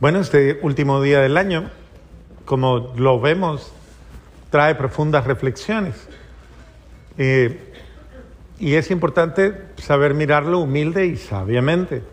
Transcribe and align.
Bueno, 0.00 0.20
este 0.20 0.60
último 0.62 1.02
día 1.02 1.20
del 1.20 1.36
año, 1.36 1.70
como 2.44 2.92
lo 2.96 3.18
vemos, 3.18 3.72
trae 4.48 4.76
profundas 4.76 5.26
reflexiones. 5.26 6.08
Eh, 7.16 7.72
y 8.60 8.74
es 8.74 8.92
importante 8.92 9.60
saber 9.74 10.14
mirarlo 10.14 10.60
humilde 10.60 11.06
y 11.06 11.16
sabiamente. 11.16 12.04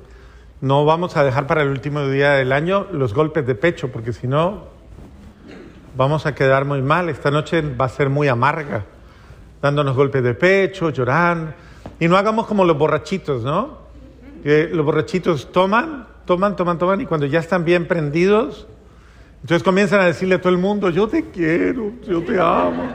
No 0.61 0.83
vamos 0.83 1.15
a 1.15 1.23
dejar 1.23 1.45
para 1.45 1.61
el 1.61 1.67
último 1.67 2.07
día 2.07 2.31
del 2.31 2.53
año 2.53 2.87
los 2.91 3.13
golpes 3.13 3.45
de 3.45 3.53
pecho, 3.53 3.91
porque 3.91 4.13
si 4.13 4.25
no, 4.25 4.63
vamos 5.95 6.25
a 6.25 6.33
quedar 6.33 6.65
muy 6.65 6.81
mal. 6.81 7.07
Esta 7.09 7.29
noche 7.29 7.61
va 7.61 7.85
a 7.85 7.89
ser 7.89 8.09
muy 8.09 8.27
amarga, 8.27 8.83
dándonos 9.61 9.95
golpes 9.95 10.23
de 10.23 10.33
pecho, 10.33 10.89
llorando. 10.89 11.53
Y 11.99 12.07
no 12.07 12.17
hagamos 12.17 12.47
como 12.47 12.65
los 12.65 12.79
borrachitos, 12.79 13.43
¿no? 13.43 13.77
Que 14.41 14.69
los 14.69 14.83
borrachitos 14.83 15.51
toman, 15.51 16.14
toman, 16.25 16.55
toman, 16.55 16.77
toman, 16.77 17.01
y 17.01 17.05
cuando 17.05 17.25
ya 17.25 17.39
están 17.39 17.65
bien 17.65 17.87
prendidos, 17.87 18.67
entonces 19.41 19.63
comienzan 19.63 20.01
a 20.01 20.05
decirle 20.05 20.35
a 20.35 20.41
todo 20.41 20.51
el 20.51 20.57
mundo, 20.57 20.89
yo 20.89 21.07
te 21.07 21.29
quiero, 21.29 21.93
yo 22.07 22.23
te 22.23 22.39
amo, 22.39 22.89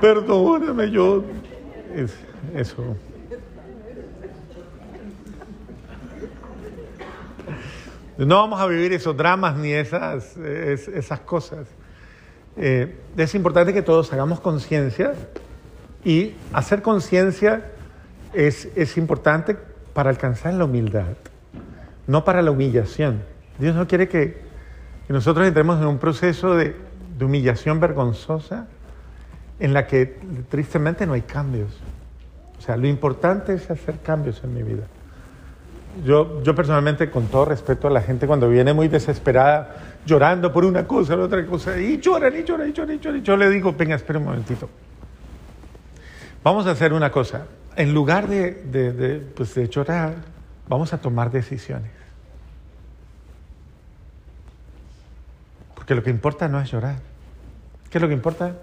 perdóname, 0.00 0.90
yo... 0.90 1.24
Es, 1.94 2.14
eso. 2.54 2.96
No 8.16 8.36
vamos 8.36 8.60
a 8.60 8.66
vivir 8.66 8.92
esos 8.92 9.16
dramas 9.16 9.56
ni 9.56 9.72
esas, 9.72 10.36
esas 10.36 11.20
cosas. 11.20 11.66
Eh, 12.56 12.98
es 13.16 13.34
importante 13.34 13.72
que 13.72 13.82
todos 13.82 14.12
hagamos 14.12 14.40
conciencia 14.40 15.14
y 16.04 16.34
hacer 16.52 16.82
conciencia 16.82 17.72
es, 18.34 18.68
es 18.76 18.96
importante 18.96 19.56
para 19.94 20.10
alcanzar 20.10 20.54
la 20.54 20.64
humildad, 20.64 21.16
no 22.10 22.24
para 22.24 22.42
la 22.42 22.50
humillación. 22.50 23.22
Dios 23.58 23.76
no 23.76 23.86
quiere 23.86 24.08
que, 24.08 24.50
nosotros 25.08 25.46
entremos 25.46 25.80
en 25.80 25.86
un 25.86 25.98
proceso 25.98 26.54
de, 26.54 26.76
humillación 27.20 27.80
vergonzosa 27.80 28.66
en 29.58 29.74
la 29.74 29.86
que 29.86 30.18
tristemente 30.48 31.06
no 31.06 31.12
hay 31.12 31.20
cambios. 31.20 31.68
O 32.58 32.62
sea, 32.62 32.78
lo 32.78 32.86
importante 32.86 33.52
es 33.52 33.70
hacer 33.70 33.98
cambios 33.98 34.42
en 34.42 34.54
mi 34.54 34.62
vida. 34.62 34.84
Yo, 36.02 36.42
yo 36.42 36.54
personalmente, 36.54 37.10
con 37.10 37.26
todo 37.26 37.44
respeto 37.44 37.88
a 37.88 37.90
la 37.90 38.00
gente, 38.00 38.26
cuando 38.26 38.48
viene 38.48 38.72
muy 38.72 38.88
desesperada, 38.88 39.98
llorando 40.06 40.50
por 40.50 40.64
una 40.64 40.86
cosa, 40.86 41.14
o 41.14 41.20
otra 41.20 41.44
cosa, 41.44 41.78
y 41.78 41.98
lloran, 42.00 42.34
y 42.34 42.42
lloran, 42.42 42.70
y 42.70 42.72
lloran, 42.72 42.96
y 42.96 42.98
lloran, 42.98 43.22
yo 43.22 43.36
le 43.36 43.50
digo, 43.50 43.74
venga, 43.74 43.96
espera 43.96 44.18
un 44.18 44.24
momentito. 44.24 44.70
Vamos 46.42 46.66
a 46.66 46.70
hacer 46.70 46.94
una 46.94 47.10
cosa. 47.10 47.46
En 47.76 47.92
lugar 47.92 48.28
de, 48.28 48.52
de, 48.52 48.92
de, 48.92 49.18
pues 49.18 49.54
de 49.54 49.68
llorar, 49.68 50.14
vamos 50.68 50.94
a 50.94 50.98
tomar 50.98 51.30
decisiones. 51.30 51.99
Porque 55.90 55.96
lo 56.02 56.04
que 56.04 56.10
importa 56.10 56.46
no 56.46 56.60
es 56.60 56.70
llorar. 56.70 56.98
¿Qué 57.90 57.98
es 57.98 58.02
lo 58.02 58.06
que 58.06 58.14
importa? 58.14 58.54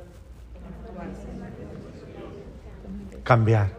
Cambiar. 3.25 3.71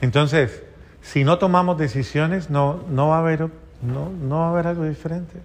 Entonces, 0.00 0.62
si 1.02 1.24
no 1.24 1.38
tomamos 1.38 1.76
decisiones, 1.76 2.50
no, 2.50 2.84
no, 2.88 3.08
va 3.08 3.16
a 3.16 3.18
haber, 3.18 3.48
no, 3.82 4.10
no 4.10 4.38
va 4.38 4.46
a 4.46 4.50
haber 4.50 4.68
algo 4.68 4.84
diferente. 4.84 5.40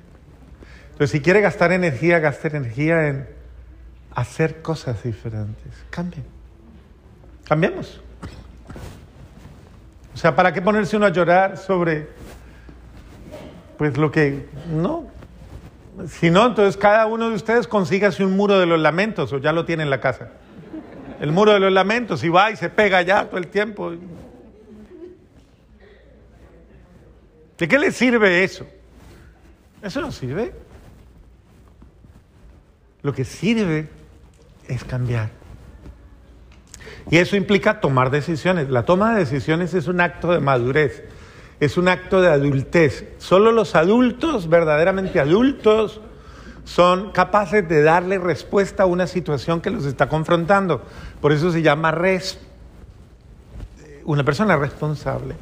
Entonces, 0.92 1.10
si 1.10 1.22
quiere 1.22 1.42
gastar 1.42 1.72
energía, 1.72 2.20
gaste 2.20 2.50
energía 2.50 3.08
en 3.08 3.28
hacer 4.14 4.62
cosas 4.62 5.02
diferentes. 5.02 5.74
Cambien. 5.90 6.24
Cambiemos. 7.48 8.00
O 10.14 10.18
sea, 10.18 10.36
¿para 10.36 10.54
qué 10.54 10.62
ponerse 10.62 10.98
uno 10.98 11.08
a 11.08 11.10
llorar 11.10 11.58
sobre 11.58 12.10
pues 13.80 13.98
lo 13.98 14.12
que 14.12 14.48
no? 14.72 15.09
Si 16.08 16.30
no, 16.30 16.48
entonces 16.48 16.78
cada 16.78 17.06
uno 17.08 17.30
de 17.30 17.36
ustedes 17.36 17.68
consígase 17.68 18.24
un 18.24 18.38
muro 18.38 18.60
de 18.60 18.66
los 18.66 18.80
lamentos 18.80 19.34
o 19.34 19.38
ya 19.38 19.52
lo 19.52 19.66
tiene 19.66 19.84
en 19.84 19.90
la 19.90 20.00
casa. 20.00 20.32
El 21.20 21.32
muro 21.32 21.54
de 21.54 21.60
los 21.60 21.74
lamentos 21.74 22.24
y 22.24 22.30
va 22.30 22.52
y 22.52 22.56
se 22.56 22.70
pega 22.70 23.02
ya 23.02 23.26
todo 23.26 23.38
el 23.38 23.48
tiempo. 23.48 23.94
¿De 27.58 27.68
qué 27.68 27.78
le 27.78 27.92
sirve 27.92 28.44
eso? 28.44 28.66
Eso 29.82 30.00
no 30.00 30.12
sirve. 30.12 30.54
Lo 33.02 33.14
que 33.14 33.26
sirve 33.26 33.90
es 34.68 34.84
cambiar. 34.86 35.30
Y 37.12 37.18
eso 37.18 37.36
implica 37.36 37.82
tomar 37.82 38.12
decisiones. 38.12 38.70
La 38.70 38.84
toma 38.84 39.14
de 39.14 39.20
decisiones 39.20 39.74
es 39.74 39.88
un 39.88 40.00
acto 40.00 40.32
de 40.32 40.40
madurez, 40.40 41.04
es 41.60 41.78
un 41.78 41.88
acto 41.88 42.22
de 42.22 42.30
adultez. 42.30 43.08
Solo 43.18 43.52
los 43.52 43.76
adultos, 43.76 44.50
verdaderamente 44.50 45.20
adultos, 45.20 46.02
son 46.64 47.12
capaces 47.12 47.68
de 47.68 47.82
darle 47.82 48.20
respuesta 48.20 48.84
a 48.84 48.86
una 48.86 49.08
situación 49.08 49.60
que 49.60 49.70
los 49.70 49.86
está 49.86 50.08
confrontando. 50.08 50.84
Por 51.20 51.32
eso 51.32 51.52
se 51.52 51.62
llama 51.62 51.92
res 51.92 52.40
una 54.06 54.24
persona 54.24 54.56
responsable. 54.58 55.36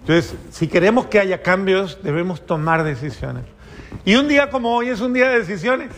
Entonces, 0.00 0.34
si 0.50 0.68
queremos 0.68 1.06
que 1.06 1.20
haya 1.20 1.42
cambios, 1.42 1.98
debemos 2.02 2.44
tomar 2.44 2.82
decisiones. 2.82 3.44
Y 4.04 4.16
un 4.16 4.28
día 4.28 4.50
como 4.50 4.74
hoy 4.74 4.88
es 4.88 5.00
un 5.00 5.12
día 5.12 5.28
de 5.28 5.38
decisiones. 5.38 5.90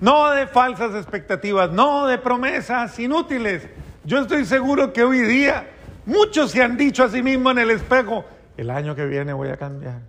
No 0.00 0.30
de 0.30 0.46
falsas 0.46 0.94
expectativas, 0.94 1.72
no 1.72 2.06
de 2.06 2.18
promesas 2.18 2.98
inútiles. 2.98 3.66
Yo 4.04 4.20
estoy 4.20 4.44
seguro 4.44 4.92
que 4.92 5.02
hoy 5.02 5.20
día 5.20 5.68
muchos 6.08 6.50
se 6.50 6.62
han 6.62 6.76
dicho 6.76 7.04
a 7.04 7.08
sí 7.08 7.22
mismos 7.22 7.52
en 7.52 7.58
el 7.58 7.70
espejo, 7.70 8.24
el 8.56 8.70
año 8.70 8.96
que 8.96 9.06
viene 9.06 9.32
voy 9.32 9.50
a 9.50 9.56
cambiar. 9.56 10.00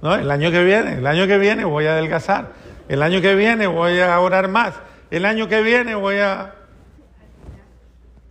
No, 0.00 0.14
el 0.14 0.30
año 0.30 0.52
que 0.52 0.62
viene, 0.62 0.98
el 0.98 1.06
año 1.06 1.26
que 1.26 1.38
viene 1.38 1.64
voy 1.64 1.86
a 1.86 1.94
adelgazar. 1.94 2.52
El 2.88 3.02
año 3.02 3.20
que 3.20 3.34
viene 3.34 3.66
voy 3.66 3.98
a 3.98 4.20
orar 4.20 4.46
más. 4.46 4.74
El 5.10 5.24
año 5.24 5.48
que 5.48 5.62
viene 5.62 5.96
voy 5.96 6.18
a 6.18 6.54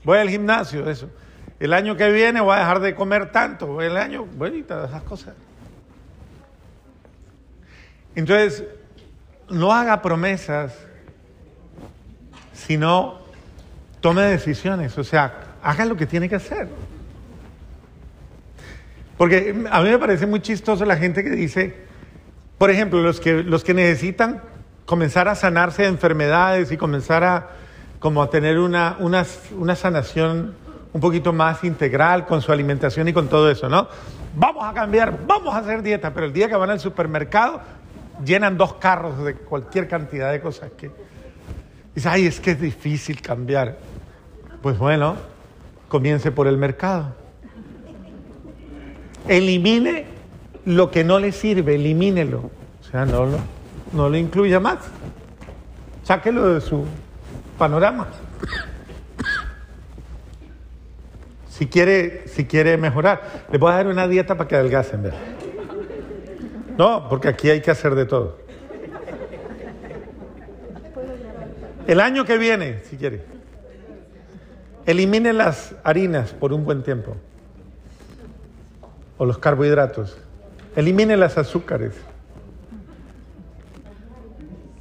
Voy 0.06 0.20
al 0.20 0.30
gimnasio, 0.30 0.88
eso. 0.90 1.10
El 1.60 1.74
año 1.74 1.98
que 1.98 2.12
viene 2.12 2.40
voy 2.40 2.56
a 2.56 2.60
dejar 2.60 2.80
de 2.80 2.94
comer 2.94 3.32
tanto. 3.32 3.82
El 3.82 3.98
año, 3.98 4.26
bueno, 4.26 4.64
todas 4.66 4.90
esas 4.90 5.02
cosas. 5.02 5.34
Entonces, 8.14 8.64
no 9.50 9.74
haga 9.74 10.02
promesas, 10.02 10.78
sino 12.54 13.25
tome 14.06 14.22
decisiones. 14.22 14.96
O 15.00 15.04
sea, 15.04 15.34
haga 15.64 15.84
lo 15.84 15.98
que 15.98 16.06
tiene 16.06 16.30
que 16.30 16.36
hacer. 16.36 16.68
Porque 19.18 19.66
a 19.72 19.82
mí 19.82 19.90
me 19.90 19.98
parece 19.98 20.28
muy 20.28 20.42
chistoso 20.42 20.86
la 20.86 20.96
gente 20.96 21.24
que 21.24 21.32
dice, 21.32 21.76
por 22.60 22.70
ejemplo, 22.70 23.02
los 23.02 23.20
que, 23.20 23.42
los 23.42 23.64
que 23.64 23.74
necesitan 23.74 24.44
comenzar 24.86 25.28
a 25.28 25.34
sanarse 25.34 25.82
de 25.82 25.88
enfermedades 25.88 26.72
y 26.72 26.78
comenzar 26.78 27.24
a, 27.24 27.50
como 27.98 28.22
a 28.22 28.30
tener 28.30 28.60
una, 28.60 28.96
una, 29.00 29.26
una 29.58 29.76
sanación 29.76 30.54
un 30.94 31.02
poquito 31.02 31.34
más 31.34 31.64
integral 31.64 32.28
con 32.28 32.44
su 32.44 32.52
alimentación 32.52 33.08
y 33.08 33.14
con 33.14 33.28
todo 33.28 33.50
eso, 33.50 33.70
¿no? 33.70 33.88
Vamos 34.36 34.66
a 34.66 34.74
cambiar, 34.76 35.18
vamos 35.26 35.56
a 35.56 35.58
hacer 35.58 35.82
dieta, 35.82 36.14
pero 36.14 36.28
el 36.28 36.34
día 36.34 36.48
que 36.48 36.56
van 36.56 36.70
al 36.70 36.80
supermercado 36.80 37.60
llenan 38.24 38.56
dos 38.56 38.76
carros 38.76 39.26
de 39.26 39.34
cualquier 39.34 39.88
cantidad 39.88 40.32
de 40.32 40.42
cosas 40.42 40.70
que... 40.78 40.92
Dice, 41.96 42.08
ay, 42.08 42.28
es 42.28 42.40
que 42.40 42.52
es 42.52 42.62
difícil 42.62 43.20
cambiar. 43.20 43.95
Pues 44.66 44.80
bueno, 44.80 45.16
comience 45.90 46.32
por 46.32 46.48
el 46.48 46.58
mercado. 46.58 47.14
Elimine 49.28 50.06
lo 50.66 50.90
que 50.90 51.04
no 51.04 51.20
le 51.20 51.34
sirve, 51.34 51.76
elimínelo. 51.76 52.50
O 52.82 52.84
sea, 52.84 53.06
no 53.06 53.28
lo, 53.28 53.38
no 53.94 54.10
lo 54.10 54.18
incluya 54.18 54.60
más. 54.60 54.80
Sáquelo 56.02 56.56
de 56.56 56.62
su 56.62 56.84
panorama. 57.60 58.08
Si 61.48 61.68
quiere, 61.68 62.28
si 62.28 62.46
quiere 62.46 62.76
mejorar, 62.76 63.46
le 63.52 63.60
voy 63.60 63.72
a 63.72 63.76
dar 63.76 63.86
una 63.86 64.08
dieta 64.08 64.36
para 64.36 64.48
que 64.48 64.56
adelgacen. 64.56 65.04
¿ver? 65.04 65.14
No, 66.76 67.08
porque 67.08 67.28
aquí 67.28 67.52
hay 67.52 67.62
que 67.62 67.70
hacer 67.70 67.94
de 67.94 68.08
todo. 68.08 68.40
El 71.86 72.00
año 72.00 72.26
que 72.26 72.40
viene, 72.40 72.80
si 72.90 72.98
quiere, 72.98 73.35
elimine 74.86 75.34
las 75.34 75.76
harinas 75.84 76.32
por 76.32 76.54
un 76.54 76.66
buen 76.66 76.84
tiempo. 76.84 77.16
O 79.18 79.26
los 79.26 79.38
carbohidratos. 79.38 80.18
Elimine 80.76 81.18
las 81.18 81.38
azúcares. 81.38 81.96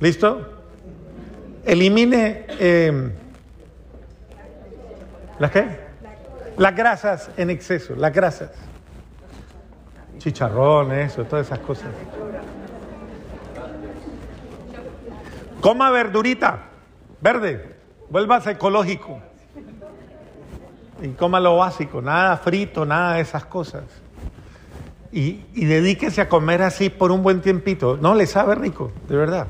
¿Listo? 0.00 0.50
Elimine 1.64 2.44
eh, 2.48 3.12
¿las 5.38 5.50
qué? 5.50 5.84
Las 6.58 6.76
grasas 6.76 7.30
en 7.36 7.50
exceso, 7.50 7.94
las 7.96 8.12
grasas. 8.12 8.50
Chicharrón, 10.18 10.92
eso, 10.92 11.24
todas 11.24 11.46
esas 11.46 11.58
cosas. 11.60 11.88
Coma 15.60 15.90
verdurita, 15.90 16.64
verde, 17.20 17.76
vuelvas 18.10 18.46
ecológico. 18.46 19.22
Y 21.02 21.08
coma 21.08 21.40
lo 21.40 21.56
básico, 21.56 22.00
nada 22.00 22.36
frito, 22.36 22.84
nada 22.84 23.14
de 23.14 23.22
esas 23.22 23.44
cosas. 23.44 23.82
Y, 25.12 25.44
y 25.54 25.64
dedíquese 25.64 26.20
a 26.20 26.28
comer 26.28 26.62
así 26.62 26.90
por 26.90 27.12
un 27.12 27.22
buen 27.22 27.40
tiempito. 27.40 27.96
No, 28.00 28.14
le 28.14 28.26
sabe 28.26 28.54
rico, 28.54 28.90
de 29.08 29.16
verdad. 29.16 29.46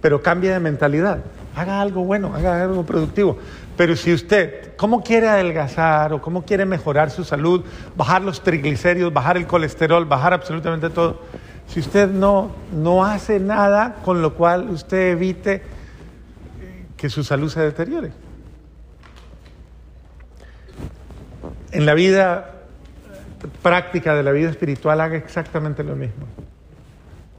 Pero 0.00 0.22
cambie 0.22 0.50
de 0.50 0.60
mentalidad. 0.60 1.20
Haga 1.56 1.80
algo 1.80 2.04
bueno, 2.04 2.34
haga 2.34 2.62
algo 2.62 2.84
productivo. 2.84 3.38
Pero 3.76 3.96
si 3.96 4.12
usted, 4.12 4.76
¿cómo 4.76 5.02
quiere 5.02 5.28
adelgazar 5.28 6.12
o 6.12 6.20
cómo 6.20 6.44
quiere 6.44 6.66
mejorar 6.66 7.10
su 7.10 7.24
salud, 7.24 7.64
bajar 7.96 8.22
los 8.22 8.42
triglicéridos, 8.42 9.12
bajar 9.12 9.36
el 9.36 9.46
colesterol, 9.46 10.04
bajar 10.04 10.34
absolutamente 10.34 10.90
todo? 10.90 11.22
Si 11.66 11.80
usted 11.80 12.08
no, 12.08 12.50
no 12.72 13.04
hace 13.04 13.40
nada 13.40 13.96
con 14.04 14.20
lo 14.20 14.34
cual 14.34 14.68
usted 14.68 15.12
evite 15.12 15.62
que 16.96 17.08
su 17.08 17.24
salud 17.24 17.48
se 17.48 17.60
deteriore. 17.60 18.12
En 21.74 21.86
la 21.86 21.94
vida 21.94 22.52
práctica 23.62 24.14
de 24.14 24.22
la 24.22 24.30
vida 24.30 24.48
espiritual 24.48 25.00
haga 25.00 25.16
exactamente 25.16 25.82
lo 25.82 25.96
mismo. 25.96 26.24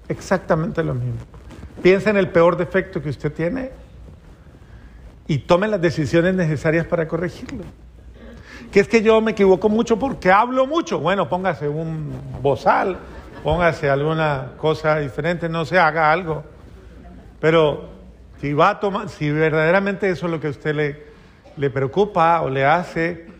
Exactamente 0.10 0.84
lo 0.84 0.94
mismo. 0.94 1.22
Piensa 1.82 2.10
en 2.10 2.18
el 2.18 2.28
peor 2.28 2.58
defecto 2.58 3.02
que 3.02 3.10
usted 3.10 3.32
tiene 3.32 3.72
y 5.26 5.38
tome 5.38 5.70
las 5.70 5.80
decisiones 5.80 6.36
necesarias 6.36 6.86
para 6.86 7.08
corregirlo. 7.08 7.64
Que 8.74 8.82
es 8.82 8.90
que 8.90 9.02
yo 9.02 9.22
me 9.22 9.32
equivoco 9.32 9.70
mucho 9.70 9.98
porque 9.98 10.30
hablo 10.30 10.68
mucho. 10.68 11.00
Bueno, 11.00 11.30
póngase 11.30 11.70
un 11.70 12.12
bozal, 12.42 12.98
póngase 13.42 13.90
alguna 13.90 14.52
cosa 14.58 14.98
diferente, 14.98 15.48
no 15.48 15.64
se 15.64 15.80
haga 15.80 16.12
algo. 16.12 16.44
Pero 17.40 17.90
si 18.42 18.52
va 18.52 18.72
a 18.72 18.80
tomar, 18.82 19.08
si 19.08 19.32
verdaderamente 19.32 20.10
eso 20.10 20.26
es 20.26 20.32
lo 20.34 20.42
que 20.42 20.48
a 20.48 20.50
usted 20.50 20.76
le, 20.76 21.04
le 21.56 21.70
preocupa 21.70 22.42
o 22.42 22.50
le 22.50 22.66
hace, 22.66 23.35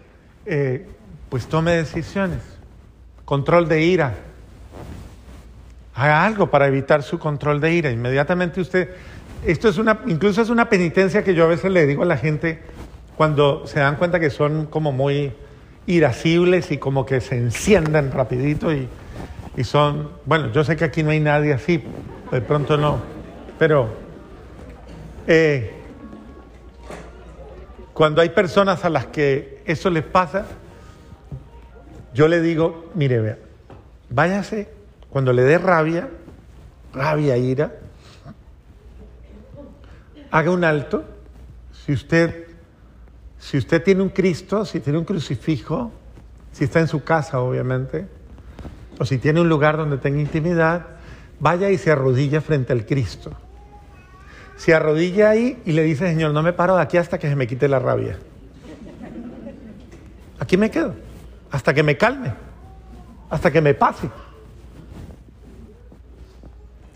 eh, 0.46 0.86
pues 1.30 1.48
tome 1.48 1.72
decisiones. 1.72 2.40
Control 3.26 3.68
de 3.68 3.82
ira. 3.82 4.16
Haga 5.94 6.26
algo 6.26 6.50
para 6.52 6.68
evitar 6.68 7.04
su 7.04 7.20
control 7.20 7.60
de 7.62 7.74
ira. 7.74 7.92
Inmediatamente 7.92 8.62
usted 8.62 8.90
esto 9.46 9.70
es 9.70 9.78
una, 9.78 10.00
incluso 10.08 10.42
es 10.42 10.50
una 10.50 10.70
penitencia 10.70 11.24
que 11.24 11.36
yo 11.36 11.44
a 11.44 11.48
veces 11.48 11.72
le 11.72 11.86
digo 11.86 12.02
a 12.02 12.06
la 12.08 12.18
gente 12.18 12.60
cuando 13.16 13.68
se 13.68 13.80
dan 13.80 13.96
cuenta 13.96 14.20
que 14.20 14.32
son 14.32 14.66
como 14.66 14.92
muy 14.92 15.34
irascibles 15.86 16.72
y 16.72 16.80
como 16.80 17.06
que 17.06 17.22
se 17.22 17.38
encienden 17.38 18.12
rapidito 18.12 18.74
y, 18.74 18.88
y 19.56 19.64
son, 19.64 20.10
bueno, 20.26 20.52
yo 20.52 20.64
sé 20.64 20.76
que 20.76 20.86
aquí 20.86 21.04
no 21.04 21.12
hay 21.12 21.20
nadie 21.20 21.54
así, 21.54 21.84
de 22.32 22.42
pronto 22.42 22.76
no, 22.76 22.98
pero 23.60 23.90
eh, 25.28 25.75
cuando 27.96 28.20
hay 28.22 28.28
personas 28.28 28.84
a 28.84 28.90
las 28.90 29.06
que 29.06 29.62
eso 29.66 29.90
les 29.90 30.04
pasa, 30.04 30.46
yo 32.14 32.28
le 32.28 32.42
digo, 32.42 32.92
mire, 32.94 33.22
vea, 33.22 33.38
váyase 34.10 34.68
cuando 35.10 35.32
le 35.32 35.44
dé 35.44 35.58
rabia, 35.58 36.10
rabia, 36.94 37.38
ira, 37.38 37.72
haga 40.30 40.52
un 40.52 40.66
alto. 40.66 41.06
Si 41.72 41.94
usted, 41.94 42.48
si 43.40 43.58
usted 43.58 43.82
tiene 43.82 44.02
un 44.02 44.10
Cristo, 44.10 44.66
si 44.66 44.82
tiene 44.82 45.00
un 45.00 45.06
crucifijo, 45.06 45.94
si 46.52 46.66
está 46.66 46.82
en 46.82 46.90
su 46.90 47.02
casa, 47.02 47.40
obviamente, 47.40 48.10
o 49.00 49.06
si 49.06 49.20
tiene 49.20 49.40
un 49.40 49.48
lugar 49.48 49.78
donde 49.78 50.00
tenga 50.00 50.20
intimidad, 50.20 50.86
vaya 51.40 51.70
y 51.70 51.78
se 51.78 51.92
arrodilla 51.92 52.42
frente 52.42 52.74
al 52.74 52.86
Cristo. 52.86 53.32
Se 54.58 54.74
arrodilla 54.74 55.30
ahí 55.30 55.62
y 55.66 55.74
le 55.74 55.84
dice, 55.84 56.08
Señor, 56.08 56.32
no 56.32 56.42
me 56.42 56.54
paro 56.54 56.76
de 56.76 56.82
aquí 56.82 56.98
hasta 56.98 57.18
que 57.18 57.28
se 57.28 57.36
me 57.36 57.48
quite 57.48 57.68
la 57.68 57.80
rabia. 57.80 58.18
Aquí 60.40 60.58
me 60.58 60.70
quedo, 60.70 60.94
hasta 61.52 61.74
que 61.74 61.84
me 61.84 61.98
calme, 61.98 62.34
hasta 63.30 63.52
que 63.52 63.62
me 63.62 63.74
pase. 63.74 64.10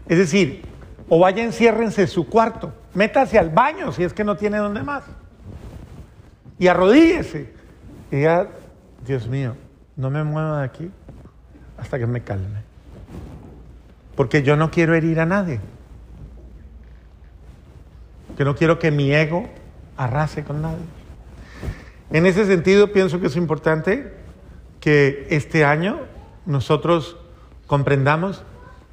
Es 0.08 0.18
decir, 0.18 0.64
o 1.08 1.20
vaya, 1.20 1.44
enciérrense 1.44 2.02
en 2.02 2.08
su 2.08 2.28
cuarto, 2.28 2.74
métase 2.94 3.38
al 3.38 3.50
baño 3.50 3.92
si 3.92 4.04
es 4.04 4.14
que 4.14 4.24
no 4.24 4.36
tiene 4.36 4.58
donde 4.58 4.84
más. 4.84 5.04
Y 6.58 6.68
arrodíllese. 6.68 7.54
Y 8.12 8.18
diga, 8.18 8.48
Dios 9.06 9.28
mío, 9.28 9.56
no 9.96 10.10
me 10.10 10.24
mueva 10.24 10.60
de 10.60 10.66
aquí 10.66 10.92
hasta 11.78 11.98
que 11.98 12.06
me 12.06 12.22
calme. 12.22 12.62
Porque 14.16 14.44
yo 14.44 14.56
no 14.58 14.70
quiero 14.70 14.96
herir 14.96 15.20
a 15.20 15.26
nadie. 15.26 15.60
Que 18.40 18.46
no 18.46 18.56
quiero 18.56 18.80
que 18.80 18.90
mi 18.90 19.14
ego 19.14 19.50
arrase 19.98 20.46
con 20.46 20.62
nadie. 20.62 20.86
En 22.10 22.26
ese 22.26 22.46
sentido, 22.46 22.94
pienso 22.94 23.20
que 23.20 23.28
es 23.28 23.36
importante 23.36 24.14
que 24.80 25.28
este 25.30 25.66
año 25.66 26.00
nosotros 26.46 27.18
comprendamos 27.68 28.46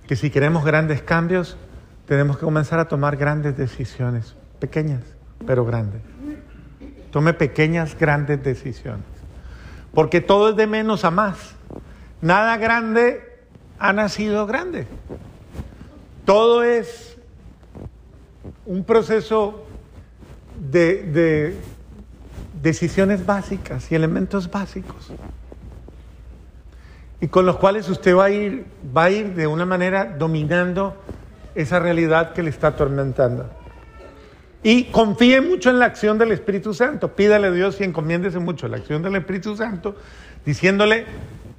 que 0.09 0.17
si 0.17 0.31
queremos 0.31 0.65
grandes 0.65 1.01
cambios, 1.01 1.57
tenemos 2.09 2.39
que 2.39 2.45
comenzar 2.45 2.81
a 2.81 2.89
tomar 2.89 3.17
grandes 3.19 3.57
decisiones, 3.57 4.35
pequeñas, 4.59 5.05
pero 5.47 5.65
grandes. 5.65 6.03
Tome 7.13 7.33
pequeñas, 7.33 7.97
grandes 7.97 8.43
decisiones. 8.43 9.07
Porque 9.95 10.21
todo 10.21 10.49
es 10.49 10.57
de 10.57 10.67
menos 10.67 11.05
a 11.05 11.13
más. 11.13 11.55
Nada 12.21 12.57
grande 12.57 13.23
ha 13.79 13.93
nacido 13.93 14.45
grande. 14.49 14.89
Todo 16.25 16.65
es 16.65 17.16
un 18.67 18.85
proceso 18.85 19.65
de, 20.71 21.03
de 21.05 21.57
decisiones 22.63 23.25
básicas 23.25 23.91
y 23.91 23.95
elementos 23.95 24.51
básicos 24.51 25.13
y 27.21 27.29
con 27.29 27.47
los 27.47 27.57
cuales 27.57 27.89
usted 27.89 28.15
va 28.15 28.27
a 28.27 28.31
ir, 28.31 28.67
va 28.97 29.05
a 29.05 29.11
ir 29.11 29.35
de 29.35 29.47
una 29.47 29.65
manera 29.65 30.05
dominando 30.19 30.97
esa 31.55 31.79
realidad 31.79 32.33
que 32.33 32.43
le 32.43 32.51
está 32.51 32.69
atormentando. 32.69 33.49
Y 34.63 34.85
confíe 34.85 35.41
mucho 35.41 35.71
en 35.71 35.79
la 35.79 35.87
acción 35.87 36.19
del 36.19 36.33
Espíritu 36.33 36.75
Santo. 36.75 37.15
Pídale 37.15 37.47
a 37.47 37.51
Dios 37.51 37.81
y 37.81 37.85
encomiéndese 37.85 38.39
mucho 38.39 38.69
la 38.69 38.77
acción 38.77 39.03
del 39.03 39.17
Espíritu 39.17 39.57
Santo, 39.57 39.97
diciéndole, 40.45 41.07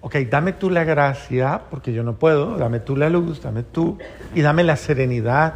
ok, 0.01 0.15
dame 0.29 0.53
tú 0.53 0.69
la 0.69 0.83
gracia, 0.83 1.61
porque 1.71 1.93
yo 1.93 2.03
no 2.03 2.15
puedo, 2.15 2.57
dame 2.57 2.79
tú 2.79 2.95
la 2.95 3.09
luz, 3.09 3.41
dame 3.41 3.63
tú, 3.63 3.97
y 4.35 4.41
dame 4.41 4.63
la 4.63 4.75
serenidad, 4.75 5.53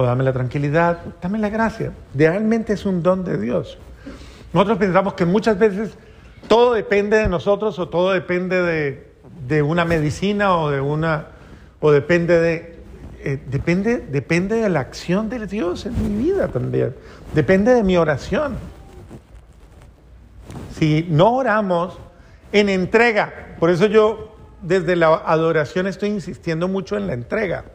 o 0.00 0.06
dame 0.06 0.24
la 0.24 0.32
tranquilidad, 0.32 0.98
dame 1.20 1.38
la 1.38 1.50
gracia. 1.50 1.92
Realmente 2.14 2.72
es 2.72 2.86
un 2.86 3.02
don 3.02 3.22
de 3.22 3.38
Dios. 3.38 3.76
Nosotros 4.52 4.78
pensamos 4.78 5.12
que 5.12 5.26
muchas 5.26 5.58
veces 5.58 5.94
todo 6.48 6.72
depende 6.72 7.18
de 7.18 7.28
nosotros 7.28 7.78
o 7.78 7.88
todo 7.88 8.12
depende 8.12 8.62
de, 8.62 9.12
de 9.46 9.62
una 9.62 9.84
medicina 9.84 10.56
o 10.56 10.70
de 10.70 10.80
una 10.80 11.26
o 11.80 11.92
depende 11.92 12.40
de 12.40 12.80
eh, 13.22 13.38
depende, 13.50 13.98
depende 13.98 14.56
de 14.56 14.70
la 14.70 14.80
acción 14.80 15.28
de 15.28 15.46
Dios 15.46 15.84
en 15.84 16.02
mi 16.02 16.24
vida 16.24 16.48
también. 16.48 16.94
Depende 17.34 17.74
de 17.74 17.84
mi 17.84 17.98
oración. 17.98 18.56
Si 20.78 21.06
no 21.10 21.34
oramos 21.34 21.98
en 22.52 22.70
entrega, 22.70 23.54
por 23.58 23.68
eso 23.68 23.84
yo 23.84 24.34
desde 24.62 24.96
la 24.96 25.08
adoración 25.08 25.86
estoy 25.86 26.08
insistiendo 26.08 26.66
mucho 26.68 26.96
en 26.96 27.06
la 27.06 27.12
entrega. 27.12 27.66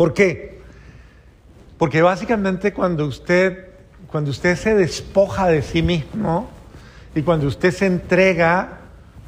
¿Por 0.00 0.14
qué? 0.14 0.62
Porque 1.76 2.00
básicamente 2.00 2.72
cuando 2.72 3.04
usted, 3.04 3.68
cuando 4.06 4.30
usted 4.30 4.56
se 4.56 4.74
despoja 4.74 5.48
de 5.48 5.60
sí 5.60 5.82
mismo 5.82 6.48
y 7.14 7.20
cuando 7.20 7.46
usted 7.46 7.70
se 7.70 7.84
entrega, 7.84 8.78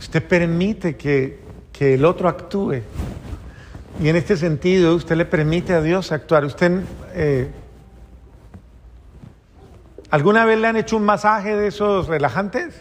usted 0.01 0.27
permite 0.27 0.97
que, 0.97 1.41
que 1.75 1.93
el 1.93 2.07
otro 2.07 2.27
actúe. 2.27 2.81
Y 4.01 4.09
en 4.09 4.17
este 4.17 4.35
sentido, 4.39 4.95
usted 4.95 5.15
le 5.17 5.27
permite 5.27 5.75
a 5.75 5.83
Dios 5.83 6.11
actuar. 6.11 6.47
¿Usted 6.47 6.81
eh, 7.13 7.51
alguna 10.09 10.47
vez 10.47 10.59
le 10.59 10.69
han 10.69 10.77
hecho 10.79 10.97
un 10.97 11.05
masaje 11.05 11.55
de 11.55 11.67
esos 11.67 12.07
relajantes? 12.09 12.81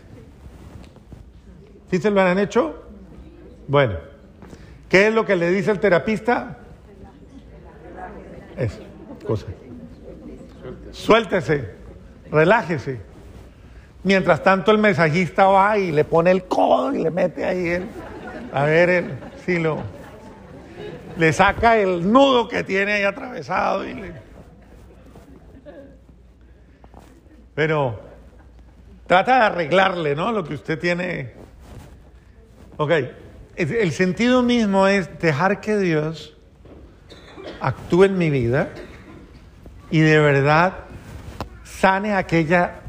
¿Sí 1.90 1.98
se 1.98 2.10
lo 2.10 2.22
han 2.22 2.40
hecho? 2.40 2.86
Bueno, 3.68 3.96
¿qué 4.88 5.10
es 5.10 5.14
lo 5.14 5.26
que 5.26 5.36
le 5.36 5.50
dice 5.50 5.72
el 5.72 5.82
terapista? 5.82 6.60
Eso, 8.62 8.80
cosa. 9.26 9.48
Suéltese, 10.92 11.72
relájese. 12.32 13.02
Mientras 14.04 14.44
tanto 14.44 14.72
el 14.72 14.78
mensajista 14.78 15.48
va 15.48 15.80
y 15.80 15.92
le 15.92 16.04
pone 16.04 16.30
el 16.30 16.44
codo 16.44 16.94
y 16.94 17.02
le 17.02 17.10
mete 17.10 17.44
ahí 17.44 17.70
el, 17.70 17.88
a 18.54 18.66
ver 18.66 18.90
el, 18.90 19.14
si 19.46 19.58
lo 19.58 19.80
le 21.18 21.34
saca 21.34 21.78
el 21.78 22.12
nudo 22.12 22.48
que 22.48 22.64
tiene 22.64 22.94
ahí 22.94 23.04
atravesado 23.04 23.88
y. 23.88 24.12
Pero 27.56 28.00
trata 29.08 29.40
de 29.40 29.46
arreglarle, 29.46 30.16
¿no? 30.16 30.32
Lo 30.32 30.44
que 30.44 30.54
usted 30.54 30.78
tiene. 30.78 31.34
Ok, 32.78 32.92
el 33.56 33.92
sentido 33.92 34.44
mismo 34.44 34.88
es 34.88 35.20
dejar 35.20 35.62
que 35.62 35.78
Dios 35.78 36.38
actúe 37.60 38.06
en 38.06 38.18
mi 38.18 38.30
vida 38.30 38.70
y 39.90 40.00
de 40.00 40.20
verdad 40.20 40.74
sane 41.64 42.14
aquella 42.14 42.82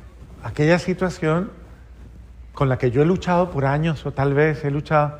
aquella 0.42 0.78
situación 0.78 1.50
con 2.52 2.68
la 2.68 2.78
que 2.78 2.90
yo 2.90 3.02
he 3.02 3.06
luchado 3.06 3.50
por 3.50 3.64
años 3.64 4.04
o 4.06 4.12
tal 4.12 4.34
vez 4.34 4.64
he 4.64 4.70
luchado 4.70 5.18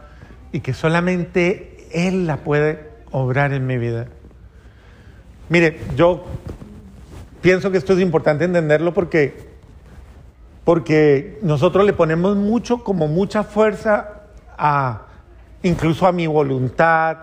y 0.53 0.61
que 0.61 0.75
solamente 0.75 1.89
Él 1.93 2.27
la 2.27 2.39
puede 2.39 2.91
obrar 3.11 3.53
en 3.53 3.67
mi 3.67 3.79
vida. 3.79 4.07
Mire, 5.49 5.81
yo 5.97 6.25
pienso 7.41 7.71
que 7.71 7.79
esto 7.79 7.95
es 7.95 8.01
importante 8.01 8.45
entenderlo 8.45 8.93
porque, 8.93 9.49
porque 10.65 11.39
nosotros 11.43 11.87
le 11.87 11.93
ponemos 11.93 12.37
mucho, 12.37 12.85
como 12.85 13.09
mucha 13.09 13.45
fuerza 13.45 14.23
a 14.59 15.07
incluso 15.63 16.07
a 16.07 16.13
mi 16.13 16.27
voluntad, 16.27 17.17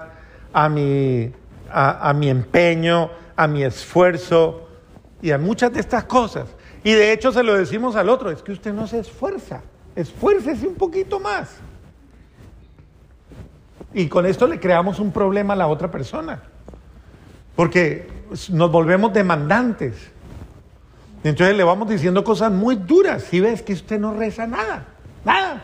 a 0.53 0.69
mi, 0.69 1.31
a, 1.71 2.13
mi 2.13 2.29
empeño, 2.29 3.09
a 3.35 3.47
mi 3.47 3.63
esfuerzo 3.63 4.67
y 5.21 5.31
a 5.31 5.37
muchas 5.37 5.73
de 5.73 5.79
estas 5.79 6.05
cosas. 6.05 6.47
Y 6.83 6.93
de 6.93 7.11
hecho 7.11 7.31
se 7.31 7.43
lo 7.43 7.55
decimos 7.55 7.95
al 7.95 8.09
otro, 8.09 8.31
es 8.31 8.41
que 8.41 8.51
usted 8.51 8.73
no 8.73 8.87
se 8.87 8.99
esfuerza, 8.99 9.61
esfuércese 9.95 10.67
un 10.67 10.75
poquito 10.75 11.19
más. 11.19 11.57
Y 13.93 14.07
con 14.07 14.25
esto 14.25 14.47
le 14.47 14.59
creamos 14.59 14.99
un 14.99 15.11
problema 15.11 15.53
a 15.53 15.57
la 15.57 15.67
otra 15.67 15.89
persona, 15.89 16.43
porque 17.55 18.07
nos 18.51 18.71
volvemos 18.71 19.11
demandantes. 19.13 19.95
Entonces 21.23 21.57
le 21.57 21.63
vamos 21.63 21.89
diciendo 21.89 22.23
cosas 22.23 22.51
muy 22.51 22.75
duras. 22.75 23.23
Si 23.23 23.41
ves 23.41 23.61
que 23.61 23.73
usted 23.73 23.99
no 23.99 24.13
reza 24.13 24.47
nada, 24.47 24.85
nada. 25.25 25.63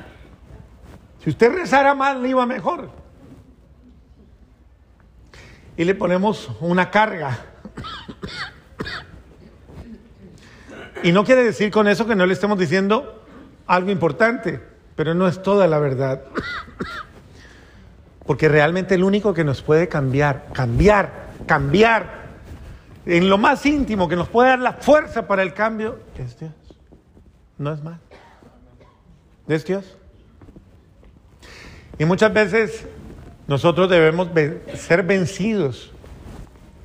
Si 1.23 1.29
usted 1.29 1.51
rezara 1.53 1.95
más, 1.95 2.17
le 2.17 2.29
iba 2.29 2.45
mejor. 2.45 3.04
Y 5.77 5.83
le 5.83 5.95
ponemos 5.95 6.49
una 6.61 6.89
carga. 6.89 7.37
Y 11.03 11.11
no 11.11 11.23
quiere 11.23 11.43
decir 11.43 11.71
con 11.71 11.87
eso 11.87 12.07
que 12.07 12.15
no 12.15 12.25
le 12.25 12.33
estemos 12.33 12.57
diciendo 12.57 13.23
algo 13.67 13.91
importante, 13.91 14.61
pero 14.95 15.13
no 15.13 15.27
es 15.27 15.41
toda 15.41 15.67
la 15.67 15.79
verdad. 15.79 16.23
Porque 18.25 18.49
realmente 18.49 18.95
el 18.95 19.03
único 19.03 19.33
que 19.33 19.43
nos 19.43 19.61
puede 19.61 19.87
cambiar, 19.87 20.47
cambiar, 20.53 21.27
cambiar, 21.45 22.25
en 23.05 23.29
lo 23.29 23.37
más 23.37 23.65
íntimo, 23.65 24.07
que 24.07 24.15
nos 24.15 24.29
puede 24.29 24.49
dar 24.49 24.59
la 24.59 24.73
fuerza 24.73 25.27
para 25.27 25.43
el 25.43 25.53
cambio, 25.53 25.99
es 26.17 26.39
Dios. 26.39 26.53
No 27.57 27.71
es 27.71 27.83
más. 27.83 27.99
Es 29.47 29.65
Dios. 29.65 29.97
Y 31.99 32.05
muchas 32.05 32.33
veces 32.33 32.87
nosotros 33.47 33.89
debemos 33.89 34.29
ser 34.75 35.03
vencidos, 35.03 35.91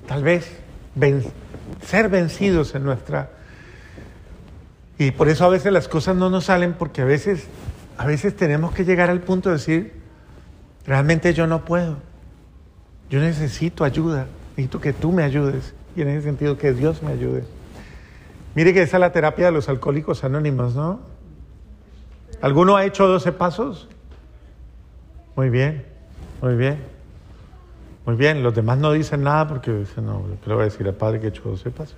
tal 0.07 0.23
vez 0.23 0.51
ser 1.85 2.09
vencidos 2.09 2.75
en 2.75 2.85
nuestra... 2.85 3.31
Y 4.99 5.13
por 5.13 5.31
eso 5.31 5.47
a 5.47 5.49
veces 5.49 5.73
las 5.73 5.89
cosas 5.89 6.15
no 6.15 6.29
nos 6.29 6.45
salen 6.45 6.75
porque 6.75 7.01
a 7.01 7.07
veces, 7.07 7.47
a 7.97 8.05
veces 8.05 8.37
tenemos 8.37 8.75
que 8.75 8.85
llegar 8.85 9.09
al 9.09 9.23
punto 9.23 9.49
de 9.49 9.55
decir, 9.55 9.95
realmente 10.85 11.33
yo 11.33 11.47
no 11.47 11.65
puedo, 11.65 11.97
yo 13.09 13.19
necesito 13.19 13.85
ayuda, 13.85 14.27
necesito 14.51 14.79
que 14.79 14.93
tú 14.93 15.11
me 15.11 15.23
ayudes 15.23 15.73
y 15.97 16.03
en 16.03 16.09
ese 16.09 16.25
sentido 16.25 16.59
que 16.59 16.75
Dios 16.75 17.03
me 17.03 17.13
ayude. 17.13 17.45
Mire 18.55 18.75
que 18.75 18.83
esa 18.83 18.99
es 18.99 19.01
la 19.01 19.11
terapia 19.11 19.47
de 19.47 19.53
los 19.53 19.71
alcohólicos 19.71 20.23
anónimos, 20.23 20.75
¿no? 20.75 21.01
¿Alguno 22.43 22.77
ha 22.77 22.85
hecho 22.85 23.07
12 23.07 23.33
pasos? 23.33 23.89
Muy 25.35 25.49
bien, 25.49 25.87
muy 26.43 26.55
bien. 26.55 26.79
Muy 28.07 28.17
bien, 28.17 28.43
los 28.43 28.55
demás 28.55 28.79
no 28.79 28.93
dicen 28.93 29.23
nada 29.23 29.47
porque 29.47 29.71
dicen, 29.73 30.07
no, 30.07 30.25
pero 30.43 30.57
voy 30.57 30.63
a 30.63 30.65
decir 30.65 30.87
al 30.87 30.95
Padre 30.95 31.21
que 31.21 31.27
he 31.27 31.29
hecho 31.29 31.43
12 31.45 31.71
pasos. 31.71 31.97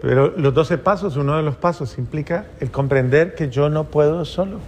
Pero 0.00 0.36
los 0.36 0.52
12 0.52 0.78
pasos, 0.78 1.16
uno 1.16 1.36
de 1.36 1.42
los 1.42 1.56
pasos 1.56 1.96
implica 1.96 2.46
el 2.60 2.70
comprender 2.70 3.34
que 3.34 3.48
yo 3.48 3.68
no 3.68 3.84
puedo 3.84 4.24
solo. 4.24 4.58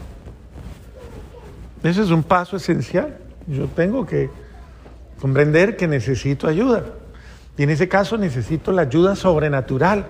Ese 1.82 2.02
es 2.02 2.10
un 2.10 2.22
paso 2.22 2.56
esencial. 2.56 3.18
Yo 3.46 3.66
tengo 3.66 4.06
que 4.06 4.30
comprender 5.20 5.76
que 5.76 5.86
necesito 5.86 6.46
ayuda. 6.46 6.84
Y 7.58 7.64
en 7.64 7.70
ese 7.70 7.88
caso 7.88 8.16
necesito 8.16 8.72
la 8.72 8.82
ayuda 8.82 9.16
sobrenatural, 9.16 10.06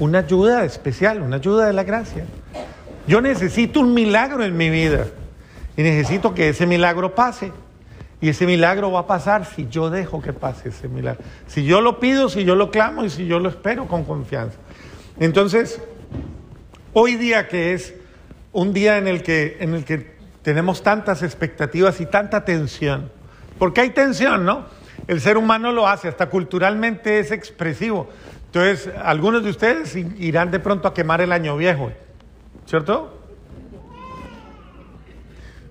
una 0.00 0.18
ayuda 0.18 0.64
especial, 0.64 1.22
una 1.22 1.36
ayuda 1.36 1.66
de 1.66 1.72
la 1.72 1.84
gracia. 1.84 2.24
Yo 3.06 3.20
necesito 3.20 3.80
un 3.80 3.94
milagro 3.94 4.44
en 4.44 4.56
mi 4.56 4.68
vida 4.70 5.06
y 5.78 5.82
necesito 5.84 6.34
que 6.34 6.48
ese 6.48 6.66
milagro 6.66 7.14
pase. 7.14 7.52
Y 8.20 8.28
ese 8.30 8.46
milagro 8.46 8.90
va 8.90 9.00
a 9.00 9.06
pasar 9.06 9.44
si 9.44 9.68
yo 9.68 9.90
dejo 9.90 10.20
que 10.20 10.32
pase 10.32 10.70
ese 10.70 10.88
milagro. 10.88 11.22
Si 11.46 11.64
yo 11.64 11.80
lo 11.80 12.00
pido, 12.00 12.28
si 12.28 12.42
yo 12.44 12.56
lo 12.56 12.72
clamo 12.72 13.04
y 13.04 13.10
si 13.10 13.28
yo 13.28 13.38
lo 13.38 13.48
espero 13.48 13.86
con 13.86 14.02
confianza. 14.02 14.58
Entonces, 15.20 15.80
hoy 16.94 17.14
día 17.14 17.46
que 17.46 17.74
es 17.74 17.94
un 18.50 18.72
día 18.72 18.98
en 18.98 19.06
el 19.06 19.22
que, 19.22 19.58
en 19.60 19.72
el 19.72 19.84
que 19.84 20.14
tenemos 20.42 20.82
tantas 20.82 21.22
expectativas 21.22 22.00
y 22.00 22.06
tanta 22.06 22.44
tensión, 22.44 23.12
porque 23.56 23.82
hay 23.82 23.90
tensión, 23.90 24.44
¿no? 24.44 24.66
El 25.06 25.20
ser 25.20 25.36
humano 25.36 25.70
lo 25.70 25.86
hace, 25.86 26.08
hasta 26.08 26.28
culturalmente 26.28 27.20
es 27.20 27.30
expresivo. 27.30 28.08
Entonces, 28.46 28.90
algunos 29.00 29.44
de 29.44 29.50
ustedes 29.50 29.94
irán 29.94 30.50
de 30.50 30.58
pronto 30.58 30.88
a 30.88 30.94
quemar 30.94 31.20
el 31.20 31.30
año 31.30 31.56
viejo. 31.56 31.92
¿Cierto? 32.66 33.17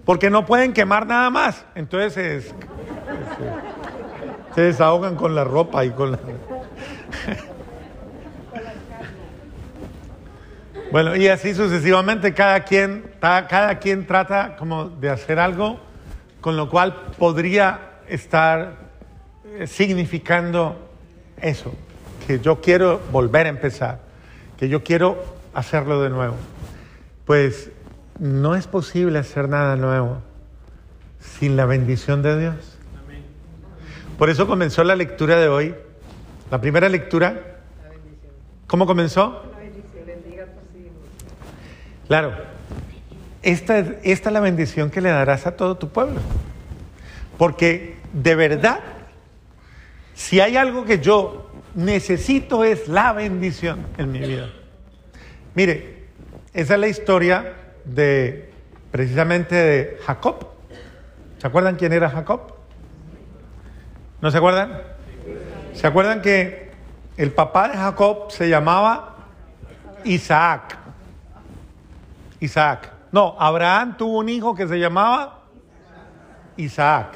Porque 0.07 0.31
no 0.31 0.47
pueden 0.47 0.73
quemar 0.73 1.05
nada 1.05 1.29
más. 1.29 1.63
Entonces 1.75 2.51
se, 4.55 4.61
desahogan 4.61 5.15
con 5.15 5.35
la 5.35 5.43
ropa 5.43 5.85
y 5.85 5.91
con 5.91 6.13
la... 6.13 6.19
bueno, 10.91 11.15
y 11.15 11.27
así 11.27 11.53
sucesivamente 11.53 12.33
cada 12.33 12.63
quien, 12.63 13.11
cada 13.19 13.77
quien 13.77 14.07
trata 14.07 14.55
como 14.55 14.85
de 14.85 15.11
hacer 15.11 15.37
algo 15.37 15.79
con 16.41 16.57
lo 16.57 16.69
cual 16.69 16.95
podría 17.19 17.99
estar 18.07 18.87
eh, 19.59 19.67
significando 19.67 20.89
eso, 21.41 21.75
que 22.25 22.39
yo 22.39 22.61
quiero 22.61 22.99
volver 23.11 23.45
a 23.45 23.49
empezar, 23.49 23.99
que 24.57 24.69
yo 24.69 24.83
quiero 24.83 25.23
hacerlo 25.53 26.01
de 26.01 26.09
nuevo 26.09 26.35
pues 27.27 27.69
no 28.19 28.55
es 28.55 28.67
posible 28.67 29.19
hacer 29.19 29.49
nada 29.49 29.75
nuevo 29.75 30.21
sin 31.19 31.55
la 31.55 31.65
bendición 31.65 32.21
de 32.21 32.39
Dios. 32.39 32.77
Por 34.17 34.29
eso 34.29 34.47
comenzó 34.47 34.83
la 34.83 34.95
lectura 34.95 35.39
de 35.39 35.47
hoy. 35.47 35.75
La 36.49 36.59
primera 36.59 36.89
lectura. 36.89 37.59
¿Cómo 38.65 38.85
comenzó? 38.85 39.43
Claro. 42.07 42.33
Esta, 43.43 43.79
esta 43.79 44.29
es 44.29 44.33
la 44.33 44.39
bendición 44.39 44.89
que 44.89 45.01
le 45.01 45.09
darás 45.09 45.45
a 45.45 45.55
todo 45.55 45.75
tu 45.77 45.89
pueblo. 45.89 46.19
Porque 47.37 47.97
de 48.13 48.35
verdad, 48.35 48.79
si 50.15 50.39
hay 50.39 50.57
algo 50.57 50.85
que 50.85 50.99
yo 50.99 51.51
necesito 51.75 52.63
es 52.63 52.87
la 52.87 53.13
bendición 53.13 53.85
en 53.97 54.11
mi 54.11 54.19
vida. 54.19 54.49
Mire, 55.53 56.07
esa 56.53 56.73
es 56.73 56.79
la 56.79 56.87
historia 56.87 57.53
de 57.87 58.51
precisamente 58.91 59.55
de 59.55 59.97
Jacob. 60.05 60.47
¿Se 61.37 61.47
acuerdan 61.47 61.75
quién 61.75 61.93
era 61.93 62.09
Jacob? 62.09 62.53
¿No 64.21 64.31
se 64.31 64.37
acuerdan? 64.37 64.81
¿Se 65.73 65.85
acuerdan 65.85 66.21
que 66.21 66.71
el 67.17 67.31
papá 67.31 67.69
de 67.69 67.77
Jacob 67.77 68.31
se 68.31 68.49
llamaba 68.49 69.15
Isaac? 70.03 70.77
Isaac. 72.39 72.91
No, 73.11 73.35
Abraham 73.39 73.97
tuvo 73.97 74.19
un 74.19 74.29
hijo 74.29 74.55
que 74.55 74.67
se 74.67 74.79
llamaba 74.79 75.41
Isaac, 76.57 77.13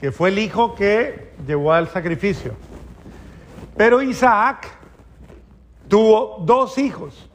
que 0.00 0.12
fue 0.12 0.30
el 0.30 0.38
hijo 0.38 0.74
que 0.74 1.32
llevó 1.46 1.72
al 1.72 1.88
sacrificio. 1.88 2.54
Pero 3.76 4.02
Isaac 4.02 4.66
tuvo 5.88 6.38
dos 6.44 6.78
hijos. 6.78 7.30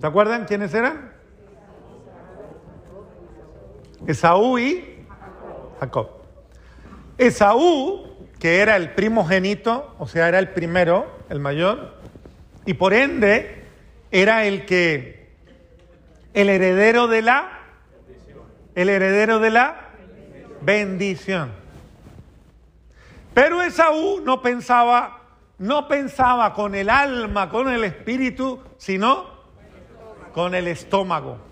¿Se 0.00 0.06
acuerdan 0.06 0.46
quiénes 0.46 0.72
eran? 0.74 1.11
Esaú 4.06 4.58
y 4.58 5.04
Jacob. 5.80 6.08
Esaú, 7.18 8.06
que 8.38 8.60
era 8.60 8.76
el 8.76 8.90
primogénito, 8.90 9.94
o 9.98 10.08
sea, 10.08 10.28
era 10.28 10.38
el 10.38 10.48
primero, 10.48 11.06
el 11.28 11.38
mayor, 11.38 11.98
y 12.66 12.74
por 12.74 12.94
ende 12.94 13.64
era 14.10 14.44
el 14.44 14.66
que, 14.66 15.30
el 16.34 16.48
heredero 16.48 17.06
de 17.06 17.22
la, 17.22 17.60
el 18.74 18.88
heredero 18.88 19.38
de 19.38 19.50
la 19.50 19.90
bendición. 20.62 21.52
Pero 23.34 23.62
Esaú 23.62 24.20
no 24.20 24.42
pensaba, 24.42 25.20
no 25.58 25.88
pensaba 25.88 26.52
con 26.54 26.74
el 26.74 26.90
alma, 26.90 27.48
con 27.48 27.68
el 27.68 27.84
espíritu, 27.84 28.60
sino 28.76 29.30
con 30.32 30.54
el 30.54 30.68
estómago. 30.68 31.51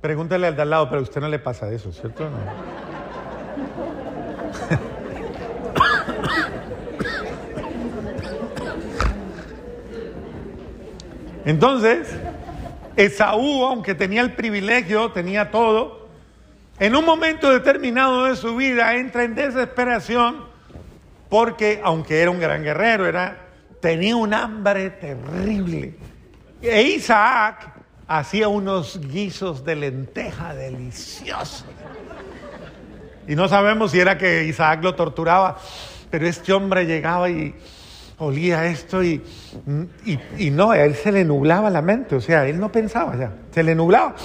Pregúntale 0.00 0.46
al 0.46 0.54
de 0.54 0.62
al 0.62 0.70
lado, 0.70 0.88
pero 0.88 1.00
a 1.00 1.02
usted 1.02 1.20
no 1.20 1.28
le 1.28 1.40
pasa 1.40 1.70
eso, 1.72 1.90
¿cierto? 1.92 2.28
Entonces, 11.44 12.08
Esaú, 12.94 13.64
aunque 13.64 13.94
tenía 13.94 14.20
el 14.20 14.34
privilegio, 14.34 15.10
tenía 15.12 15.50
todo, 15.50 16.08
en 16.78 16.94
un 16.94 17.04
momento 17.04 17.50
determinado 17.50 18.26
de 18.26 18.36
su 18.36 18.54
vida 18.54 18.94
entra 18.94 19.24
en 19.24 19.34
desesperación 19.34 20.44
porque, 21.28 21.80
aunque 21.82 22.20
era 22.20 22.30
un 22.30 22.38
gran 22.38 22.62
guerrero, 22.62 23.06
era, 23.06 23.48
tenía 23.80 24.14
un 24.14 24.32
hambre 24.32 24.90
terrible. 24.90 25.94
E 26.62 26.82
Isaac 26.82 27.77
hacía 28.08 28.48
unos 28.48 28.98
guisos 29.00 29.64
de 29.64 29.76
lenteja 29.76 30.54
deliciosos. 30.54 31.66
Y 33.28 33.36
no 33.36 33.46
sabemos 33.46 33.92
si 33.92 34.00
era 34.00 34.16
que 34.16 34.46
Isaac 34.46 34.82
lo 34.82 34.94
torturaba, 34.94 35.58
pero 36.10 36.26
este 36.26 36.54
hombre 36.54 36.86
llegaba 36.86 37.28
y 37.28 37.54
olía 38.16 38.64
esto 38.64 39.04
y, 39.04 39.22
y, 40.38 40.50
no, 40.50 40.70
a 40.70 40.80
él 40.80 40.94
se 40.94 41.12
le 41.12 41.24
nublaba 41.24 41.68
la 41.68 41.82
mente, 41.82 42.16
o 42.16 42.20
sea, 42.20 42.48
él 42.48 42.58
no 42.58 42.72
pensaba 42.72 43.14
ya, 43.16 43.32
se 43.50 43.62
le 43.62 43.74
nublaba. 43.74 44.16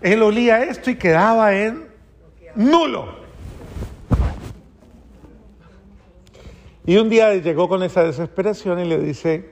Él 0.00 0.22
olía 0.22 0.64
esto 0.64 0.90
y 0.90 0.96
quedaba 0.96 1.54
en 1.54 1.86
nulo. 2.54 3.20
Y 6.86 6.96
un 6.96 7.10
día 7.10 7.34
llegó 7.34 7.68
con 7.68 7.82
esa 7.82 8.02
desesperación 8.02 8.80
y 8.80 8.86
le 8.86 8.98
dice, 8.98 9.50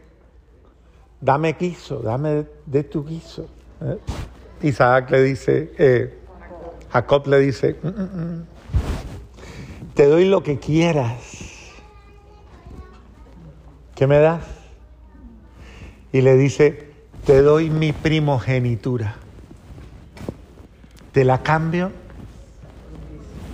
dame 1.20 1.52
guiso, 1.52 2.00
dame 2.00 2.46
de 2.64 2.84
tu 2.84 3.04
guiso. 3.04 3.57
¿Eh? 3.80 3.98
Isaac 4.62 5.10
le 5.10 5.22
dice, 5.22 5.72
eh, 5.78 6.18
Jacob 6.90 7.26
le 7.26 7.38
dice, 7.40 7.76
mm, 7.82 7.88
mm, 7.88 8.02
mm, 8.02 8.46
te 9.94 10.06
doy 10.06 10.24
lo 10.24 10.42
que 10.42 10.58
quieras. 10.58 11.22
¿Qué 13.94 14.06
me 14.06 14.18
das? 14.18 14.44
Y 16.12 16.20
le 16.22 16.36
dice, 16.36 16.88
te 17.24 17.42
doy 17.42 17.70
mi 17.70 17.92
primogenitura. 17.92 19.16
Te 21.12 21.24
la 21.24 21.42
cambio 21.42 21.92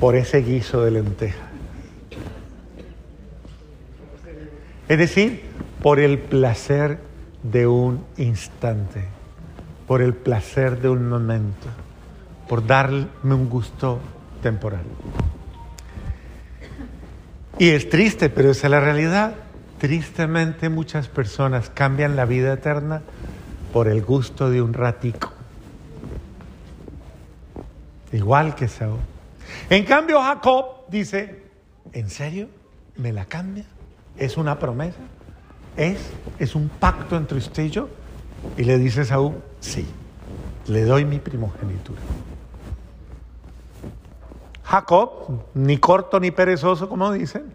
por 0.00 0.16
ese 0.16 0.42
guiso 0.42 0.82
de 0.82 0.90
lenteja. 0.90 1.48
Es 4.88 4.98
decir, 4.98 5.42
por 5.82 5.98
el 5.98 6.18
placer 6.18 6.98
de 7.42 7.66
un 7.66 8.04
instante, 8.18 9.04
por 9.86 10.02
el 10.02 10.14
placer 10.14 10.80
de 10.80 10.88
un 10.88 11.08
momento, 11.08 11.68
por 12.48 12.66
darme 12.66 13.34
un 13.34 13.48
gusto 13.48 14.00
temporal. 14.42 14.84
Y 17.58 17.70
es 17.70 17.88
triste, 17.88 18.30
pero 18.30 18.50
esa 18.50 18.66
es 18.66 18.70
la 18.70 18.80
realidad. 18.80 19.34
Tristemente 19.78 20.68
muchas 20.68 21.08
personas 21.08 21.70
cambian 21.70 22.16
la 22.16 22.24
vida 22.24 22.54
eterna 22.54 23.02
por 23.72 23.88
el 23.88 24.02
gusto 24.02 24.50
de 24.50 24.62
un 24.62 24.72
ratico. 24.72 25.32
Igual 28.12 28.54
que 28.54 28.68
Saúl. 28.68 28.98
En 29.68 29.84
cambio 29.84 30.20
Jacob 30.20 30.86
dice, 30.88 31.42
¿en 31.92 32.08
serio? 32.10 32.48
¿Me 32.96 33.12
la 33.12 33.24
cambia? 33.26 33.64
¿Es 34.16 34.36
una 34.36 34.58
promesa? 34.58 35.00
¿Es, 35.76 35.98
¿Es 36.38 36.54
un 36.54 36.68
pacto 36.68 37.16
entre 37.16 37.38
usted 37.38 37.64
y 37.64 37.70
yo? 37.70 37.88
Y 38.56 38.64
le 38.64 38.78
dice 38.78 39.04
Saúl, 39.04 39.34
sí, 39.60 39.86
le 40.66 40.84
doy 40.84 41.04
mi 41.04 41.18
primogenitura. 41.18 42.00
Jacob, 44.64 45.44
ni 45.54 45.78
corto 45.78 46.18
ni 46.18 46.30
perezoso, 46.30 46.88
como 46.88 47.12
dicen, 47.12 47.52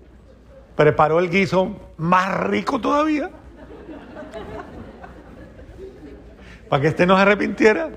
preparó 0.76 1.20
el 1.20 1.30
guiso 1.30 1.76
más 1.98 2.40
rico 2.42 2.80
todavía. 2.80 3.32
Para 6.70 6.82
que 6.82 6.88
este 6.88 7.06
no 7.06 7.16
se 7.16 7.22
arrepintiera. 7.24 7.90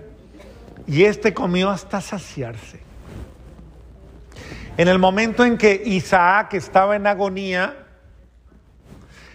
Y 0.87 1.05
este 1.05 1.35
comió 1.35 1.70
hasta 1.70 2.00
saciarse. 2.00 2.81
En 4.76 4.88
el 4.88 4.98
momento 4.98 5.44
en 5.44 5.59
que 5.59 5.81
Isaac 5.85 6.55
estaba 6.55 6.96
en 6.96 7.07
agonía, 7.07 7.87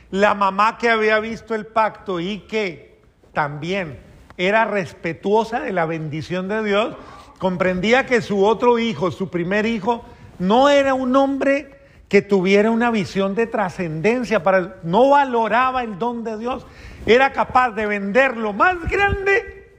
la 0.10 0.34
mamá 0.34 0.78
que 0.78 0.90
había 0.90 1.20
visto 1.20 1.54
el 1.54 1.68
pacto 1.68 2.20
y 2.20 2.40
que 2.40 2.97
también 3.38 4.00
era 4.36 4.66
respetuosa 4.66 5.60
de 5.60 5.72
la 5.72 5.86
bendición 5.86 6.48
de 6.48 6.64
Dios, 6.64 6.96
comprendía 7.38 8.08
que 8.08 8.24
su 8.24 8.44
otro 8.44 8.80
hijo, 8.80 9.12
su 9.12 9.30
primer 9.30 9.68
hijo, 9.68 10.04
no 10.40 10.70
era 10.70 10.96
un 10.96 11.16
hombre 11.16 11.80
que 12.10 12.24
tuviera 12.24 12.72
una 12.72 12.90
visión 12.90 13.36
de 13.36 13.46
trascendencia, 13.46 14.42
para 14.42 14.78
no 14.82 15.12
valoraba 15.12 15.84
el 15.84 16.00
don 16.00 16.24
de 16.24 16.40
Dios, 16.40 16.66
era 17.06 17.32
capaz 17.32 17.70
de 17.74 17.86
vender 17.86 18.38
lo 18.38 18.54
más 18.54 18.82
grande 18.90 19.70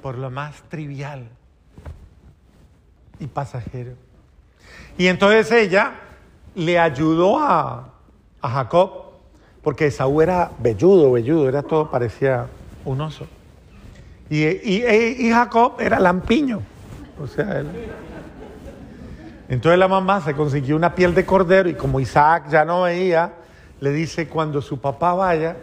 por 0.00 0.16
lo 0.16 0.30
más 0.30 0.62
trivial 0.68 1.28
y 3.18 3.26
pasajero. 3.26 3.94
Y 4.96 5.08
entonces 5.08 5.50
ella 5.50 5.94
le 6.54 6.78
ayudó 6.78 7.40
a, 7.40 7.94
a 8.42 8.48
Jacob, 8.48 9.07
porque 9.62 9.86
Esaú 9.86 10.22
era 10.22 10.50
velludo, 10.58 11.12
velludo, 11.12 11.48
era 11.48 11.62
todo, 11.62 11.90
parecía 11.90 12.46
un 12.84 13.00
oso. 13.00 13.26
Y, 14.30 14.44
y, 14.44 15.30
Jacob 15.30 15.80
era 15.80 15.98
lampiño. 15.98 16.60
O 17.20 17.26
sea, 17.26 17.60
él. 17.60 17.66
Entonces 19.48 19.78
la 19.78 19.88
mamá 19.88 20.20
se 20.20 20.34
consiguió 20.34 20.76
una 20.76 20.94
piel 20.94 21.14
de 21.14 21.24
cordero 21.24 21.68
y 21.68 21.74
como 21.74 22.00
Isaac 22.00 22.48
ya 22.50 22.64
no 22.66 22.82
veía, 22.82 23.32
le 23.80 23.92
dice, 23.92 24.28
cuando 24.28 24.60
su 24.60 24.78
papá 24.78 25.14
vaya, 25.14 25.56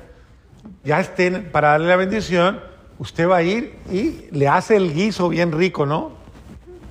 ya 0.84 1.00
estén 1.00 1.52
para 1.52 1.70
darle 1.70 1.88
la 1.88 1.96
bendición, 1.96 2.60
usted 2.98 3.30
va 3.30 3.38
a 3.38 3.44
ir 3.44 3.78
y 3.92 4.28
le 4.32 4.48
hace 4.48 4.76
el 4.76 4.94
guiso 4.94 5.30
bien 5.30 5.52
rico, 5.52 5.86
¿no? 5.86 6.12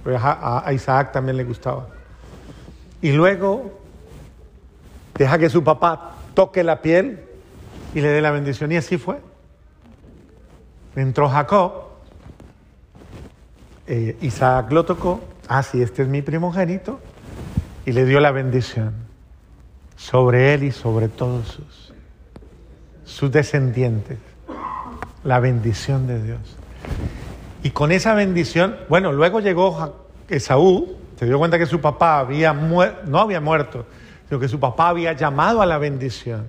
A 0.06 0.70
Isaac 0.72 1.12
también 1.12 1.36
le 1.36 1.44
gustaba. 1.44 1.88
Y 3.02 3.10
luego 3.12 3.80
deja 5.16 5.38
que 5.38 5.50
su 5.50 5.64
papá 5.64 6.13
toque 6.34 6.64
la 6.64 6.82
piel 6.82 7.20
y 7.94 8.00
le 8.00 8.08
dé 8.08 8.20
la 8.20 8.30
bendición. 8.30 8.72
Y 8.72 8.76
así 8.76 8.98
fue. 8.98 9.20
Entró 10.96 11.28
Jacob, 11.28 11.72
eh, 13.86 14.16
Isaac 14.20 14.70
lo 14.70 14.84
tocó, 14.84 15.20
ah, 15.48 15.62
sí, 15.62 15.82
este 15.82 16.02
es 16.02 16.08
mi 16.08 16.22
primogénito, 16.22 17.00
y 17.84 17.92
le 17.92 18.04
dio 18.04 18.20
la 18.20 18.30
bendición 18.30 18.94
sobre 19.96 20.54
él 20.54 20.62
y 20.62 20.72
sobre 20.72 21.08
todos 21.08 21.60
sus, 23.04 23.30
descendientes. 23.30 24.18
La 25.24 25.40
bendición 25.40 26.06
de 26.06 26.22
Dios. 26.22 26.56
Y 27.62 27.70
con 27.70 27.90
esa 27.90 28.14
bendición, 28.14 28.76
bueno, 28.88 29.12
luego 29.12 29.40
llegó 29.40 30.10
Esaú, 30.28 30.96
se 31.18 31.26
dio 31.26 31.38
cuenta 31.38 31.58
que 31.58 31.66
su 31.66 31.80
papá 31.80 32.18
había 32.18 32.52
no 32.52 33.18
había 33.18 33.40
muerto, 33.40 33.86
sino 34.28 34.40
que 34.40 34.48
su 34.48 34.58
papá 34.60 34.88
había 34.88 35.12
llamado 35.12 35.62
a 35.62 35.66
la 35.66 35.78
bendición 35.78 36.46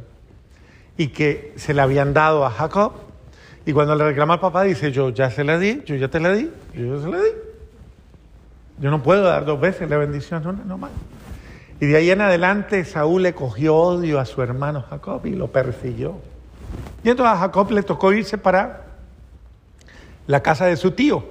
y 0.98 1.08
que 1.08 1.54
se 1.58 1.74
la 1.74 1.84
habían 1.84 2.14
dado 2.14 2.46
a 2.46 2.52
Jacob. 2.52 2.94
Y 3.66 3.74
cuando 3.74 3.96
le 3.96 4.06
reclama 4.06 4.36
al 4.36 4.40
papá, 4.40 4.64
dice, 4.64 4.92
yo 4.92 5.10
ya 5.10 5.32
se 5.32 5.44
la 5.44 5.58
di, 5.58 5.82
yo 5.86 5.96
ya 5.96 6.08
te 6.08 6.20
la 6.20 6.32
di, 6.32 6.52
yo 6.74 6.96
ya 6.96 7.04
se 7.04 7.10
la 7.10 7.18
di. 7.18 7.30
Yo 8.80 8.92
no 8.92 9.02
puedo 9.02 9.24
dar 9.24 9.46
dos 9.46 9.60
veces 9.60 9.90
la 9.90 9.98
bendición, 9.98 10.44
no, 10.44 10.54
no 10.54 10.78
más. 10.78 10.92
Y 11.80 11.88
de 11.88 11.98
ahí 11.98 12.10
en 12.10 12.22
adelante 12.22 12.86
Saúl 12.86 13.24
le 13.24 13.34
cogió 13.34 13.76
odio 13.76 14.20
a 14.20 14.26
su 14.26 14.42
hermano 14.42 14.84
Jacob 14.90 15.26
y 15.26 15.32
lo 15.32 15.48
persiguió. 15.48 16.16
Y 17.04 17.10
entonces 17.10 17.36
a 17.36 17.40
Jacob 17.40 17.72
le 17.72 17.84
tocó 17.84 18.14
irse 18.14 18.38
para 18.38 18.86
la 20.28 20.42
casa 20.42 20.66
de 20.66 20.78
su 20.78 20.92
tío. 20.92 21.24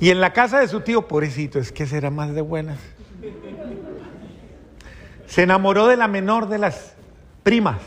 Y 0.00 0.10
en 0.10 0.20
la 0.20 0.32
casa 0.32 0.60
de 0.60 0.68
su 0.68 0.80
tío, 0.80 1.06
pobrecito, 1.06 1.58
es 1.58 1.72
que 1.72 1.86
será 1.86 2.10
más 2.10 2.34
de 2.34 2.40
buenas. 2.40 2.78
Se 5.30 5.44
enamoró 5.44 5.86
de 5.86 5.96
la 5.96 6.08
menor 6.08 6.48
de 6.48 6.58
las 6.58 6.96
primas. 7.44 7.80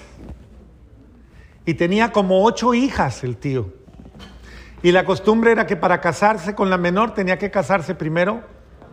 Y 1.66 1.74
tenía 1.74 2.14
como 2.14 2.46
ocho 2.46 2.74
hijas 2.74 3.22
el 3.26 3.36
tío. 3.36 3.74
Y 4.82 4.94
la 4.94 5.04
costumbre 5.04 5.52
era 5.52 5.68
que 5.68 5.76
para 5.76 6.00
casarse 6.00 6.56
con 6.56 6.70
la 6.70 6.78
menor 6.78 7.14
tenía 7.14 7.38
que 7.38 7.52
casarse 7.52 7.96
primero 7.96 8.44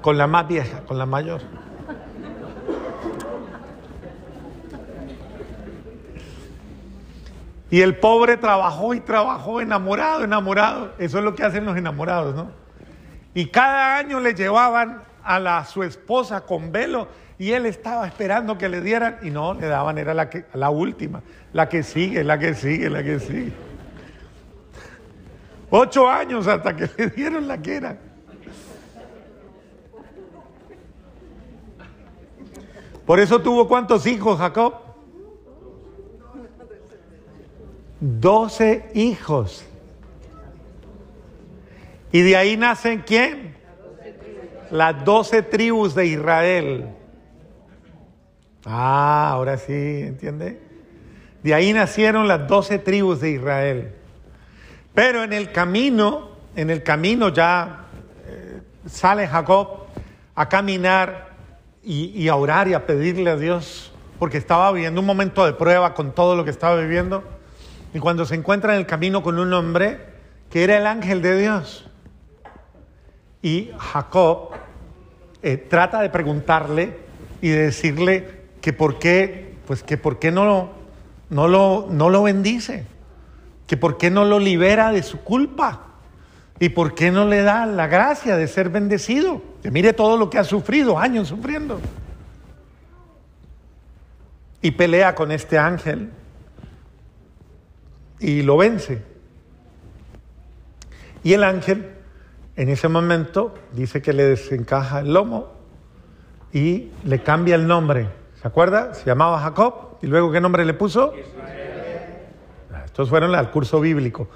con 0.02 0.18
la 0.18 0.26
más 0.26 0.48
vieja, 0.48 0.80
con 0.80 0.98
la 0.98 1.06
mayor. 1.06 1.42
Y 7.70 7.82
el 7.82 7.98
pobre 7.98 8.36
trabajó 8.36 8.94
y 8.94 9.00
trabajó 9.00 9.60
enamorado, 9.60 10.24
enamorado. 10.24 10.92
Eso 10.98 11.18
es 11.18 11.24
lo 11.24 11.36
que 11.36 11.44
hacen 11.44 11.64
los 11.64 11.76
enamorados, 11.76 12.34
¿no? 12.34 12.50
Y 13.32 13.46
cada 13.46 13.96
año 13.96 14.18
le 14.18 14.34
llevaban 14.34 15.02
a 15.22 15.38
la, 15.38 15.64
su 15.64 15.84
esposa 15.84 16.40
con 16.40 16.72
velo 16.72 17.06
y 17.40 17.52
él 17.52 17.64
estaba 17.64 18.06
esperando 18.06 18.58
que 18.58 18.68
le 18.68 18.82
dieran 18.82 19.16
y 19.22 19.30
no, 19.30 19.54
le 19.54 19.66
daban, 19.66 19.96
era 19.96 20.12
la, 20.12 20.28
que, 20.28 20.44
la 20.52 20.68
última, 20.68 21.22
la 21.54 21.70
que 21.70 21.82
sigue, 21.82 22.22
la 22.22 22.38
que 22.38 22.52
sigue, 22.54 22.90
la 22.90 23.02
que 23.02 23.18
sigue. 23.18 23.52
Ocho 25.70 26.06
años 26.06 26.46
hasta 26.46 26.76
que 26.76 26.90
le 26.98 27.06
dieron 27.06 27.48
la 27.48 27.56
que 27.56 27.76
era. 27.76 27.96
Por 33.06 33.18
eso 33.18 33.40
tuvo 33.40 33.66
cuántos 33.66 34.06
hijos 34.06 34.38
Jacob. 34.38 34.74
doce 38.00 38.90
hijos. 38.92 39.64
Y 42.12 42.20
de 42.20 42.36
ahí 42.36 42.58
nacen 42.58 43.02
quién? 43.06 43.56
Las 44.70 45.02
doce 45.06 45.40
tribus 45.40 45.94
de 45.94 46.04
Israel. 46.04 46.99
Ah, 48.64 49.30
ahora 49.30 49.56
sí, 49.56 49.72
¿entiende? 49.72 50.60
De 51.42 51.54
ahí 51.54 51.72
nacieron 51.72 52.28
las 52.28 52.46
doce 52.46 52.78
tribus 52.78 53.20
de 53.20 53.30
Israel. 53.30 53.92
Pero 54.94 55.24
en 55.24 55.32
el 55.32 55.52
camino, 55.52 56.30
en 56.56 56.68
el 56.70 56.82
camino 56.82 57.30
ya 57.30 57.86
eh, 58.26 58.60
sale 58.86 59.26
Jacob 59.26 59.86
a 60.34 60.48
caminar 60.48 61.30
y, 61.82 62.28
a 62.28 62.36
orar 62.36 62.68
y 62.68 62.74
a 62.74 62.86
pedirle 62.86 63.30
a 63.30 63.36
Dios, 63.36 63.92
porque 64.18 64.36
estaba 64.36 64.70
viviendo 64.72 65.00
un 65.00 65.06
momento 65.06 65.46
de 65.46 65.54
prueba 65.54 65.94
con 65.94 66.14
todo 66.14 66.36
lo 66.36 66.44
que 66.44 66.50
estaba 66.50 66.76
viviendo. 66.76 67.24
Y 67.94 67.98
cuando 67.98 68.26
se 68.26 68.34
encuentra 68.34 68.74
en 68.74 68.80
el 68.80 68.86
camino 68.86 69.22
con 69.22 69.38
un 69.38 69.52
hombre 69.54 69.98
que 70.50 70.64
era 70.64 70.76
el 70.76 70.86
ángel 70.86 71.22
de 71.22 71.40
Dios, 71.40 71.86
y 73.42 73.70
Jacob 73.78 74.50
eh, 75.42 75.56
trata 75.56 76.02
de 76.02 76.10
preguntarle 76.10 76.98
y 77.40 77.48
de 77.48 77.62
decirle 77.62 78.39
que 78.60 78.72
por 78.72 78.98
qué, 78.98 79.54
pues 79.66 79.82
que 79.82 79.96
por 79.96 80.18
qué 80.18 80.30
no, 80.30 80.70
no, 81.28 81.48
lo, 81.48 81.88
no 81.90 82.10
lo 82.10 82.22
bendice, 82.22 82.84
que 83.66 83.76
por 83.76 83.98
qué 83.98 84.10
no 84.10 84.24
lo 84.24 84.38
libera 84.38 84.92
de 84.92 85.02
su 85.02 85.20
culpa 85.20 85.86
y 86.58 86.68
por 86.68 86.94
qué 86.94 87.10
no 87.10 87.26
le 87.26 87.42
da 87.42 87.64
la 87.66 87.86
gracia 87.86 88.36
de 88.36 88.46
ser 88.46 88.68
bendecido. 88.68 89.42
Que 89.62 89.70
mire 89.70 89.92
todo 89.92 90.16
lo 90.16 90.28
que 90.28 90.38
ha 90.38 90.44
sufrido, 90.44 90.98
años 90.98 91.28
sufriendo. 91.28 91.80
Y 94.60 94.72
pelea 94.72 95.14
con 95.14 95.32
este 95.32 95.58
ángel 95.58 96.10
y 98.18 98.42
lo 98.42 98.58
vence. 98.58 99.02
Y 101.22 101.32
el 101.32 101.44
ángel 101.44 101.90
en 102.56 102.68
ese 102.68 102.88
momento 102.88 103.54
dice 103.72 104.02
que 104.02 104.12
le 104.12 104.24
desencaja 104.24 105.00
el 105.00 105.14
lomo 105.14 105.52
y 106.52 106.90
le 107.04 107.22
cambia 107.22 107.54
el 107.54 107.66
nombre. 107.66 108.19
¿Se 108.40 108.48
acuerda? 108.48 108.94
Se 108.94 109.04
llamaba 109.04 109.40
Jacob 109.40 109.98
y 110.00 110.06
luego 110.06 110.32
¿qué 110.32 110.40
nombre 110.40 110.64
le 110.64 110.72
puso? 110.72 111.14
Israel. 111.14 112.16
Estos 112.84 113.10
fueron 113.10 113.34
al 113.34 113.50
curso 113.50 113.80
bíblico. 113.80 114.28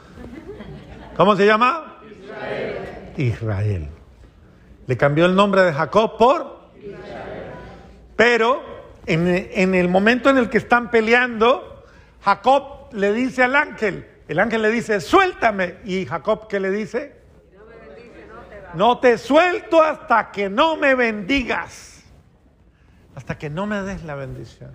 ¿Cómo 1.16 1.36
se 1.36 1.46
llama? 1.46 2.00
Israel. 2.22 3.12
Israel. 3.16 3.88
Le 4.86 4.96
cambió 4.98 5.24
el 5.24 5.34
nombre 5.34 5.62
de 5.62 5.72
Jacob 5.72 6.18
por 6.18 6.70
Israel. 6.76 7.52
Pero 8.14 8.62
en, 9.06 9.26
en 9.52 9.74
el 9.74 9.88
momento 9.88 10.28
en 10.28 10.36
el 10.36 10.50
que 10.50 10.58
están 10.58 10.90
peleando, 10.90 11.84
Jacob 12.22 12.92
le 12.92 13.12
dice 13.14 13.42
al 13.42 13.56
ángel, 13.56 14.06
el 14.28 14.38
ángel 14.38 14.60
le 14.60 14.70
dice, 14.70 15.00
suéltame. 15.00 15.76
Y 15.84 16.04
Jacob, 16.04 16.46
¿qué 16.48 16.60
le 16.60 16.70
dice? 16.70 17.16
No 18.74 18.98
te 18.98 19.16
suelto 19.16 19.82
hasta 19.82 20.30
que 20.30 20.50
no 20.50 20.76
me 20.76 20.94
bendigas. 20.94 21.93
Hasta 23.14 23.38
que 23.38 23.50
no 23.50 23.66
me 23.66 23.83
des 23.83 24.05
la 24.05 24.14
bendición. 24.14 24.72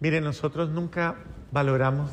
Mire, 0.00 0.20
nosotros 0.20 0.70
nunca 0.70 1.16
valoramos 1.52 2.12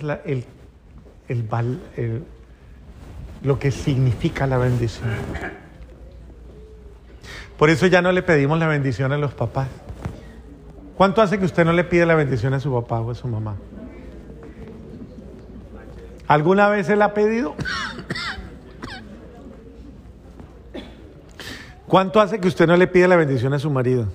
lo 3.44 3.60
que 3.60 3.72
significa 3.72 4.48
la 4.48 4.58
bendición. 4.58 5.10
Por 7.58 7.70
eso 7.70 7.88
ya 7.88 8.02
no 8.02 8.12
le 8.12 8.22
pedimos 8.24 8.60
la 8.60 8.68
bendición 8.68 9.12
a 9.12 9.18
los 9.18 9.34
papás. 9.34 9.68
¿Cuánto 10.96 11.22
hace 11.22 11.40
que 11.40 11.46
usted 11.46 11.66
no 11.66 11.74
le 11.74 11.84
pide 11.84 12.06
la 12.06 12.16
bendición 12.16 12.54
a 12.54 12.60
su 12.60 12.72
papá 12.72 13.02
o 13.02 13.12
a 13.12 13.16
su 13.16 13.28
mamá? 13.28 13.56
¿Alguna 16.28 16.70
vez 16.70 16.88
se 16.88 16.96
la 16.96 17.06
ha 17.06 17.14
pedido? 17.14 17.56
¿Cuánto 21.92 22.22
hace 22.22 22.40
que 22.40 22.48
usted 22.48 22.68
no 22.68 22.78
le 22.78 22.88
pide 22.88 23.06
la 23.06 23.18
bendición 23.18 23.54
a 23.54 23.60
su 23.60 23.70
marido? 23.70 24.08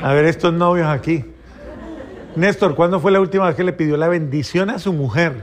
A 0.00 0.14
ver, 0.14 0.24
estos 0.24 0.54
novios 0.54 0.86
aquí. 0.86 1.26
Néstor, 2.36 2.74
¿cuándo 2.74 3.00
fue 3.00 3.12
la 3.12 3.20
última 3.20 3.48
vez 3.48 3.54
que 3.54 3.62
le 3.62 3.74
pidió 3.74 3.98
la 3.98 4.08
bendición 4.08 4.70
a 4.70 4.78
su 4.78 4.94
mujer? 4.94 5.42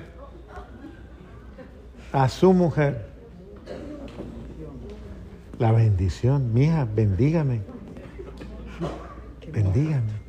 A 2.12 2.28
su 2.28 2.54
mujer. 2.54 3.06
La 5.60 5.72
bendición, 5.72 6.56
mija, 6.56 6.88
bendígame. 6.92 7.62
Bendígame. 9.52 10.23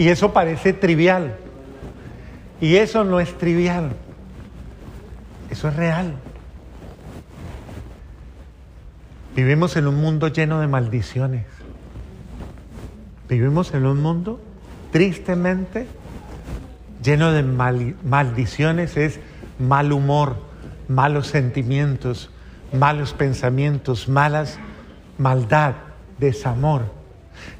Y 0.00 0.08
eso 0.08 0.32
parece 0.32 0.72
trivial. 0.72 1.36
Y 2.58 2.76
eso 2.76 3.04
no 3.04 3.20
es 3.20 3.36
trivial. 3.36 3.92
Eso 5.50 5.68
es 5.68 5.76
real. 5.76 6.14
Vivimos 9.36 9.76
en 9.76 9.86
un 9.86 9.96
mundo 9.96 10.28
lleno 10.28 10.58
de 10.62 10.68
maldiciones. 10.68 11.44
Vivimos 13.28 13.74
en 13.74 13.84
un 13.84 14.00
mundo 14.00 14.40
tristemente 14.90 15.86
lleno 17.02 17.32
de 17.32 17.42
maldiciones. 17.42 18.96
Es 18.96 19.20
mal 19.58 19.92
humor, 19.92 20.36
malos 20.88 21.26
sentimientos, 21.26 22.30
malos 22.72 23.12
pensamientos, 23.12 24.08
malas 24.08 24.58
maldad, 25.18 25.74
desamor. 26.16 26.86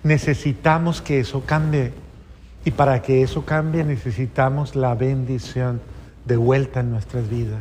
Necesitamos 0.03 1.03
que 1.03 1.21
eso 1.21 1.45
cambie. 1.45 1.93
Y 2.65 2.73
para 2.73 3.01
que 3.03 3.23
eso 3.23 3.45
cambie 3.45 3.85
necesitamos 3.85 4.77
la 4.77 4.95
bendición 4.95 5.81
de 6.27 6.37
vuelta 6.37 6.81
en 6.81 6.91
nuestras 6.91 7.29
vidas. 7.29 7.61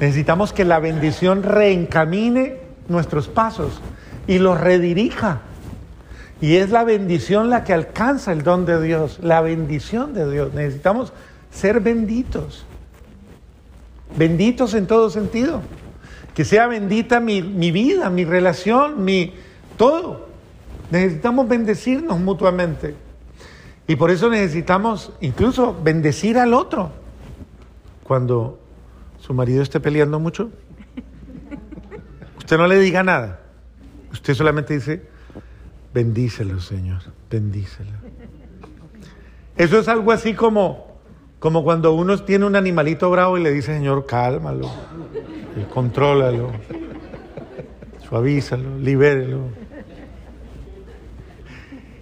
Necesitamos 0.00 0.52
que 0.52 0.64
la 0.64 0.78
bendición 0.78 1.42
reencamine 1.42 2.56
nuestros 2.88 3.28
pasos 3.28 3.80
y 4.26 4.38
los 4.38 4.58
redirija. 4.58 5.42
Y 6.40 6.56
es 6.56 6.70
la 6.70 6.84
bendición 6.84 7.50
la 7.50 7.64
que 7.64 7.74
alcanza 7.74 8.32
el 8.32 8.42
don 8.42 8.64
de 8.64 8.80
Dios, 8.80 9.18
la 9.22 9.42
bendición 9.42 10.14
de 10.14 10.30
Dios. 10.30 10.54
Necesitamos 10.54 11.12
ser 11.50 11.80
benditos. 11.80 12.64
Benditos 14.16 14.72
en 14.74 14.86
todo 14.86 15.10
sentido. 15.10 15.60
Que 16.34 16.44
sea 16.46 16.66
bendita 16.66 17.20
mi, 17.20 17.42
mi 17.42 17.70
vida, 17.70 18.08
mi 18.08 18.24
relación, 18.24 19.04
mi 19.04 19.34
todo. 19.76 20.28
Necesitamos 20.90 21.46
bendecirnos 21.46 22.18
mutuamente. 22.18 22.94
Y 23.90 23.96
por 23.96 24.12
eso 24.12 24.30
necesitamos 24.30 25.10
incluso 25.20 25.76
bendecir 25.82 26.38
al 26.38 26.54
otro. 26.54 26.92
Cuando 28.04 28.60
su 29.18 29.34
marido 29.34 29.64
esté 29.64 29.80
peleando 29.80 30.20
mucho, 30.20 30.48
usted 32.38 32.56
no 32.56 32.68
le 32.68 32.78
diga 32.78 33.02
nada. 33.02 33.40
Usted 34.12 34.34
solamente 34.34 34.74
dice, 34.74 35.08
bendícelo, 35.92 36.60
Señor, 36.60 37.02
bendícelo. 37.28 37.90
Eso 39.56 39.80
es 39.80 39.88
algo 39.88 40.12
así 40.12 40.34
como, 40.34 41.00
como 41.40 41.64
cuando 41.64 41.92
uno 41.92 42.16
tiene 42.18 42.46
un 42.46 42.54
animalito 42.54 43.10
bravo 43.10 43.38
y 43.38 43.42
le 43.42 43.50
dice, 43.50 43.74
Señor, 43.74 44.06
cálmalo, 44.06 44.70
contrólalo, 45.74 46.52
suavízalo, 48.08 48.78
libérelo. 48.78 49.48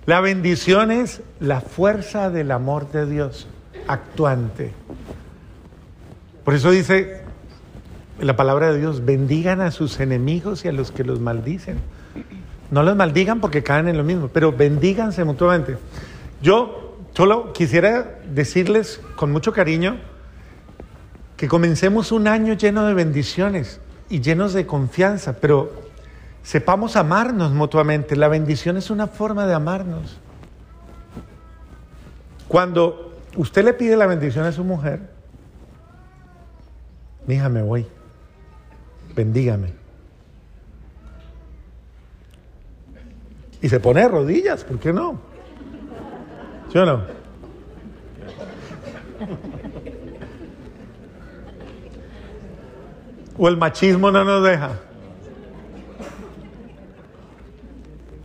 La 0.08 0.22
bendición 0.22 0.90
es 0.90 1.20
la 1.38 1.60
fuerza 1.60 2.30
del 2.30 2.50
amor 2.50 2.90
de 2.90 3.04
Dios 3.04 3.46
actuante. 3.86 4.72
Por 6.46 6.54
eso 6.54 6.70
dice 6.70 7.20
la 8.18 8.34
palabra 8.34 8.72
de 8.72 8.78
Dios, 8.78 9.04
bendigan 9.04 9.60
a 9.60 9.70
sus 9.70 10.00
enemigos 10.00 10.64
y 10.64 10.68
a 10.68 10.72
los 10.72 10.92
que 10.92 11.04
los 11.04 11.20
maldicen. 11.20 11.76
No 12.70 12.82
los 12.84 12.96
maldigan 12.96 13.42
porque 13.42 13.62
caen 13.62 13.86
en 13.86 13.98
lo 13.98 14.02
mismo, 14.02 14.28
pero 14.28 14.50
bendíganse 14.50 15.24
mutuamente. 15.24 15.76
Yo 16.40 16.96
solo 17.12 17.52
quisiera 17.52 18.18
decirles 18.32 19.02
con 19.14 19.30
mucho 19.30 19.52
cariño 19.52 19.98
que 21.36 21.48
comencemos 21.48 22.12
un 22.12 22.28
año 22.28 22.54
lleno 22.54 22.86
de 22.86 22.94
bendiciones 22.94 23.78
y 24.08 24.22
llenos 24.22 24.54
de 24.54 24.64
confianza, 24.64 25.34
pero 25.38 25.87
sepamos 26.48 26.96
amarnos 26.96 27.52
mutuamente. 27.52 28.16
La 28.16 28.26
bendición 28.26 28.78
es 28.78 28.88
una 28.88 29.06
forma 29.06 29.46
de 29.46 29.52
amarnos. 29.52 30.16
Cuando 32.48 33.12
usted 33.36 33.62
le 33.66 33.74
pide 33.74 33.98
la 33.98 34.06
bendición 34.06 34.46
a 34.46 34.52
su 34.52 34.64
mujer, 34.64 35.10
mija, 37.26 37.50
me 37.50 37.60
voy, 37.60 37.86
bendígame. 39.14 39.74
Y 43.60 43.68
se 43.68 43.78
pone 43.78 44.00
de 44.00 44.08
rodillas, 44.08 44.64
¿por 44.64 44.78
qué 44.78 44.90
no? 44.90 45.20
¿Sí 46.72 46.78
o 46.78 46.86
no? 46.86 47.02
¿O 53.36 53.48
el 53.48 53.58
machismo 53.58 54.10
no 54.10 54.24
nos 54.24 54.42
deja? 54.42 54.87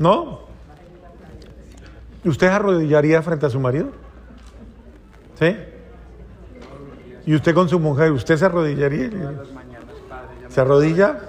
¿No? 0.03 0.41
¿Usted 2.25 2.47
arrodillaría 2.47 3.21
frente 3.21 3.45
a 3.45 3.49
su 3.49 3.57
marido? 3.57 3.91
¿Sí? 5.39 5.55
¿Y 7.25 7.33
usted 7.33 7.53
con 7.53 7.69
su 7.69 7.79
mujer, 7.79 8.11
usted 8.11 8.35
se 8.35 8.43
arrodillaría? 8.43 9.09
¿Se 10.49 10.59
arrodilla? 10.59 11.19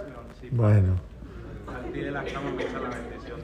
Bueno. 0.51 0.97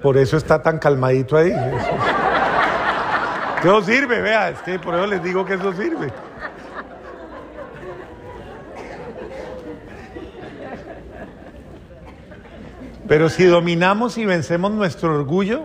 Por 0.02 0.18
eso 0.18 0.36
está 0.36 0.60
tan 0.60 0.80
calmadito 0.80 1.36
ahí. 1.36 1.52
Eso 3.60 3.82
sirve, 3.82 4.22
vea, 4.22 4.48
es 4.48 4.62
que 4.62 4.78
por 4.78 4.94
eso 4.94 5.06
les 5.06 5.22
digo 5.22 5.44
que 5.44 5.52
eso 5.52 5.70
sirve. 5.74 6.10
Pero 13.10 13.28
si 13.28 13.44
dominamos 13.44 14.18
y 14.18 14.24
vencemos 14.24 14.70
nuestro 14.70 15.12
orgullo, 15.12 15.64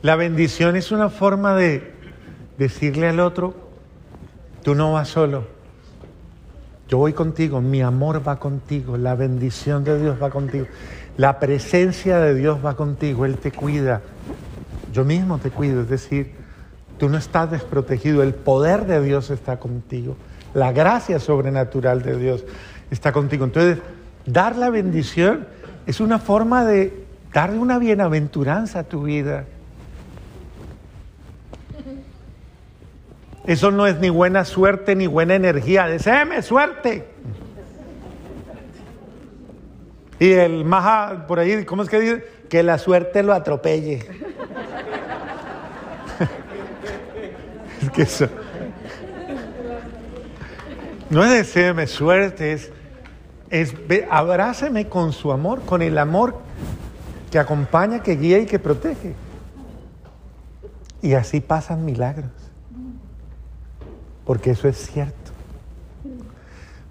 la 0.00 0.16
bendición 0.16 0.74
es 0.74 0.90
una 0.90 1.10
forma 1.10 1.54
de 1.54 1.92
decirle 2.56 3.10
al 3.10 3.20
otro, 3.20 3.52
tú 4.62 4.74
no 4.74 4.94
vas 4.94 5.08
solo, 5.08 5.44
yo 6.88 6.96
voy 6.96 7.12
contigo, 7.12 7.60
mi 7.60 7.82
amor 7.82 8.26
va 8.26 8.38
contigo, 8.38 8.96
la 8.96 9.14
bendición 9.16 9.84
de 9.84 10.00
Dios 10.00 10.16
va 10.22 10.30
contigo, 10.30 10.64
la 11.18 11.38
presencia 11.38 12.20
de 12.20 12.36
Dios 12.36 12.64
va 12.64 12.74
contigo, 12.74 13.26
Él 13.26 13.36
te 13.36 13.52
cuida, 13.52 14.00
yo 14.94 15.04
mismo 15.04 15.36
te 15.40 15.50
cuido, 15.50 15.82
es 15.82 15.90
decir, 15.90 16.32
tú 16.96 17.10
no 17.10 17.18
estás 17.18 17.50
desprotegido, 17.50 18.22
el 18.22 18.32
poder 18.32 18.86
de 18.86 19.02
Dios 19.02 19.28
está 19.28 19.58
contigo, 19.58 20.16
la 20.54 20.72
gracia 20.72 21.18
sobrenatural 21.18 22.00
de 22.00 22.16
Dios 22.16 22.46
está 22.90 23.12
contigo. 23.12 23.44
Entonces, 23.44 23.76
dar 24.24 24.56
la 24.56 24.70
bendición 24.70 25.46
es 25.86 26.00
una 26.00 26.18
forma 26.18 26.64
de 26.64 27.04
darle 27.32 27.58
una 27.58 27.78
bienaventuranza 27.78 28.80
a 28.80 28.84
tu 28.84 29.04
vida. 29.04 29.44
Eso 33.46 33.70
no 33.70 33.86
es 33.86 33.98
ni 33.98 34.08
buena 34.08 34.44
suerte 34.44 34.94
ni 34.94 35.06
buena 35.06 35.34
energía. 35.34 35.86
Deseeme 35.86 36.42
suerte. 36.42 37.06
Y 40.20 40.30
el 40.30 40.64
maja 40.64 41.26
por 41.26 41.40
ahí, 41.40 41.64
¿cómo 41.64 41.82
es 41.82 41.88
que 41.88 41.98
dice? 41.98 42.24
Que 42.48 42.62
la 42.62 42.78
suerte 42.78 43.24
lo 43.24 43.32
atropelle. 43.32 43.98
es 47.82 47.90
que 47.90 48.02
eso. 48.02 48.28
No 51.10 51.24
es 51.24 51.32
deseeme 51.32 51.88
suerte, 51.88 52.52
es 52.52 52.70
es 53.52 53.74
abráceme 54.10 54.88
con 54.88 55.12
su 55.12 55.30
amor, 55.30 55.60
con 55.60 55.82
el 55.82 55.98
amor 55.98 56.36
que 57.30 57.38
acompaña, 57.38 58.02
que 58.02 58.16
guía 58.16 58.38
y 58.38 58.46
que 58.46 58.58
protege. 58.58 59.12
Y 61.02 61.12
así 61.12 61.40
pasan 61.40 61.84
milagros. 61.84 62.30
Porque 64.24 64.52
eso 64.52 64.68
es 64.68 64.78
cierto. 64.78 65.32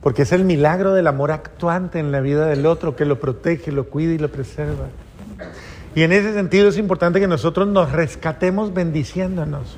Porque 0.02 0.22
es 0.22 0.32
el 0.32 0.44
milagro 0.44 0.94
del 0.94 1.08
amor 1.08 1.32
actuante 1.32 1.98
en 1.98 2.12
la 2.12 2.20
vida 2.20 2.46
del 2.46 2.68
otro 2.68 2.96
que 2.96 3.06
lo 3.06 3.20
protege, 3.20 3.72
lo 3.72 3.88
cuida 3.88 4.14
y 4.14 4.20
lo 4.20 4.32
preserva. 4.32 4.88
Y 5.96 6.04
en 6.04 6.12
ese 6.12 6.32
sentido 6.32 6.70
es 6.70 6.78
importante 6.78 7.20
que 7.20 7.28
nosotros 7.28 7.68
nos 7.68 7.92
rescatemos 7.92 8.72
bendiciéndonos, 8.72 9.78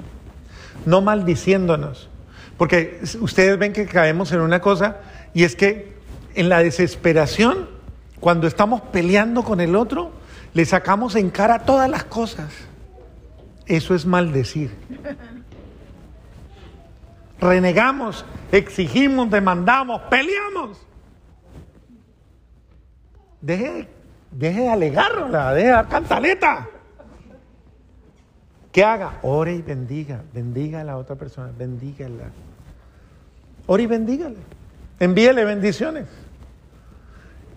no 0.85 1.01
maldiciéndonos. 1.01 2.09
Porque 2.57 2.99
ustedes 3.21 3.57
ven 3.57 3.71
que 3.71 3.85
caemos 3.85 4.33
en 4.33 4.41
una 4.41 4.59
cosa 4.59 4.97
y 5.33 5.45
es 5.45 5.55
que 5.55 5.92
en 6.35 6.49
la 6.49 6.59
desesperación, 6.59 7.67
cuando 8.19 8.47
estamos 8.47 8.81
peleando 8.81 9.43
con 9.43 9.59
el 9.59 9.75
otro, 9.75 10.11
le 10.53 10.65
sacamos 10.65 11.15
en 11.15 11.29
cara 11.29 11.65
todas 11.65 11.89
las 11.89 12.03
cosas. 12.05 12.51
Eso 13.65 13.95
es 13.95 14.05
maldecir. 14.05 14.71
Renegamos, 17.39 18.25
exigimos, 18.51 19.29
demandamos, 19.29 20.01
peleamos. 20.03 20.79
Deje, 23.41 23.89
deje 24.31 24.61
de 24.61 24.69
alegarla, 24.69 25.53
deje 25.53 25.67
de 25.67 25.73
dar 25.73 25.89
cantaleta. 25.89 26.69
¿Qué 28.71 28.83
haga? 28.83 29.19
Ore 29.21 29.55
y 29.55 29.61
bendiga, 29.61 30.23
bendiga 30.33 30.81
a 30.81 30.83
la 30.83 30.97
otra 30.97 31.15
persona, 31.15 31.51
bendígala. 31.55 32.31
Ore 33.67 33.83
y 33.83 33.87
bendígale, 33.87 34.37
envíele 34.99 35.43
bendiciones. 35.45 36.05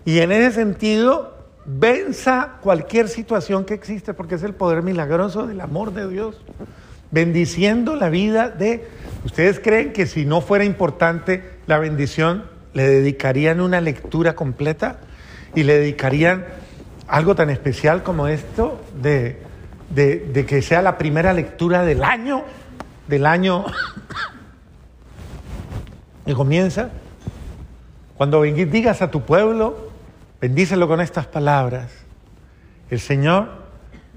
Y 0.07 0.21
en 0.21 0.31
ese 0.31 0.53
sentido, 0.53 1.35
venza 1.65 2.59
cualquier 2.61 3.09
situación 3.09 3.65
que 3.65 3.73
existe, 3.73 4.13
porque 4.13 4.35
es 4.35 4.43
el 4.43 4.53
poder 4.53 4.81
milagroso 4.81 5.47
del 5.47 5.59
amor 5.59 5.91
de 5.91 6.07
Dios, 6.07 6.37
bendiciendo 7.11 7.93
la 7.97 8.07
vida 8.07 8.47
de... 8.47 8.87
¿Ustedes 9.25 9.59
creen 9.59 9.91
que 9.91 10.05
si 10.05 10.23
no 10.23 10.39
fuera 10.39 10.63
importante 10.63 11.43
la 11.65 11.77
bendición, 11.77 12.45
le 12.73 12.87
dedicarían 12.87 13.59
una 13.59 13.81
lectura 13.81 14.33
completa 14.33 15.01
y 15.53 15.63
le 15.63 15.77
dedicarían 15.77 16.45
algo 17.09 17.35
tan 17.35 17.49
especial 17.49 18.01
como 18.01 18.29
esto 18.29 18.79
de, 19.01 19.41
de 19.93 20.45
que 20.45 20.61
sea 20.61 20.81
la 20.81 20.97
primera 20.97 21.33
lectura 21.33 21.83
del 21.83 22.01
año, 22.05 22.43
del 23.09 23.25
año 23.25 23.65
que 26.25 26.33
comienza? 26.33 26.91
Cuando 28.15 28.41
digas 28.43 29.01
a 29.01 29.11
tu 29.11 29.23
pueblo, 29.23 29.86
Bendícelo 30.39 30.87
con 30.87 31.01
estas 31.01 31.25
palabras. 31.25 31.91
El 32.89 32.99
Señor 32.99 33.49